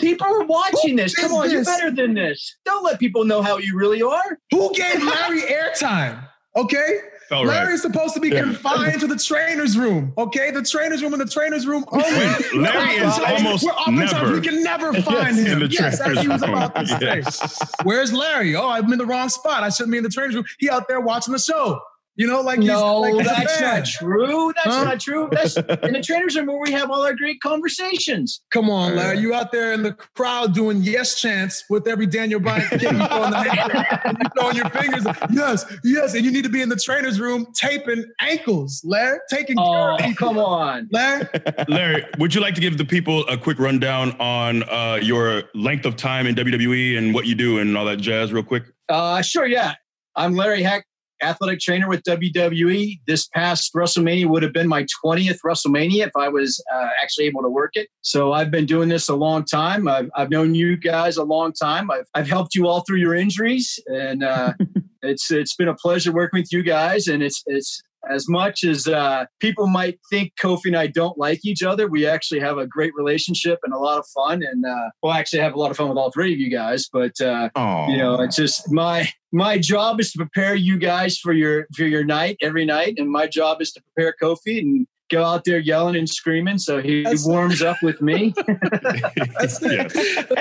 People 0.00 0.26
are 0.26 0.44
watching 0.44 0.92
Who 0.92 0.96
this. 1.04 1.14
Come 1.14 1.30
did 1.30 1.36
on, 1.36 1.50
you're 1.50 1.64
better 1.64 1.90
than 1.90 2.14
this. 2.14 2.56
Don't 2.64 2.82
let 2.84 2.98
people 2.98 3.24
know 3.24 3.42
how 3.42 3.58
you 3.58 3.76
really 3.76 4.02
are. 4.02 4.38
Who 4.50 4.72
gave 4.74 5.02
Larry 5.04 5.42
airtime? 5.42 6.26
Okay. 6.56 7.00
Felt 7.28 7.46
right. 7.46 7.78
Supposed 7.78 8.14
to 8.14 8.20
be 8.20 8.28
Yeah. 8.28 8.40
confined 8.42 9.00
to 9.00 9.06
the 9.06 9.16
trainer's 9.16 9.76
room. 9.76 10.12
Okay, 10.18 10.50
the 10.50 10.62
trainer's 10.62 11.02
room 11.02 11.12
and 11.12 11.20
the 11.22 11.26
trainer's 11.30 11.66
room 11.66 11.84
only. 11.88 12.04
Wait, 12.04 12.54
Larry 12.54 12.94
is 12.96 13.18
almost 13.18 13.66
never 13.88 14.32
we 14.32 14.40
can 14.40 14.62
never 14.62 14.92
find 15.02 15.38
in 15.38 15.46
him. 15.46 15.58
the 15.60 15.66
yes, 15.68 16.00
as 16.00 16.18
he 16.20 16.28
was 16.28 16.42
about 16.42 16.74
to 16.76 16.86
say. 16.86 16.98
Yes. 17.00 17.58
Where's 17.82 18.12
Larry? 18.12 18.54
Oh, 18.56 18.68
I'm 18.70 18.90
in 18.92 18.98
the 18.98 19.06
wrong 19.06 19.28
spot. 19.28 19.62
I 19.62 19.68
shouldn't 19.70 19.92
be 19.92 19.98
in 19.98 20.04
the 20.04 20.10
trainer's 20.10 20.34
room. 20.34 20.44
He 20.58 20.68
out 20.70 20.88
there 20.88 21.00
watching 21.00 21.32
the 21.32 21.38
show. 21.38 21.80
You 22.16 22.28
know, 22.28 22.42
like 22.42 22.60
No, 22.60 23.00
like 23.00 23.14
he's 23.14 23.22
a 23.22 23.24
that's 23.30 23.60
not 23.60 23.84
true. 23.84 24.52
That's 24.54 24.76
Huh? 24.76 24.84
not 24.84 25.00
true. 25.00 25.28
That's 25.32 25.56
in 25.82 25.92
the 25.94 26.02
trainers 26.04 26.36
room 26.36 26.46
where 26.46 26.60
we 26.60 26.70
have 26.72 26.90
all 26.90 27.02
our 27.04 27.14
great 27.14 27.40
conversations. 27.40 28.40
Come 28.52 28.70
on, 28.70 28.94
Larry. 28.94 29.18
You 29.18 29.34
out 29.34 29.50
there 29.50 29.72
in 29.72 29.82
the 29.82 29.92
crowd 30.14 30.54
doing 30.54 30.82
yes 30.82 31.20
chants 31.20 31.64
with 31.68 31.88
every 31.88 32.06
Daniel 32.06 32.38
Bryan 32.38 32.68
kick. 32.68 32.82
You 32.82 32.88
throwing, 32.90 33.30
the 33.30 33.42
hand, 33.42 34.00
and 34.04 34.18
you 34.22 34.28
throwing 34.38 34.56
your 34.56 34.68
fingers. 34.70 35.04
Yes, 35.32 35.64
yes. 35.82 36.14
And 36.14 36.24
you 36.24 36.30
need 36.30 36.44
to 36.44 36.48
be 36.50 36.62
in 36.62 36.68
the 36.68 36.76
trainer's 36.76 37.18
room 37.18 37.46
taping 37.54 38.04
ankles, 38.20 38.80
Larry. 38.84 39.18
Taking 39.28 39.56
care 39.56 39.64
Oh, 39.66 39.96
of 39.96 40.16
come 40.16 40.38
on. 40.38 40.88
Larry. 40.92 41.26
Larry, 41.68 42.04
would 42.18 42.32
you 42.34 42.40
like 42.40 42.54
to 42.54 42.60
give 42.60 42.78
the 42.78 42.84
people 42.84 43.26
a 43.28 43.36
quick 43.36 43.58
rundown 43.58 44.12
on 44.20 44.62
uh, 44.64 45.00
your 45.02 45.44
length 45.54 45.84
of 45.84 45.96
time 45.96 46.26
in 46.28 46.34
WWE 46.36 46.96
and 46.96 47.12
what 47.12 47.26
you 47.26 47.34
do 47.34 47.58
and 47.58 47.76
all 47.76 47.84
that 47.86 47.98
jazz, 47.98 48.32
real 48.32 48.44
quick? 48.44 48.64
Uh, 48.88 49.20
sure, 49.22 49.46
yeah. 49.46 49.74
I'm 50.16 50.34
Larry 50.34 50.62
Heck, 50.62 50.86
athletic 51.22 51.60
trainer 51.60 51.88
with 51.88 52.02
WWE. 52.02 53.00
This 53.06 53.26
past 53.28 53.72
WrestleMania 53.74 54.26
would 54.26 54.42
have 54.42 54.52
been 54.52 54.68
my 54.68 54.86
20th 55.04 55.38
WrestleMania 55.44 56.06
if 56.06 56.12
I 56.16 56.28
was 56.28 56.62
uh, 56.74 56.88
actually 57.02 57.26
able 57.26 57.42
to 57.42 57.48
work 57.48 57.72
it. 57.74 57.88
So 58.02 58.32
I've 58.32 58.50
been 58.50 58.66
doing 58.66 58.88
this 58.88 59.08
a 59.08 59.14
long 59.14 59.44
time. 59.44 59.88
I've, 59.88 60.10
I've 60.14 60.30
known 60.30 60.54
you 60.54 60.76
guys 60.76 61.16
a 61.16 61.24
long 61.24 61.52
time. 61.52 61.90
I've, 61.90 62.06
I've 62.14 62.28
helped 62.28 62.54
you 62.54 62.68
all 62.68 62.80
through 62.80 62.98
your 62.98 63.14
injuries, 63.14 63.78
and 63.86 64.22
uh, 64.22 64.52
it's 65.02 65.30
it's 65.30 65.54
been 65.54 65.68
a 65.68 65.74
pleasure 65.74 66.12
working 66.12 66.40
with 66.40 66.52
you 66.52 66.62
guys. 66.62 67.08
And 67.08 67.22
it's 67.22 67.42
it's 67.46 67.82
As 68.10 68.28
much 68.28 68.64
as 68.64 68.86
uh, 68.86 69.26
people 69.40 69.66
might 69.66 69.98
think 70.10 70.32
Kofi 70.40 70.66
and 70.66 70.76
I 70.76 70.86
don't 70.86 71.18
like 71.18 71.44
each 71.44 71.62
other, 71.62 71.88
we 71.88 72.06
actually 72.06 72.40
have 72.40 72.58
a 72.58 72.66
great 72.66 72.92
relationship 72.96 73.58
and 73.64 73.72
a 73.72 73.78
lot 73.78 73.98
of 73.98 74.06
fun. 74.14 74.42
And 74.42 74.64
uh, 74.64 74.90
we'll 75.02 75.12
actually 75.12 75.40
have 75.40 75.54
a 75.54 75.58
lot 75.58 75.70
of 75.70 75.76
fun 75.76 75.88
with 75.88 75.98
all 75.98 76.10
three 76.10 76.32
of 76.32 76.38
you 76.38 76.50
guys. 76.50 76.88
But 76.92 77.20
uh, 77.20 77.50
you 77.88 77.96
know, 77.96 78.20
it's 78.20 78.36
just 78.36 78.70
my 78.72 79.08
my 79.32 79.58
job 79.58 80.00
is 80.00 80.12
to 80.12 80.18
prepare 80.18 80.54
you 80.54 80.78
guys 80.78 81.18
for 81.18 81.32
your 81.32 81.66
for 81.74 81.84
your 81.84 82.04
night 82.04 82.36
every 82.40 82.64
night, 82.64 82.94
and 82.98 83.10
my 83.10 83.26
job 83.26 83.60
is 83.60 83.72
to 83.72 83.82
prepare 83.82 84.14
Kofi 84.20 84.58
and 84.58 84.86
go 85.14 85.24
out 85.24 85.44
there 85.44 85.58
yelling 85.58 85.96
and 85.96 86.08
screaming 86.08 86.58
so 86.58 86.80
he 86.82 87.02
That's- 87.02 87.26
warms 87.26 87.62
up 87.62 87.76
with 87.82 88.00
me. 88.02 88.34
That's 89.38 89.60
Yeah. 89.62 89.88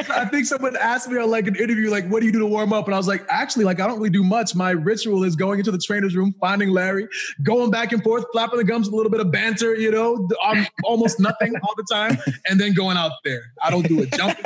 I 0.09 0.25
think 0.25 0.45
someone 0.45 0.75
asked 0.77 1.09
me 1.09 1.17
on 1.17 1.29
like 1.29 1.47
an 1.47 1.55
interview, 1.55 1.89
like, 1.89 2.07
what 2.09 2.19
do 2.21 2.25
you 2.25 2.31
do 2.31 2.39
to 2.39 2.45
warm 2.45 2.73
up? 2.73 2.85
And 2.85 2.93
I 2.93 2.97
was 2.97 3.07
like, 3.07 3.25
actually, 3.29 3.65
like, 3.65 3.79
I 3.79 3.87
don't 3.87 3.97
really 3.97 4.09
do 4.09 4.23
much. 4.23 4.55
My 4.55 4.71
ritual 4.71 5.23
is 5.23 5.35
going 5.35 5.59
into 5.59 5.71
the 5.71 5.77
trainer's 5.77 6.15
room, 6.15 6.33
finding 6.39 6.69
Larry, 6.69 7.07
going 7.43 7.71
back 7.71 7.91
and 7.91 8.03
forth, 8.03 8.25
flapping 8.31 8.57
the 8.57 8.63
gums, 8.63 8.87
a 8.87 8.95
little 8.95 9.11
bit 9.11 9.19
of 9.21 9.31
banter, 9.31 9.75
you 9.75 9.91
know, 9.91 10.27
I'm 10.43 10.65
almost 10.83 11.19
nothing 11.19 11.53
all 11.63 11.73
the 11.75 11.85
time, 11.91 12.17
and 12.47 12.59
then 12.59 12.73
going 12.73 12.97
out 12.97 13.11
there. 13.23 13.51
I 13.63 13.69
don't 13.69 13.87
do 13.87 14.01
a 14.01 14.05
jump. 14.07 14.37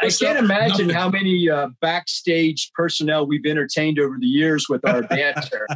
I 0.00 0.08
can't 0.08 0.38
imagine 0.38 0.88
nothing. 0.88 0.90
how 0.90 1.08
many 1.08 1.48
uh, 1.50 1.68
backstage 1.80 2.70
personnel 2.74 3.26
we've 3.26 3.46
entertained 3.46 3.98
over 3.98 4.16
the 4.18 4.26
years 4.26 4.68
with 4.68 4.86
our 4.86 5.02
banter. 5.02 5.66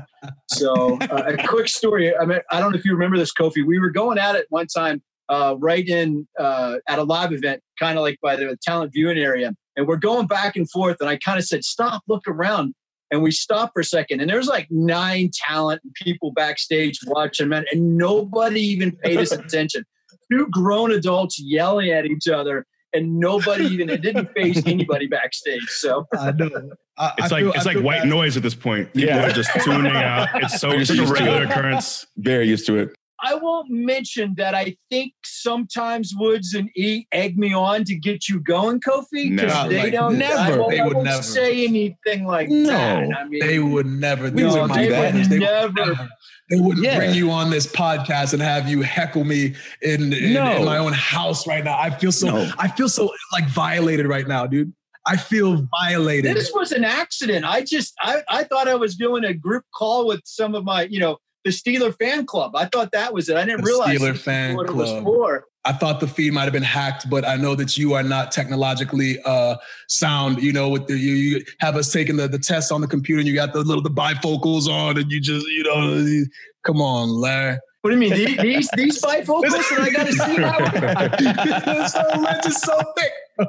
so, 0.48 0.98
uh, 1.02 1.34
a 1.38 1.46
quick 1.46 1.68
story. 1.68 2.16
I 2.16 2.24
mean, 2.24 2.40
I 2.50 2.60
don't 2.60 2.72
know 2.72 2.78
if 2.78 2.84
you 2.84 2.92
remember 2.92 3.16
this, 3.18 3.32
Kofi. 3.32 3.64
We 3.64 3.78
were 3.78 3.87
going 3.90 4.18
at 4.18 4.34
it 4.36 4.46
one 4.50 4.66
time, 4.66 5.02
uh, 5.28 5.56
right 5.58 5.86
in 5.86 6.26
uh, 6.38 6.76
at 6.88 6.98
a 6.98 7.02
live 7.02 7.32
event, 7.32 7.60
kind 7.78 7.98
of 7.98 8.02
like 8.02 8.18
by 8.22 8.36
the 8.36 8.56
talent 8.62 8.92
viewing 8.92 9.18
area, 9.18 9.52
and 9.76 9.86
we're 9.86 9.96
going 9.96 10.26
back 10.26 10.56
and 10.56 10.70
forth. 10.70 10.96
And 11.00 11.08
I 11.08 11.16
kind 11.16 11.38
of 11.38 11.44
said, 11.44 11.64
"Stop, 11.64 12.02
look 12.08 12.24
around." 12.26 12.74
And 13.10 13.22
we 13.22 13.30
stopped 13.30 13.72
for 13.74 13.80
a 13.80 13.84
second, 13.84 14.20
and 14.20 14.28
there's 14.28 14.48
like 14.48 14.66
nine 14.70 15.30
talent 15.32 15.80
people 15.94 16.30
backstage 16.32 16.98
watching, 17.06 17.48
man, 17.48 17.64
and 17.72 17.96
nobody 17.96 18.60
even 18.60 18.92
paid 18.92 19.18
us 19.18 19.32
attention. 19.32 19.84
Two 20.30 20.46
grown 20.50 20.92
adults 20.92 21.40
yelling 21.40 21.90
at 21.90 22.04
each 22.04 22.28
other, 22.28 22.66
and 22.92 23.18
nobody 23.18 23.64
even 23.64 23.88
it 23.88 24.02
didn't 24.02 24.30
face 24.36 24.62
anybody 24.66 25.06
backstage. 25.06 25.62
So 25.68 26.06
I 26.18 26.32
know. 26.32 26.50
I, 26.98 27.12
It's 27.18 27.32
I 27.32 27.36
like 27.36 27.42
feel- 27.44 27.52
it's 27.54 27.66
I 27.66 27.72
like 27.74 27.82
white 27.84 28.00
bad. 28.00 28.08
noise 28.08 28.36
at 28.36 28.42
this 28.42 28.54
point. 28.54 28.92
People 28.92 29.08
Yeah. 29.08 29.26
are 29.26 29.30
just 29.32 29.50
tuning 29.64 29.92
out. 29.96 30.28
It's 30.42 30.60
so 30.60 30.70
You're 30.72 30.80
it's 30.82 30.90
a 30.90 31.06
regular 31.06 31.44
occurrence. 31.44 32.06
very 32.18 32.46
used 32.46 32.66
to 32.66 32.76
it. 32.76 32.94
I 33.20 33.34
won't 33.34 33.68
mention 33.70 34.34
that 34.36 34.54
I 34.54 34.76
think 34.90 35.12
sometimes 35.24 36.14
Woods 36.16 36.54
and 36.54 36.70
E 36.76 37.06
egg 37.12 37.36
me 37.38 37.52
on 37.54 37.84
to 37.84 37.94
get 37.96 38.28
you 38.28 38.40
going, 38.40 38.80
Kofi. 38.80 39.36
'cause 39.36 39.46
Never. 39.54 39.68
They 39.68 39.82
Like, 39.84 39.92
don't 39.92 40.18
never. 40.18 40.38
I 40.38 40.56
won't, 40.56 40.70
They 40.70 40.80
I 40.80 40.84
would 40.86 40.94
won't 40.94 41.04
never. 41.06 41.22
say 41.22 41.64
anything 41.66 42.26
like 42.26 42.48
No. 42.48 42.66
that. 42.70 43.08
I 43.18 43.24
mean, 43.24 43.40
They 43.46 43.58
would 43.58 43.86
never. 43.86 44.24
We 44.24 44.30
These 44.30 44.40
no, 44.42 44.48
are 44.48 44.52
wouldn't 44.62 44.68
my 44.70 44.82
do 44.84 44.88
they 44.90 45.00
would 45.00 45.14
They 45.14 45.38
would 45.38 45.40
never. 45.40 45.86
never. 45.86 46.08
They 46.50 46.60
wouldn't 46.60 46.84
Yeah. 46.84 46.96
bring 46.96 47.14
you 47.14 47.30
on 47.30 47.50
this 47.50 47.66
podcast 47.66 48.32
and 48.32 48.40
have 48.40 48.68
you 48.68 48.82
heckle 48.82 49.24
me 49.24 49.54
in, 49.82 50.12
in, 50.12 50.32
No. 50.32 50.56
in 50.58 50.64
my 50.64 50.78
own 50.78 50.92
house 50.94 51.46
right 51.46 51.62
now. 51.64 51.78
I 51.78 51.90
feel 51.90 52.12
so. 52.12 52.28
No. 52.28 52.50
I 52.58 52.68
feel 52.68 52.88
so 52.88 53.10
like 53.32 53.48
violated 53.48 54.06
right 54.06 54.26
now, 54.26 54.46
dude. 54.46 54.72
I 55.06 55.16
feel 55.16 55.66
violated. 55.80 56.36
This 56.36 56.52
was 56.54 56.70
an 56.72 56.84
accident. 56.84 57.44
I 57.46 57.62
just 57.62 57.94
I, 58.00 58.22
I 58.28 58.44
thought 58.44 58.68
I 58.68 58.74
was 58.74 58.94
doing 58.94 59.24
a 59.24 59.32
group 59.34 59.64
call 59.74 60.06
with 60.06 60.20
some 60.24 60.54
of 60.54 60.64
my, 60.64 60.82
you 60.84 61.00
know, 61.00 61.16
the 61.44 61.50
Steeler 61.50 61.94
fan 61.98 62.24
club. 62.26 62.56
I 62.56 62.66
thought 62.66 62.92
that 62.92 63.12
was 63.12 63.28
it. 63.28 63.36
I 63.36 63.44
didn't 63.44 63.62
The 63.62 63.66
realize 63.66 63.98
Steeler 63.98 64.16
fan 64.16 64.54
what 64.56 64.68
it 64.68 64.74
was 64.74 64.90
for. 65.02 65.44
I 65.64 65.72
thought 65.72 65.98
the 66.00 66.08
feed 66.08 66.32
might 66.32 66.44
have 66.44 66.52
been 66.52 66.62
hacked, 66.62 67.10
but 67.10 67.26
I 67.26 67.36
know 67.36 67.54
that 67.54 67.76
you 67.76 67.92
are 67.92 68.02
not 68.02 68.32
technologically 68.32 69.18
uh, 69.24 69.56
sound. 69.88 70.42
You 70.42 70.52
know, 70.52 70.70
with 70.70 70.86
the 70.86 70.96
you, 70.96 71.12
you 71.12 71.44
have 71.60 71.76
us 71.76 71.92
taking 71.92 72.16
the, 72.16 72.26
the 72.26 72.38
test 72.38 72.72
on 72.72 72.80
the 72.80 72.86
computer, 72.86 73.20
and 73.20 73.28
you 73.28 73.34
got 73.34 73.52
the 73.52 73.60
little 73.60 73.82
the 73.82 73.90
bifocals 73.90 74.66
on, 74.66 74.96
and 74.98 75.10
you 75.10 75.20
just 75.20 75.46
you 75.48 75.64
know, 75.64 76.24
come 76.64 76.80
on, 76.80 77.10
Larry. 77.10 77.58
What 77.82 77.90
do 77.90 77.96
you 77.96 78.00
mean? 78.00 78.14
These 78.14 78.38
these, 78.38 78.70
these 78.70 79.02
bifocals 79.02 79.50
that 79.50 79.80
I 79.80 79.90
got 79.90 80.06
to 80.06 80.12
see 80.12 80.38
now? 80.38 80.56
so 81.86 82.02
lens 82.20 82.46
is 82.46 82.60
so 82.60 82.80
thick. 82.96 83.12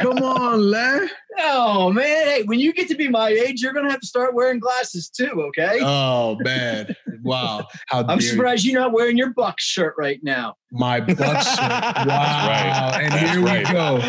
Come 0.00 0.18
on, 0.18 0.70
Larry. 0.70 1.08
Oh 1.38 1.92
man, 1.92 2.26
hey, 2.26 2.42
when 2.44 2.58
you 2.60 2.72
get 2.72 2.88
to 2.88 2.94
be 2.94 3.08
my 3.08 3.28
age, 3.28 3.60
you're 3.62 3.72
gonna 3.72 3.90
have 3.90 4.00
to 4.00 4.06
start 4.06 4.34
wearing 4.34 4.58
glasses 4.58 5.08
too, 5.08 5.30
okay? 5.48 5.78
Oh 5.82 6.36
man! 6.40 6.94
Wow! 7.22 7.66
How 7.88 8.04
I'm 8.08 8.20
surprised 8.20 8.64
you're 8.64 8.80
not 8.80 8.92
wearing 8.92 9.16
your 9.18 9.32
Bucs 9.34 9.60
shirt 9.60 9.94
right 9.98 10.18
now. 10.22 10.54
my 10.72 11.00
butt 11.00 11.16
shirt. 11.18 11.58
Wow! 11.58 12.06
right. 12.06 13.00
And 13.02 13.12
That's 13.12 13.30
here 13.32 13.42
we 13.42 13.62
go. 13.72 14.00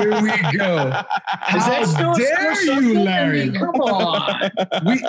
Here 0.00 0.22
we 0.22 0.58
go. 0.58 0.88
Is 0.88 1.62
How 1.64 1.84
that 1.84 2.14
dare 2.16 2.52
you, 2.62 2.66
something? 2.66 2.96
I 2.98 3.02
Larry? 3.02 3.50
mean, 3.50 3.54
come 3.54 3.74
on. 3.76 4.50
we 4.86 5.02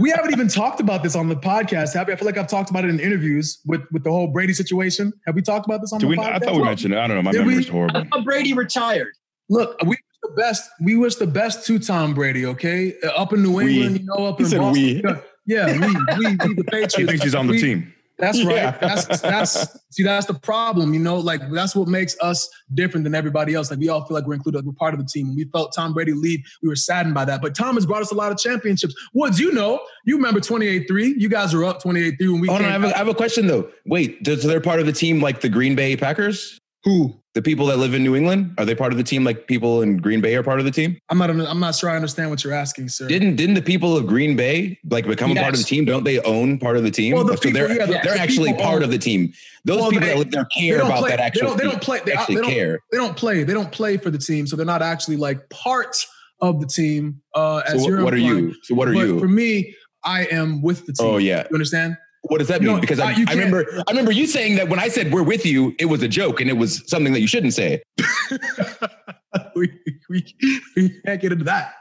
we 0.00 0.10
haven't 0.10 0.32
even 0.32 0.48
talked 0.48 0.80
about 0.80 1.02
this 1.02 1.16
on 1.16 1.28
the 1.28 1.36
podcast, 1.36 1.94
have 1.94 2.06
we? 2.06 2.12
I 2.12 2.16
feel 2.16 2.26
like 2.26 2.38
I've 2.38 2.48
talked 2.48 2.70
about 2.70 2.84
it 2.84 2.90
in 2.90 3.00
interviews 3.00 3.60
with 3.66 3.82
with 3.92 4.04
the 4.04 4.10
whole 4.10 4.28
Brady 4.28 4.52
situation. 4.52 5.12
Have 5.26 5.34
we 5.34 5.42
talked 5.42 5.66
about 5.66 5.80
this 5.80 5.92
on 5.92 5.98
Do 6.00 6.06
the 6.06 6.10
we? 6.10 6.16
podcast? 6.18 6.34
I 6.34 6.38
thought 6.38 6.54
we 6.54 6.62
mentioned 6.62 6.94
it. 6.94 6.98
I 6.98 7.06
don't 7.06 7.16
know. 7.16 7.22
My 7.22 7.32
Did 7.32 7.40
we? 7.46 7.54
memory's 7.54 7.68
horrible. 7.68 8.04
Brady 8.24 8.52
retired. 8.54 9.12
Look, 9.48 9.76
we 9.82 9.88
wish 9.88 9.98
the 10.22 10.30
best. 10.36 10.68
We 10.80 10.96
wish 10.96 11.16
the 11.16 11.26
best 11.26 11.66
to 11.66 11.78
Tom 11.78 12.14
Brady. 12.14 12.46
Okay, 12.46 12.94
Uh, 13.02 13.08
up 13.08 13.32
in 13.32 13.42
New 13.42 13.52
We. 13.56 13.74
England, 13.82 14.00
you 14.00 14.06
know, 14.06 14.26
up 14.26 14.38
He 14.38 14.44
in 14.44 14.50
said 14.50 14.58
Boston. 14.60 14.82
we. 14.82 15.02
Yeah, 15.46 15.66
we, 15.72 15.78
we, 16.18 16.36
we, 16.36 16.54
the 16.54 16.64
Patriots. 16.64 16.94
He 16.98 17.06
thinks 17.06 17.22
he's 17.24 17.34
on 17.34 17.46
the 17.46 17.52
We- 17.54 17.60
team. 17.60 17.94
That's 18.18 18.44
right. 18.44 18.56
Yeah. 18.56 18.76
That's 18.82 19.20
that's 19.22 19.78
see, 19.92 20.02
that's 20.02 20.26
the 20.26 20.34
problem. 20.34 20.92
You 20.92 21.00
know, 21.00 21.16
like 21.16 21.40
that's 21.50 21.74
what 21.74 21.88
makes 21.88 22.14
us 22.20 22.46
different 22.74 23.04
than 23.04 23.14
everybody 23.14 23.54
else. 23.54 23.70
Like 23.70 23.78
we 23.80 23.88
all 23.88 24.04
feel 24.04 24.14
like 24.14 24.26
we're 24.26 24.34
included, 24.34 24.58
like 24.58 24.66
we're 24.66 24.74
part 24.74 24.92
of 24.92 25.00
the 25.00 25.06
team. 25.06 25.34
We 25.34 25.44
felt 25.46 25.72
Tom 25.74 25.94
Brady 25.94 26.12
leave, 26.12 26.40
we 26.62 26.68
were 26.68 26.76
saddened 26.76 27.14
by 27.14 27.24
that. 27.24 27.40
But 27.40 27.54
Tom 27.54 27.76
has 27.76 27.86
brought 27.86 28.02
us 28.02 28.10
a 28.12 28.14
lot 28.14 28.30
of 28.30 28.36
championships. 28.36 28.94
Woods, 29.14 29.40
you 29.40 29.52
know, 29.52 29.80
you 30.04 30.16
remember 30.16 30.38
28-3. 30.38 31.14
You 31.16 31.30
guys 31.30 31.54
were 31.54 31.64
up 31.64 31.82
28-3 31.82 32.18
when 32.30 32.40
we 32.42 32.48
Oh, 32.50 32.58
no. 32.58 32.66
I 32.66 32.68
have, 32.68 32.84
a, 32.84 32.94
I 32.94 32.98
have 32.98 33.08
a 33.08 33.14
question 33.14 33.46
though. 33.46 33.70
Wait, 33.86 34.22
does 34.22 34.42
they're 34.42 34.60
part 34.60 34.80
of 34.80 34.84
the 34.86 34.92
team 34.92 35.22
like 35.22 35.40
the 35.40 35.48
Green 35.48 35.74
Bay 35.74 35.96
Packers? 35.96 36.58
Who? 36.84 37.14
The 37.34 37.42
people 37.42 37.66
that 37.66 37.76
live 37.78 37.94
in 37.94 38.02
New 38.02 38.16
England 38.16 38.54
are 38.58 38.64
they 38.64 38.74
part 38.74 38.90
of 38.90 38.98
the 38.98 39.04
team? 39.04 39.22
Like 39.22 39.46
people 39.46 39.82
in 39.82 39.98
Green 39.98 40.20
Bay 40.20 40.34
are 40.34 40.42
part 40.42 40.58
of 40.58 40.64
the 40.64 40.70
team? 40.72 40.98
I'm 41.10 41.18
not. 41.18 41.30
I'm 41.30 41.60
not 41.60 41.76
sure. 41.76 41.88
I 41.90 41.94
understand 41.94 42.28
what 42.30 42.42
you're 42.42 42.54
asking, 42.54 42.88
sir. 42.88 43.06
Didn't 43.06 43.36
didn't 43.36 43.54
the 43.54 43.62
people 43.62 43.96
of 43.96 44.06
Green 44.06 44.34
Bay 44.34 44.78
like 44.88 45.06
become 45.06 45.30
a 45.30 45.34
part 45.36 45.54
of 45.54 45.58
the 45.60 45.64
team? 45.64 45.84
Don't 45.84 46.02
they 46.04 46.18
own 46.20 46.58
part 46.58 46.76
of 46.76 46.82
the 46.82 46.90
team? 46.90 47.14
Well, 47.14 47.24
the 47.24 47.36
so 47.36 47.42
people- 47.42 47.60
they're 47.60 47.76
yeah, 47.76 47.86
the- 47.86 47.92
they're 48.02 48.14
the 48.14 48.20
actually 48.20 48.54
part 48.54 48.76
own- 48.78 48.82
of 48.84 48.90
the 48.90 48.98
team. 48.98 49.32
Those 49.64 49.80
Well, 49.80 49.90
people 49.90 50.06
they- 50.08 50.12
that 50.14 50.18
live 50.18 50.30
there 50.32 50.44
care 50.46 50.80
about 50.80 50.98
play- 50.98 51.10
that 51.16 51.34
they 51.34 51.40
don't- 51.40 51.56
they 51.58 51.64
don't 51.64 51.80
play- 51.82 52.00
they- 52.04 52.12
actually 52.12 52.34
they 52.36 52.40
don't- 52.40 52.50
care. 52.50 52.80
they 52.90 52.98
don't 52.98 53.16
play. 53.16 53.44
They 53.44 53.52
don't 53.54 53.70
play 53.70 53.96
for 53.96 54.10
the 54.10 54.18
team, 54.18 54.46
so 54.48 54.56
they're 54.56 54.66
not 54.66 54.82
actually 54.82 55.16
like 55.18 55.48
part 55.50 55.94
of 56.40 56.60
the 56.60 56.66
team. 56.66 57.20
Uh, 57.34 57.60
So 57.68 57.74
as 57.74 57.80
what, 57.82 57.88
you're 57.90 58.02
what 58.04 58.14
are 58.14 58.18
you? 58.18 58.54
So 58.64 58.74
what 58.74 58.88
are 58.88 58.94
But 58.94 59.00
you? 59.06 59.20
For 59.20 59.28
me, 59.28 59.74
I 60.02 60.24
am 60.32 60.62
with 60.62 60.86
the 60.86 60.94
team. 60.94 61.06
Oh 61.06 61.18
yeah. 61.18 61.44
You 61.50 61.54
understand? 61.54 61.96
What 62.22 62.38
does 62.38 62.48
that 62.48 62.60
You 62.60 62.68
mean? 62.68 62.76
know, 62.76 62.80
Because 62.80 63.00
uh, 63.00 63.04
I, 63.06 63.24
I 63.28 63.32
remember 63.32 63.64
I 63.88 63.90
remember 63.90 64.12
you 64.12 64.26
saying 64.26 64.56
that 64.56 64.68
when 64.68 64.78
I 64.78 64.88
said 64.88 65.12
we're 65.12 65.22
with 65.22 65.44
you, 65.46 65.74
it 65.78 65.86
was 65.86 66.02
a 66.02 66.08
joke 66.08 66.40
and 66.40 66.50
it 66.50 66.54
was 66.56 66.82
something 66.88 67.12
that 67.14 67.20
you 67.20 67.26
shouldn't 67.26 67.54
say. 67.54 67.82
we, 69.54 69.72
we, 70.08 70.34
we 70.76 71.00
can't 71.04 71.20
get 71.20 71.32
into 71.32 71.44
that. 71.44 71.74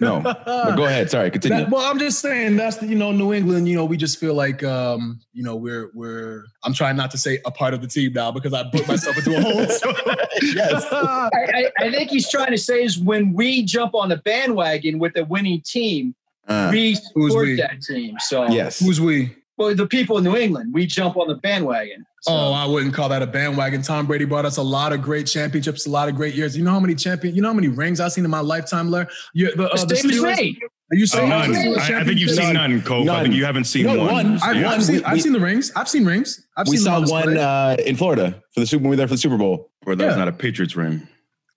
No. 0.00 0.20
But 0.20 0.44
go 0.76 0.84
ahead. 0.84 1.10
Sorry, 1.10 1.30
continue. 1.30 1.58
That- 1.64 1.70
well, 1.70 1.88
I'm 1.90 1.98
just 1.98 2.20
saying 2.20 2.56
that's 2.56 2.76
the, 2.78 2.86
you 2.86 2.94
know 2.94 3.12
New 3.12 3.32
England. 3.32 3.68
You 3.68 3.76
know, 3.76 3.84
we 3.86 3.96
just 3.96 4.18
feel 4.18 4.34
like 4.34 4.62
um, 4.64 5.20
you 5.32 5.42
know 5.42 5.56
we're 5.56 5.90
we're. 5.94 6.44
I'm 6.64 6.74
trying 6.74 6.96
not 6.96 7.10
to 7.12 7.18
say 7.18 7.38
a 7.46 7.50
part 7.50 7.72
of 7.72 7.80
the 7.80 7.86
team 7.88 8.12
now 8.12 8.30
because 8.32 8.52
I 8.52 8.64
put 8.70 8.86
myself 8.88 9.16
into 9.16 9.36
a 9.36 9.40
hole. 9.40 9.66
So. 9.66 9.94
Yes. 10.42 10.84
I, 10.90 11.28
I, 11.34 11.70
I 11.86 11.90
think 11.92 12.10
he's 12.10 12.28
trying 12.28 12.50
to 12.50 12.58
say 12.58 12.82
is 12.82 12.98
when 12.98 13.32
we 13.32 13.62
jump 13.62 13.94
on 13.94 14.08
the 14.08 14.16
bandwagon 14.16 14.98
with 14.98 15.16
a 15.16 15.24
winning 15.24 15.60
team, 15.60 16.14
Uh, 16.48 16.70
we 16.72 16.96
Who's 17.14 17.28
support 17.32 17.46
we? 17.46 17.56
that 17.56 17.80
team. 17.82 18.16
So 18.18 18.48
yes. 18.48 18.80
Who's 18.80 19.00
we? 19.00 19.36
Well, 19.58 19.74
the 19.74 19.86
people 19.86 20.18
in 20.18 20.24
New 20.24 20.36
England, 20.36 20.72
we 20.72 20.86
jump 20.86 21.16
on 21.16 21.28
the 21.28 21.34
bandwagon. 21.36 22.04
So, 22.22 22.32
Oh, 22.32 22.52
I 22.52 22.64
wouldn't 22.66 22.94
call 22.94 23.08
that 23.08 23.20
a 23.22 23.26
bandwagon. 23.26 23.82
Tom 23.82 24.06
Brady 24.06 24.24
brought 24.24 24.44
us 24.44 24.56
a 24.56 24.62
lot 24.62 24.92
of 24.92 25.02
great 25.02 25.26
championships, 25.26 25.86
a 25.86 25.90
lot 25.90 26.08
of 26.08 26.14
great 26.14 26.34
years. 26.34 26.56
You 26.56 26.62
know 26.64 26.70
how 26.70 26.80
many 26.80 26.94
champion? 26.94 27.34
You 27.34 27.42
know 27.42 27.48
how 27.48 27.54
many 27.54 27.68
rings 27.68 28.00
I've 28.00 28.12
seen 28.12 28.24
in 28.24 28.30
my 28.30 28.40
lifetime, 28.40 28.90
Larry? 28.90 29.06
You, 29.34 29.54
the, 29.56 29.68
uh, 29.68 29.76
the 29.76 29.86
the 29.86 29.96
same 29.96 30.10
Steelers- 30.10 30.36
me. 30.38 30.58
Are 30.92 30.94
you 30.96 31.04
Uh, 31.04 31.06
saying 31.06 31.28
none. 31.30 31.54
I, 31.78 32.00
I 32.00 32.04
think 32.04 32.18
you've 32.20 32.30
seen 32.32 32.52
none, 32.52 32.82
Cole. 32.82 33.08
I 33.10 33.22
think 33.22 33.34
you 33.34 33.44
haven't 33.46 33.64
seen 33.64 33.86
No, 33.86 33.96
one. 33.96 34.12
one. 34.12 34.38
I've, 34.42 34.56
Yeah. 34.56 34.70
I've 34.70 34.84
seen, 34.84 35.02
I've 35.04 35.22
seen 35.22 35.32
the 35.32 35.40
rings. 35.40 35.72
I've 35.74 35.88
seen 35.88 36.04
rings. 36.04 36.46
I've 36.56 36.68
we 36.68 36.76
seen 36.76 36.92
them 36.92 37.06
saw 37.06 37.12
one 37.14 37.36
uh, 37.38 37.76
in 37.84 37.96
Florida 37.96 38.42
for 38.52 38.60
the 38.60 38.66
Super 38.66 38.82
when 38.82 38.90
we 38.90 38.92
were 38.94 38.96
there 38.98 39.08
for 39.08 39.14
the 39.14 39.18
Super 39.18 39.38
Bowl. 39.38 39.70
Or 39.86 39.96
that's 39.96 40.12
Yeah. 40.12 40.18
not 40.18 40.28
a 40.28 40.32
Patriots 40.32 40.76
ring. 40.76 41.06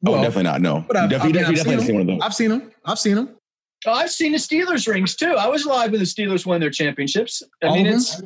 oh, 0.07 0.15
definitely 0.21 0.43
not. 0.43 0.61
No. 0.61 0.85
but 0.87 0.95
I've- 0.97 1.13
You 1.13 1.19
I 1.19 1.23
mean, 1.25 1.33
definitely, 1.33 1.39
I've 1.39 1.55
definitely, 1.55 1.55
definitely 1.55 1.77
seen 1.77 1.85
seen 1.87 1.95
one 1.95 2.01
of 2.01 2.07
those. 2.07 2.19
I've 2.25 2.33
seen 2.33 2.49
them. 2.49 2.71
I've 2.85 2.99
seen 2.99 3.15
them. 3.15 3.34
Oh, 3.88 3.91
I've 3.93 4.11
seen 4.11 4.31
the 4.31 4.38
Steelers 4.38 4.88
rings 4.88 5.15
too. 5.15 5.36
I 5.36 5.47
was 5.47 5.65
live 5.65 5.91
when 5.91 5.99
the 5.99 6.05
Steelers 6.05 6.45
won 6.45 6.59
their 6.59 6.69
championships. 6.69 7.43
I 7.63 7.67
All 7.67 7.75
mean, 7.75 7.86
it's 7.88 8.21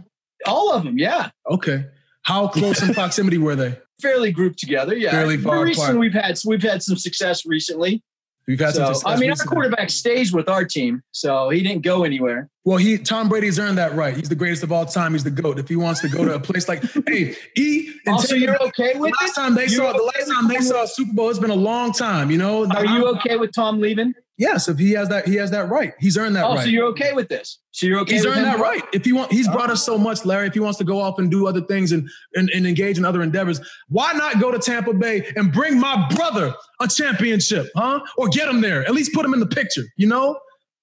all 0.45 0.71
of 0.73 0.83
them. 0.83 0.97
Yeah, 0.97 1.29
Okay. 1.49 1.85
How 2.23 2.47
close 2.49 2.81
in 2.81 2.93
proximity 2.93 3.37
were 3.37 3.55
they? 3.55 3.77
fairly 4.01 4.31
grouped 4.31 4.57
together. 4.59 4.95
Yeah, 4.95 5.11
Fairly 5.11 5.35
far 5.37 5.61
Recently, 5.63 5.83
apart. 5.89 5.99
we've 5.99 6.13
had 6.13 6.39
we've 6.45 6.61
had 6.63 6.81
some 6.81 6.95
success 6.97 7.45
recently. 7.45 8.01
We've 8.47 8.59
had 8.59 8.73
some 8.73 8.85
So, 8.87 8.93
success 8.93 9.03
I 9.17 9.19
mean, 9.19 9.29
recently. 9.29 9.49
our 9.49 9.53
quarterback 9.61 9.89
stays 9.89 10.31
with 10.31 10.47
our 10.47 10.63
team, 10.63 11.01
so 11.11 11.49
he 11.49 11.61
didn't 11.61 11.81
go 11.83 12.03
anywhere. 12.05 12.49
Well, 12.69 12.77
he 12.77 12.99
Tom 12.99 13.29
Brady's 13.29 13.57
earned 13.57 13.79
that 13.79 13.95
right. 13.95 14.15
He's 14.15 14.29
the 14.29 14.35
greatest 14.35 14.61
of 14.61 14.71
all 14.71 14.85
time. 14.85 15.13
He's 15.13 15.23
the 15.23 15.31
goat. 15.31 15.57
If 15.57 15.67
he 15.67 15.75
wants 15.75 16.01
to 16.01 16.07
go 16.07 16.23
to 16.23 16.35
a 16.35 16.39
place 16.39 16.67
like, 16.67 16.83
hey, 17.07 17.35
E. 17.57 17.91
and 18.05 18.13
Also, 18.13 18.35
you're 18.35 18.61
okay 18.65 18.93
the 18.93 18.99
with 18.99 19.11
last 19.19 19.31
it? 19.31 19.41
time 19.41 19.55
they 19.55 19.67
saw 19.67 19.91
the 19.91 20.03
last 20.03 20.31
time 20.31 20.47
they 20.47 20.59
saw 20.59 20.83
a 20.83 20.87
Super 20.87 21.11
Bowl, 21.13 21.31
it's 21.31 21.39
been 21.39 21.49
a 21.49 21.55
long 21.55 21.91
time. 21.93 22.29
You 22.29 22.37
know. 22.37 22.67
Are 22.67 22.85
you 22.85 23.07
okay 23.07 23.37
with 23.37 23.53
Tom 23.55 23.81
leaving? 23.81 24.13
Yes, 24.37 24.69
if 24.69 24.77
he 24.77 24.91
has 24.91 25.09
that, 25.09 25.27
he 25.27 25.33
has 25.37 25.49
that 25.49 25.67
right. 25.67 25.95
He's 25.99 26.15
earned 26.15 26.35
that 26.35 26.45
Oh, 26.45 26.53
right. 26.53 26.63
so 26.63 26.69
you're 26.69 26.85
okay 26.89 27.11
with 27.13 27.27
this? 27.27 27.57
So 27.71 27.87
you're 27.87 28.01
okay 28.01 28.13
He's 28.13 28.25
with 28.25 28.37
earned 28.37 28.45
that 28.45 28.59
right. 28.59 28.83
If 28.93 29.03
he 29.03 29.13
want, 29.13 29.31
he's 29.31 29.47
oh. 29.47 29.51
brought 29.51 29.71
us 29.71 29.83
so 29.83 29.97
much, 29.97 30.23
Larry. 30.23 30.45
If 30.45 30.53
he 30.53 30.59
wants 30.59 30.77
to 30.77 30.83
go 30.83 31.01
off 31.01 31.17
and 31.17 31.31
do 31.31 31.47
other 31.47 31.61
things 31.61 31.91
and, 31.91 32.07
and 32.35 32.51
and 32.51 32.67
engage 32.67 32.99
in 32.99 33.03
other 33.03 33.23
endeavors, 33.23 33.59
why 33.87 34.13
not 34.13 34.39
go 34.39 34.51
to 34.51 34.59
Tampa 34.59 34.93
Bay 34.93 35.27
and 35.35 35.51
bring 35.51 35.79
my 35.79 36.07
brother 36.15 36.53
a 36.79 36.87
championship, 36.87 37.65
huh? 37.75 37.99
Or 38.15 38.27
get 38.27 38.47
him 38.47 38.61
there. 38.61 38.83
At 38.83 38.93
least 38.93 39.11
put 39.11 39.25
him 39.25 39.33
in 39.33 39.39
the 39.39 39.47
picture. 39.47 39.85
You 39.97 40.05
know, 40.05 40.37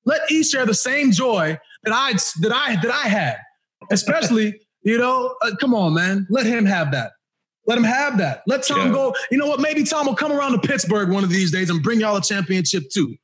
let 0.05 0.28
E 0.32 0.43
share 0.43 0.66
the 0.66 0.74
same 0.74 1.12
joy 1.12 1.59
that 1.87 1.95
I 1.95 2.12
that 2.43 2.53
I 2.53 2.76
that 2.82 2.91
I 2.93 3.09
had. 3.09 3.39
Especially, 3.91 4.61
you 4.82 4.99
know, 4.99 5.34
uh, 5.43 5.53
come 5.61 5.74
on, 5.74 5.95
man, 5.95 6.26
let 6.30 6.45
him 6.47 6.64
have 6.66 6.91
that. 6.93 7.12
Let 7.66 7.78
him 7.78 7.84
have 7.84 8.18
that. 8.18 8.43
Let 8.47 8.62
Tom 8.66 8.89
Yeah. 8.89 8.93
go. 8.93 9.14
You 9.30 9.39
know 9.39 9.47
what? 9.47 9.61
Maybe 9.61 9.82
Tom 9.84 10.07
will 10.07 10.14
come 10.14 10.32
around 10.32 10.53
to 10.53 10.59
Pittsburgh 10.59 11.09
one 11.11 11.24
of 11.24 11.30
these 11.30 11.51
days 11.53 11.70
and 11.70 11.82
bring 11.82 12.01
y'all 12.01 12.16
a 12.16 12.22
championship 12.22 12.84
too. 12.93 13.14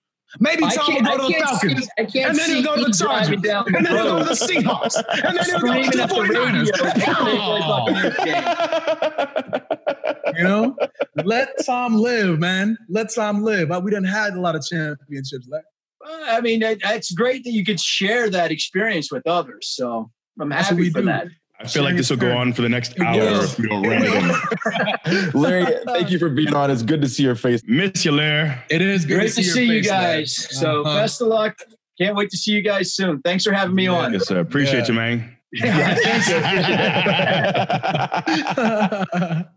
Maybe 0.41 0.63
Tom 0.63 0.95
will 0.95 1.03
go 1.03 1.17
to 1.19 1.25
the 1.29 1.35
Falcons. 1.45 1.83
see, 1.83 1.89
I 1.99 2.05
can't 2.07 2.31
And 2.31 2.39
then 2.39 2.49
he'll 2.51 2.63
go 2.65 2.75
to 2.77 2.81
the 2.83 2.87
you 2.89 2.95
Chargers. 2.95 3.43
the 3.43 3.65
And 3.77 3.85
then 3.87 3.95
he'll 3.97 4.05
go 4.05 4.19
to 4.21 4.25
the 4.25 4.35
Seahawks. 4.35 4.97
And 5.25 5.37
then 5.37 5.45
he'll 5.45 5.61
go 5.61 5.75
to 5.83 5.91
the 5.91 6.03
at 6.03 6.11
49ers. 6.11 6.71
you 10.39 10.45
know? 10.45 10.75
Let 11.25 11.49
Tom 11.67 11.95
live, 11.97 12.39
man. 12.39 12.79
Let 12.89 13.13
Tom 13.15 13.43
live. 13.43 13.69
We 13.69 13.79
We 13.79 13.91
done 13.91 14.05
had 14.05 14.33
a 14.35 14.41
lot 14.41 14.57
of 14.57 14.65
championships. 14.67 15.47
Like, 15.49 15.63
Well, 15.65 15.72
I 16.05 16.41
mean, 16.41 16.63
it, 16.63 16.81
it's 16.85 17.13
great 17.13 17.45
that 17.45 17.53
you 17.53 17.65
could 17.65 17.81
share 17.81 18.29
that 18.31 18.51
experience 18.51 19.11
with 19.13 19.27
others. 19.27 19.69
So 19.69 20.11
I'm 20.41 20.49
That's 20.49 20.71
what 20.71 20.77
happy 20.77 20.83
we 20.83 20.91
for 20.91 21.01
do. 21.01 21.07
that. 21.07 21.29
I 21.61 21.67
feel 21.69 21.85
like 21.85 21.95
this 21.97 22.11
will 22.11 22.17
go 22.17 22.37
on 22.37 22.53
for 22.53 22.63
the 22.63 22.69
next 22.69 22.99
hour 22.99 23.21
if 23.45 23.57
we 23.57 23.69
don't 23.69 23.83
rein 23.87 24.03
it. 24.05 25.35
Larry, 25.35 25.67
thank 25.87 26.11
you 26.11 26.19
for 26.19 26.29
being 26.29 26.53
on. 26.55 26.73
It's 26.73 26.83
good 26.83 27.01
to 27.03 27.09
see 27.09 27.23
your 27.23 27.37
face. 27.37 27.63
Miss 27.67 28.05
you, 28.05 28.11
Larry. 28.11 28.53
it 28.69 28.83
is 28.83 29.05
good 29.05 29.19
Great 29.19 29.33
to 29.33 29.33
see, 29.35 29.43
to 29.43 29.47
your 29.47 29.55
see 29.55 29.65
you 29.67 29.83
face, 29.83 29.91
man. 29.91 30.03
guys. 30.03 30.59
So 30.59 30.83
Uh-huh. 30.83 30.97
best 30.99 31.21
of 31.21 31.29
luck. 31.29 31.57
Can't 32.01 32.17
wait 32.17 32.31
to 32.31 32.37
see 32.37 32.51
you 32.53 32.63
guys 32.63 32.95
soon. 32.95 33.21
Thanks 33.23 33.45
for 33.45 33.53
having 33.53 33.77
me 33.77 33.87
on. 33.87 34.13
Yes, 34.13 34.27
sir. 34.27 34.41
Appreciate 34.41 34.81
Yeah. 34.81 34.87
you, 34.89 34.95
man. 34.95 35.32
All 35.63 35.65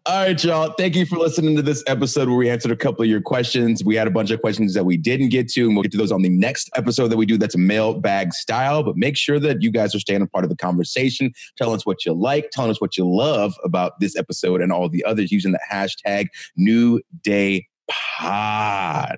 right, 0.06 0.44
y'all. 0.44 0.74
Thank 0.78 0.96
you 0.96 1.06
for 1.06 1.18
listening 1.18 1.56
to 1.56 1.62
this 1.62 1.84
episode 1.88 2.28
where 2.28 2.38
we 2.38 2.50
answered 2.50 2.72
a 2.72 2.76
couple 2.76 3.04
of 3.04 3.08
your 3.10 3.22
questions. 3.22 3.82
We 3.82 3.96
had 3.96 4.06
a 4.06 4.12
bunch 4.12 4.30
of 4.32 4.42
questions 4.42 4.74
that 4.74 4.84
we 4.86 4.98
didn't 4.98 5.30
get 5.30 5.48
to, 5.52 5.62
and 5.66 5.74
we'll 5.74 5.84
get 5.84 5.94
to 5.94 5.98
those 5.98 6.12
on 6.12 6.22
the 6.22 6.28
next 6.30 6.70
episode 6.76 7.08
that 7.10 7.18
we 7.18 7.26
do 7.26 7.38
that's 7.38 7.56
a 7.56 7.60
mailbag 7.60 8.34
style. 8.34 8.84
But 8.84 8.98
make 8.98 9.16
sure 9.16 9.40
that 9.40 9.62
you 9.62 9.72
guys 9.72 9.96
are 9.96 10.00
staying 10.00 10.22
a 10.22 10.28
part 10.28 10.44
of 10.44 10.50
the 10.50 10.58
conversation, 10.58 11.32
telling 11.58 11.76
us 11.76 11.86
what 11.86 12.06
you 12.06 12.12
like, 12.14 12.50
telling 12.52 12.72
us 12.72 12.82
what 12.82 12.98
you 12.98 13.10
love 13.10 13.54
about 13.64 13.98
this 14.02 14.18
episode 14.18 14.60
and 14.62 14.74
all 14.74 14.90
the 14.90 15.04
others 15.06 15.32
using 15.32 15.54
the 15.54 15.60
hashtag 15.72 16.28
New 16.58 17.00
Day 17.24 17.68
Pod. 17.90 19.18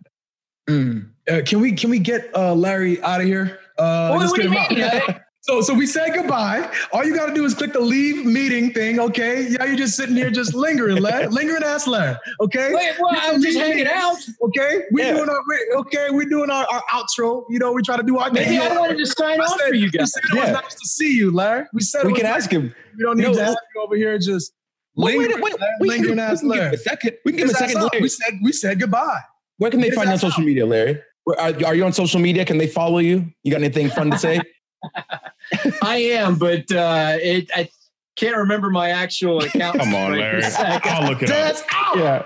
Mm. 0.69 1.09
Uh, 1.27 1.41
can 1.43 1.59
we 1.59 1.71
can 1.71 1.89
we 1.89 1.97
get 1.97 2.29
uh, 2.35 2.53
Larry 2.53 3.01
out 3.01 3.21
of 3.21 3.25
here? 3.27 3.59
Uh, 3.79 4.09
What- 4.09 4.27
what 4.27 4.35
do 4.35 4.41
get 4.43 4.51
you 4.51 4.85
him 4.85 5.05
mean? 5.07 5.15
out. 5.49 5.53
So 5.55 5.61
so 5.61 5.73
we 5.73 5.85
said 5.85 6.13
goodbye. 6.13 6.69
All 6.91 7.03
you 7.03 7.15
got 7.15 7.27
to 7.27 7.33
do 7.33 7.45
is 7.45 7.53
click 7.53 7.73
the 7.73 7.79
leave 7.79 8.25
meeting 8.25 8.71
thing. 8.73 8.99
Okay, 8.99 9.47
yeah, 9.49 9.65
you're 9.65 9.75
just 9.75 9.95
sitting 9.95 10.15
here 10.15 10.29
just 10.29 10.53
lingering, 10.53 10.97
Larry, 11.01 11.27
lingering 11.31 11.63
ass, 11.63 11.87
Larry. 11.87 12.15
Okay, 12.41 12.73
Wait, 12.73 12.95
well, 12.99 13.13
You 13.13 13.19
I'm 13.23 13.41
just 13.41 13.57
hanging 13.57 13.87
out. 13.87 14.17
Okay, 14.43 14.83
we 14.91 15.03
Yeah. 15.03 15.13
doing 15.13 15.29
our 15.29 15.39
we- 15.47 15.75
okay. 15.79 16.07
We're 16.09 16.29
doing 16.29 16.49
our, 16.49 16.65
our 16.71 16.83
outro. 16.93 17.45
You 17.49 17.59
know, 17.59 17.71
we 17.71 17.81
try 17.81 17.97
to 17.97 18.03
do 18.03 18.17
our 18.17 18.31
Maybe 18.31 18.45
thing. 18.57 18.59
I 18.61 18.77
wanted 18.77 18.97
to 18.97 19.05
sign 19.05 19.39
I 19.41 19.45
off 19.45 19.59
for 19.61 19.73
you 19.73 19.85
We 19.85 19.91
guys. 19.91 20.11
said 20.13 20.23
it 20.31 20.39
was 20.39 20.49
nice 20.51 20.75
to 20.75 20.87
see 20.87 21.15
you, 21.15 21.31
Larry. 21.31 21.65
We 21.73 21.81
said 21.81 21.99
it 22.01 22.07
We 22.07 22.13
was 22.13 22.21
can 22.21 22.29
nice. 22.31 22.43
ask 22.43 22.51
him. 22.51 22.73
We 22.97 23.03
don't 23.03 23.17
need 23.17 23.23
No, 23.23 23.33
to 23.33 23.39
let's- 23.39 23.55
you 23.75 23.81
over 23.83 23.95
here 23.95 24.17
just 24.17 24.53
Wait, 24.95 25.15
wait, 25.17 25.29
lingering, 25.29 25.43
wait, 25.43 25.87
lingering 25.87 26.19
ass, 26.19 26.41
we 26.41 26.49
can 26.49 26.49
give 26.49 26.57
him 26.57 26.63
Larry. 26.63 26.75
a 26.75 26.77
second. 26.79 27.11
We 27.23 27.31
can 27.33 27.37
give 27.39 27.49
him 27.49 27.55
a 27.55 27.57
second. 27.59 27.81
Larry. 27.83 28.01
We 28.01 28.09
said 28.09 28.33
we 28.43 28.51
said 28.51 28.79
goodbye. 28.79 29.19
Where 29.57 29.69
can 29.71 29.79
they 29.79 29.91
find 29.91 30.07
you 30.07 30.13
on 30.13 30.19
social 30.19 30.43
media, 30.43 30.65
Larry? 30.65 30.99
Are, 31.37 31.53
are 31.65 31.75
you 31.75 31.85
on 31.85 31.93
social 31.93 32.19
media? 32.19 32.43
Can 32.45 32.57
they 32.57 32.67
follow 32.67 32.97
you? 32.99 33.25
You 33.43 33.51
got 33.51 33.61
anything 33.61 33.89
fun 33.89 34.09
to 34.11 34.17
say? 34.17 34.41
I 35.81 35.97
am, 35.97 36.35
but 36.37 36.71
uh, 36.71 37.17
it, 37.21 37.49
I 37.55 37.69
can't 38.15 38.37
remember 38.37 38.69
my 38.69 38.89
actual 38.89 39.39
account. 39.43 39.79
Come 39.79 39.93
on, 39.95 40.17
Larry. 40.17 40.43
I'll 40.59 41.09
look 41.09 41.21
it 41.23 41.31
up. 41.31 41.55
Out. 41.73 41.97
yeah. 41.97 42.23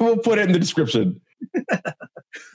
we'll 0.00 0.18
put 0.18 0.38
it 0.38 0.46
in 0.46 0.52
the 0.52 0.58
description. 0.58 1.20
All 1.56 1.64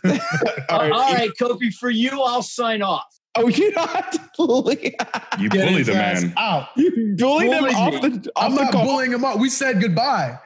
right. 0.06 0.92
All 0.92 1.14
right, 1.14 1.32
Kofi, 1.40 1.74
for 1.74 1.90
you, 1.90 2.10
I'll 2.22 2.44
sign 2.44 2.82
off. 2.82 3.06
Oh, 3.36 3.48
you're 3.48 3.72
not 3.74 4.16
bullying. 4.38 4.94
You 5.40 5.50
Get 5.50 5.70
bully 5.70 5.84
the 5.84 5.94
man. 5.94 6.34
out. 6.38 6.70
You 6.76 7.16
bullied 7.18 7.52
him 7.52 7.60
Bullied 7.64 7.76
off 7.76 7.94
me. 8.04 8.10
the 8.10 8.32
off 8.36 8.44
I'm 8.46 8.56
the 8.56 8.64
not 8.64 8.72
call. 8.74 8.86
bullying 8.86 9.14
him 9.14 9.24
up. 9.24 9.40
We 9.40 9.50
said 9.50 9.80
goodbye. 9.82 10.38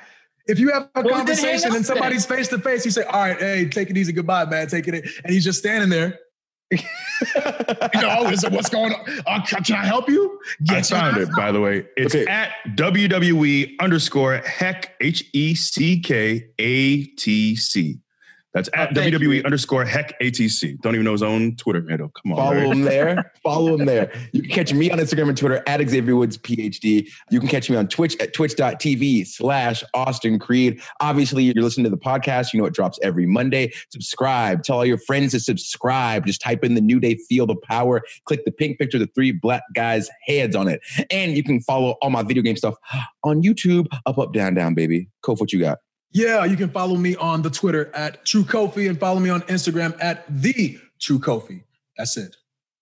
If 0.46 0.60
you 0.60 0.72
have 0.74 0.90
a 0.96 1.02
Well, 1.02 1.16
conversation 1.16 1.74
and 1.74 1.86
somebody's 1.86 2.26
face 2.26 2.50
to 2.50 2.60
face, 2.60 2.84
you 2.84 2.92
say, 2.92 3.04
"All 3.04 3.22
right, 3.22 3.40
hey, 3.40 3.70
take 3.70 3.90
it 3.90 3.98
easy, 3.98 4.12
goodbye, 4.12 4.46
man, 4.46 4.68
take 4.68 4.88
it," 4.90 4.94
and 5.24 5.34
he's 5.34 5.46
just 5.46 5.60
standing 5.60 5.90
there. 5.90 6.20
You 6.74 8.02
know, 8.02 8.28
is 8.30 8.44
it, 8.44 8.52
what's 8.52 8.70
going 8.70 8.94
on? 8.94 9.06
Uh, 9.28 9.42
can, 9.44 9.76
I 9.76 9.86
help 9.86 10.10
you? 10.10 10.40
I 10.70 10.74
Get 10.74 10.90
your 10.90 11.00
found 11.00 11.18
it, 11.18 11.30
by 11.36 11.52
the 11.52 11.62
way. 11.62 11.86
It's 11.98 12.16
Okay. 12.16 12.26
at 12.32 12.52
WWE 12.76 13.76
underscore 13.80 14.38
heck, 14.38 14.96
H 15.02 15.24
E 15.34 15.56
C 15.56 16.00
K 16.00 16.46
A 16.60 17.04
T 17.04 17.56
C. 17.56 18.00
That's 18.54 18.70
at 18.76 18.90
Oh, 18.96 19.02
WWE 19.02 19.38
you. 19.38 19.42
underscore 19.44 19.84
heck 19.84 20.20
ATC. 20.20 20.80
Don't 20.82 20.94
even 20.94 21.06
know 21.06 21.12
his 21.14 21.24
own 21.24 21.56
Twitter 21.56 21.84
handle. 21.90 22.10
Come 22.10 22.34
on. 22.34 22.38
Follow 22.38 22.52
Larry. 22.54 22.70
him 22.70 22.82
there. 22.84 23.32
Follow 23.44 23.74
him 23.76 23.86
there. 23.86 24.12
You 24.32 24.42
can 24.44 24.52
catch 24.52 24.72
me 24.74 24.92
on 24.92 25.00
Instagram 25.00 25.30
and 25.30 25.38
Twitter 25.38 25.64
at 25.66 25.88
Xavier 25.90 26.16
Woods 26.16 26.38
PhD. 26.38 27.10
You 27.32 27.40
can 27.40 27.50
catch 27.50 27.70
me 27.70 27.76
on 27.78 27.88
Twitch 27.88 28.16
at 28.20 28.34
twitch.tv 28.34 29.26
slash 29.26 29.84
Austin 29.96 30.38
Creed. 30.38 30.80
Obviously, 31.02 31.44
you're 31.46 31.64
listening 31.64 31.86
to 31.86 31.90
the 31.90 31.98
podcast. 31.98 32.54
You 32.54 32.60
know 32.60 32.66
it 32.68 32.74
drops 32.74 33.00
every 33.02 33.26
Monday. 33.26 33.72
Subscribe. 33.90 34.64
Tell 34.64 34.78
all 34.78 34.86
your 34.86 35.00
friends 35.00 35.32
to 35.32 35.40
subscribe. 35.40 36.26
Just 36.28 36.40
type 36.42 36.64
in 36.64 36.76
the 36.76 36.82
New 36.82 37.00
Day 37.00 37.16
Feel 37.28 37.48
the 37.48 37.56
Power. 37.56 38.02
Click 38.26 38.46
the 38.46 38.52
pink 38.52 38.78
picture, 38.78 39.00
the 39.00 39.08
three 39.16 39.32
black 39.32 39.64
guys' 39.74 40.10
heads 40.28 40.56
on 40.56 40.68
it. 40.68 40.80
And 41.10 41.36
you 41.36 41.44
can 41.44 41.60
follow 41.62 41.96
all 42.04 42.12
my 42.12 42.22
video 42.22 42.44
game 42.44 42.56
stuff 42.58 42.76
on 43.24 43.42
YouTube. 43.42 43.88
Up, 44.06 44.20
up, 44.20 44.32
down, 44.32 44.54
down, 44.54 44.76
baby. 44.76 45.10
Kof, 45.26 45.40
what 45.40 45.52
you 45.52 45.60
got? 45.60 45.80
Yeah, 46.14 46.46
you 46.46 46.56
can 46.56 46.70
follow 46.70 46.96
me 46.96 47.16
on 47.16 47.42
the 47.42 47.50
Twitter 47.50 47.92
at 47.96 48.24
True 48.24 48.44
Kofi 48.44 48.88
and 48.88 49.00
follow 49.00 49.20
me 49.20 49.32
on 49.32 49.42
Instagram 49.44 49.98
at 50.00 50.26
the 50.30 50.78
True 51.00 51.18
Kofi. 51.20 51.64
That's 51.98 52.18
it. 52.18 52.36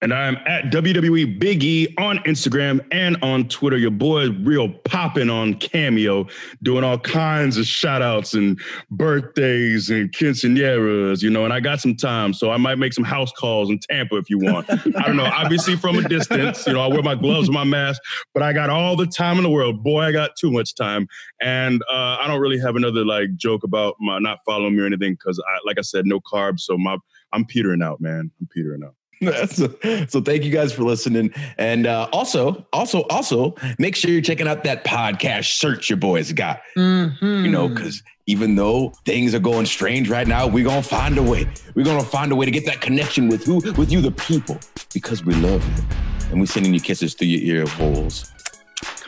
And 0.04 0.16
I'm 0.16 0.36
at 0.48 0.66
WWE 0.72 1.38
Big 1.38 1.64
E 1.64 1.94
on 2.00 2.18
Instagram 2.20 2.84
and 2.92 3.18
on 3.22 3.48
Twitter. 3.48 3.78
Your 3.78 3.92
boy 3.92 4.32
real 4.32 4.70
popping 4.70 5.30
on 5.30 5.54
Cameo, 5.56 6.28
doing 6.64 6.84
all 6.84 6.98
kinds 6.98 7.58
of 7.58 7.68
shout 7.68 8.02
outs 8.02 8.34
and 8.34 8.60
birthdays 8.90 9.92
and 9.92 10.12
quinceañeras, 10.12 11.22
you 11.22 11.30
know, 11.30 11.46
and 11.46 11.54
I 11.54 11.60
got 11.60 11.82
some 11.82 11.96
time, 11.96 12.34
so 12.34 12.50
I 12.50 12.58
might 12.58 12.80
make 12.80 12.94
some 12.94 13.04
house 13.04 13.32
calls 13.34 13.70
in 13.70 13.78
Tampa 13.78 14.18
if 14.18 14.28
you 14.28 14.40
want. 14.40 14.68
I 14.70 15.04
don't 15.06 15.18
know, 15.18 15.26
obviously 15.36 15.76
from 15.76 15.98
a 15.98 16.10
distance, 16.10 16.66
you 16.66 16.74
know, 16.74 16.82
I 16.82 16.88
wear 16.88 17.04
my 17.04 17.16
gloves 17.16 17.48
and 17.48 17.54
my 17.54 17.64
mask, 17.64 18.02
but 18.34 18.42
I 18.42 18.54
got 18.54 18.72
all 18.72 18.96
the 18.96 19.06
time 19.06 19.38
in 19.38 19.44
the 19.44 19.52
world. 19.52 19.84
Boy, 19.84 20.02
I 20.02 20.12
got 20.12 20.32
too 20.36 20.50
much 20.50 20.74
time. 20.74 21.08
And 21.42 21.84
uh, 21.84 22.18
I 22.20 22.26
don't 22.28 22.40
really 22.40 22.60
have 22.60 22.76
another 22.76 23.06
like 23.06 23.36
joke 23.36 23.64
about 23.64 23.96
my 24.00 24.18
not 24.18 24.40
following 24.46 24.76
me 24.76 24.82
or 24.82 24.88
anything 24.88 25.14
because 25.14 25.40
I 25.40 25.60
like 25.66 25.78
I 25.78 25.82
said, 25.82 26.06
no 26.08 26.20
carbs. 26.20 26.62
So 26.62 26.78
my 26.78 26.98
I'm 27.34 27.46
petering 27.46 27.82
out, 27.82 28.02
man. 28.02 28.32
I'm 28.40 28.48
petering 28.48 28.84
out. 28.84 28.96
so, 29.50 29.74
so 30.08 30.22
thank 30.22 30.44
you 30.44 30.52
guys 30.52 30.74
for 30.74 30.84
listening 30.84 31.34
and 31.58 31.86
uh, 31.86 32.08
also 32.12 32.66
also 32.74 33.02
also 33.10 33.56
make 33.78 33.96
sure 33.96 34.10
you're 34.12 34.22
checking 34.22 34.48
out 34.48 34.64
that 34.64 34.84
podcast 34.84 35.46
search 35.58 35.90
your 35.90 35.98
boys 35.98 36.32
got 36.34 36.62
Mm-hmm. 36.76 37.46
you 37.46 37.52
know 37.52 37.68
because 37.70 38.02
even 38.28 38.56
though 38.56 38.90
things 39.06 39.36
are 39.36 39.40
going 39.40 39.66
strange 39.66 40.10
right 40.10 40.28
now 40.28 40.48
we're 40.48 40.66
gonna 40.66 40.82
find 40.82 41.18
a 41.18 41.24
way 41.24 41.48
we're 41.76 41.86
gonna 41.86 42.04
find 42.04 42.32
a 42.32 42.36
way 42.36 42.46
to 42.46 42.52
get 42.52 42.66
that 42.66 42.82
connection 42.82 43.28
with 43.30 43.44
who 43.46 43.56
with 43.74 43.92
you 43.92 44.02
the 44.02 44.12
people 44.12 44.58
because 44.94 45.24
we 45.24 45.36
love 45.36 45.64
you 45.78 45.84
and 46.32 46.40
we're 46.40 46.46
sending 46.46 46.74
you 46.74 46.80
kisses 46.80 47.14
through 47.14 47.28
your 47.28 47.58
ear 47.58 47.66
holes 47.68 48.32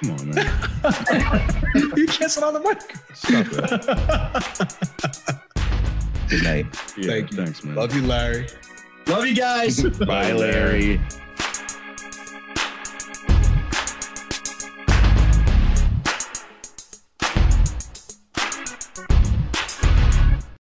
Come 0.04 0.12
on, 0.12 0.30
man. 0.32 0.46
you 1.96 2.06
kissing 2.08 2.44
on 2.44 2.54
the 2.54 2.60
mic. 2.60 2.82
Stop 3.16 3.48
it. 3.50 5.30
good 6.30 6.44
night 6.44 6.66
Yeah, 6.98 7.08
Thank 7.08 7.32
you. 7.32 7.38
Thanks, 7.38 7.64
man. 7.64 7.76
Love 7.76 7.96
you, 7.96 8.02
Larry. 8.06 8.48
Love 9.08 9.26
you 9.26 9.36
guys. 9.36 9.82
bye 10.06 10.32
larry 10.34 11.02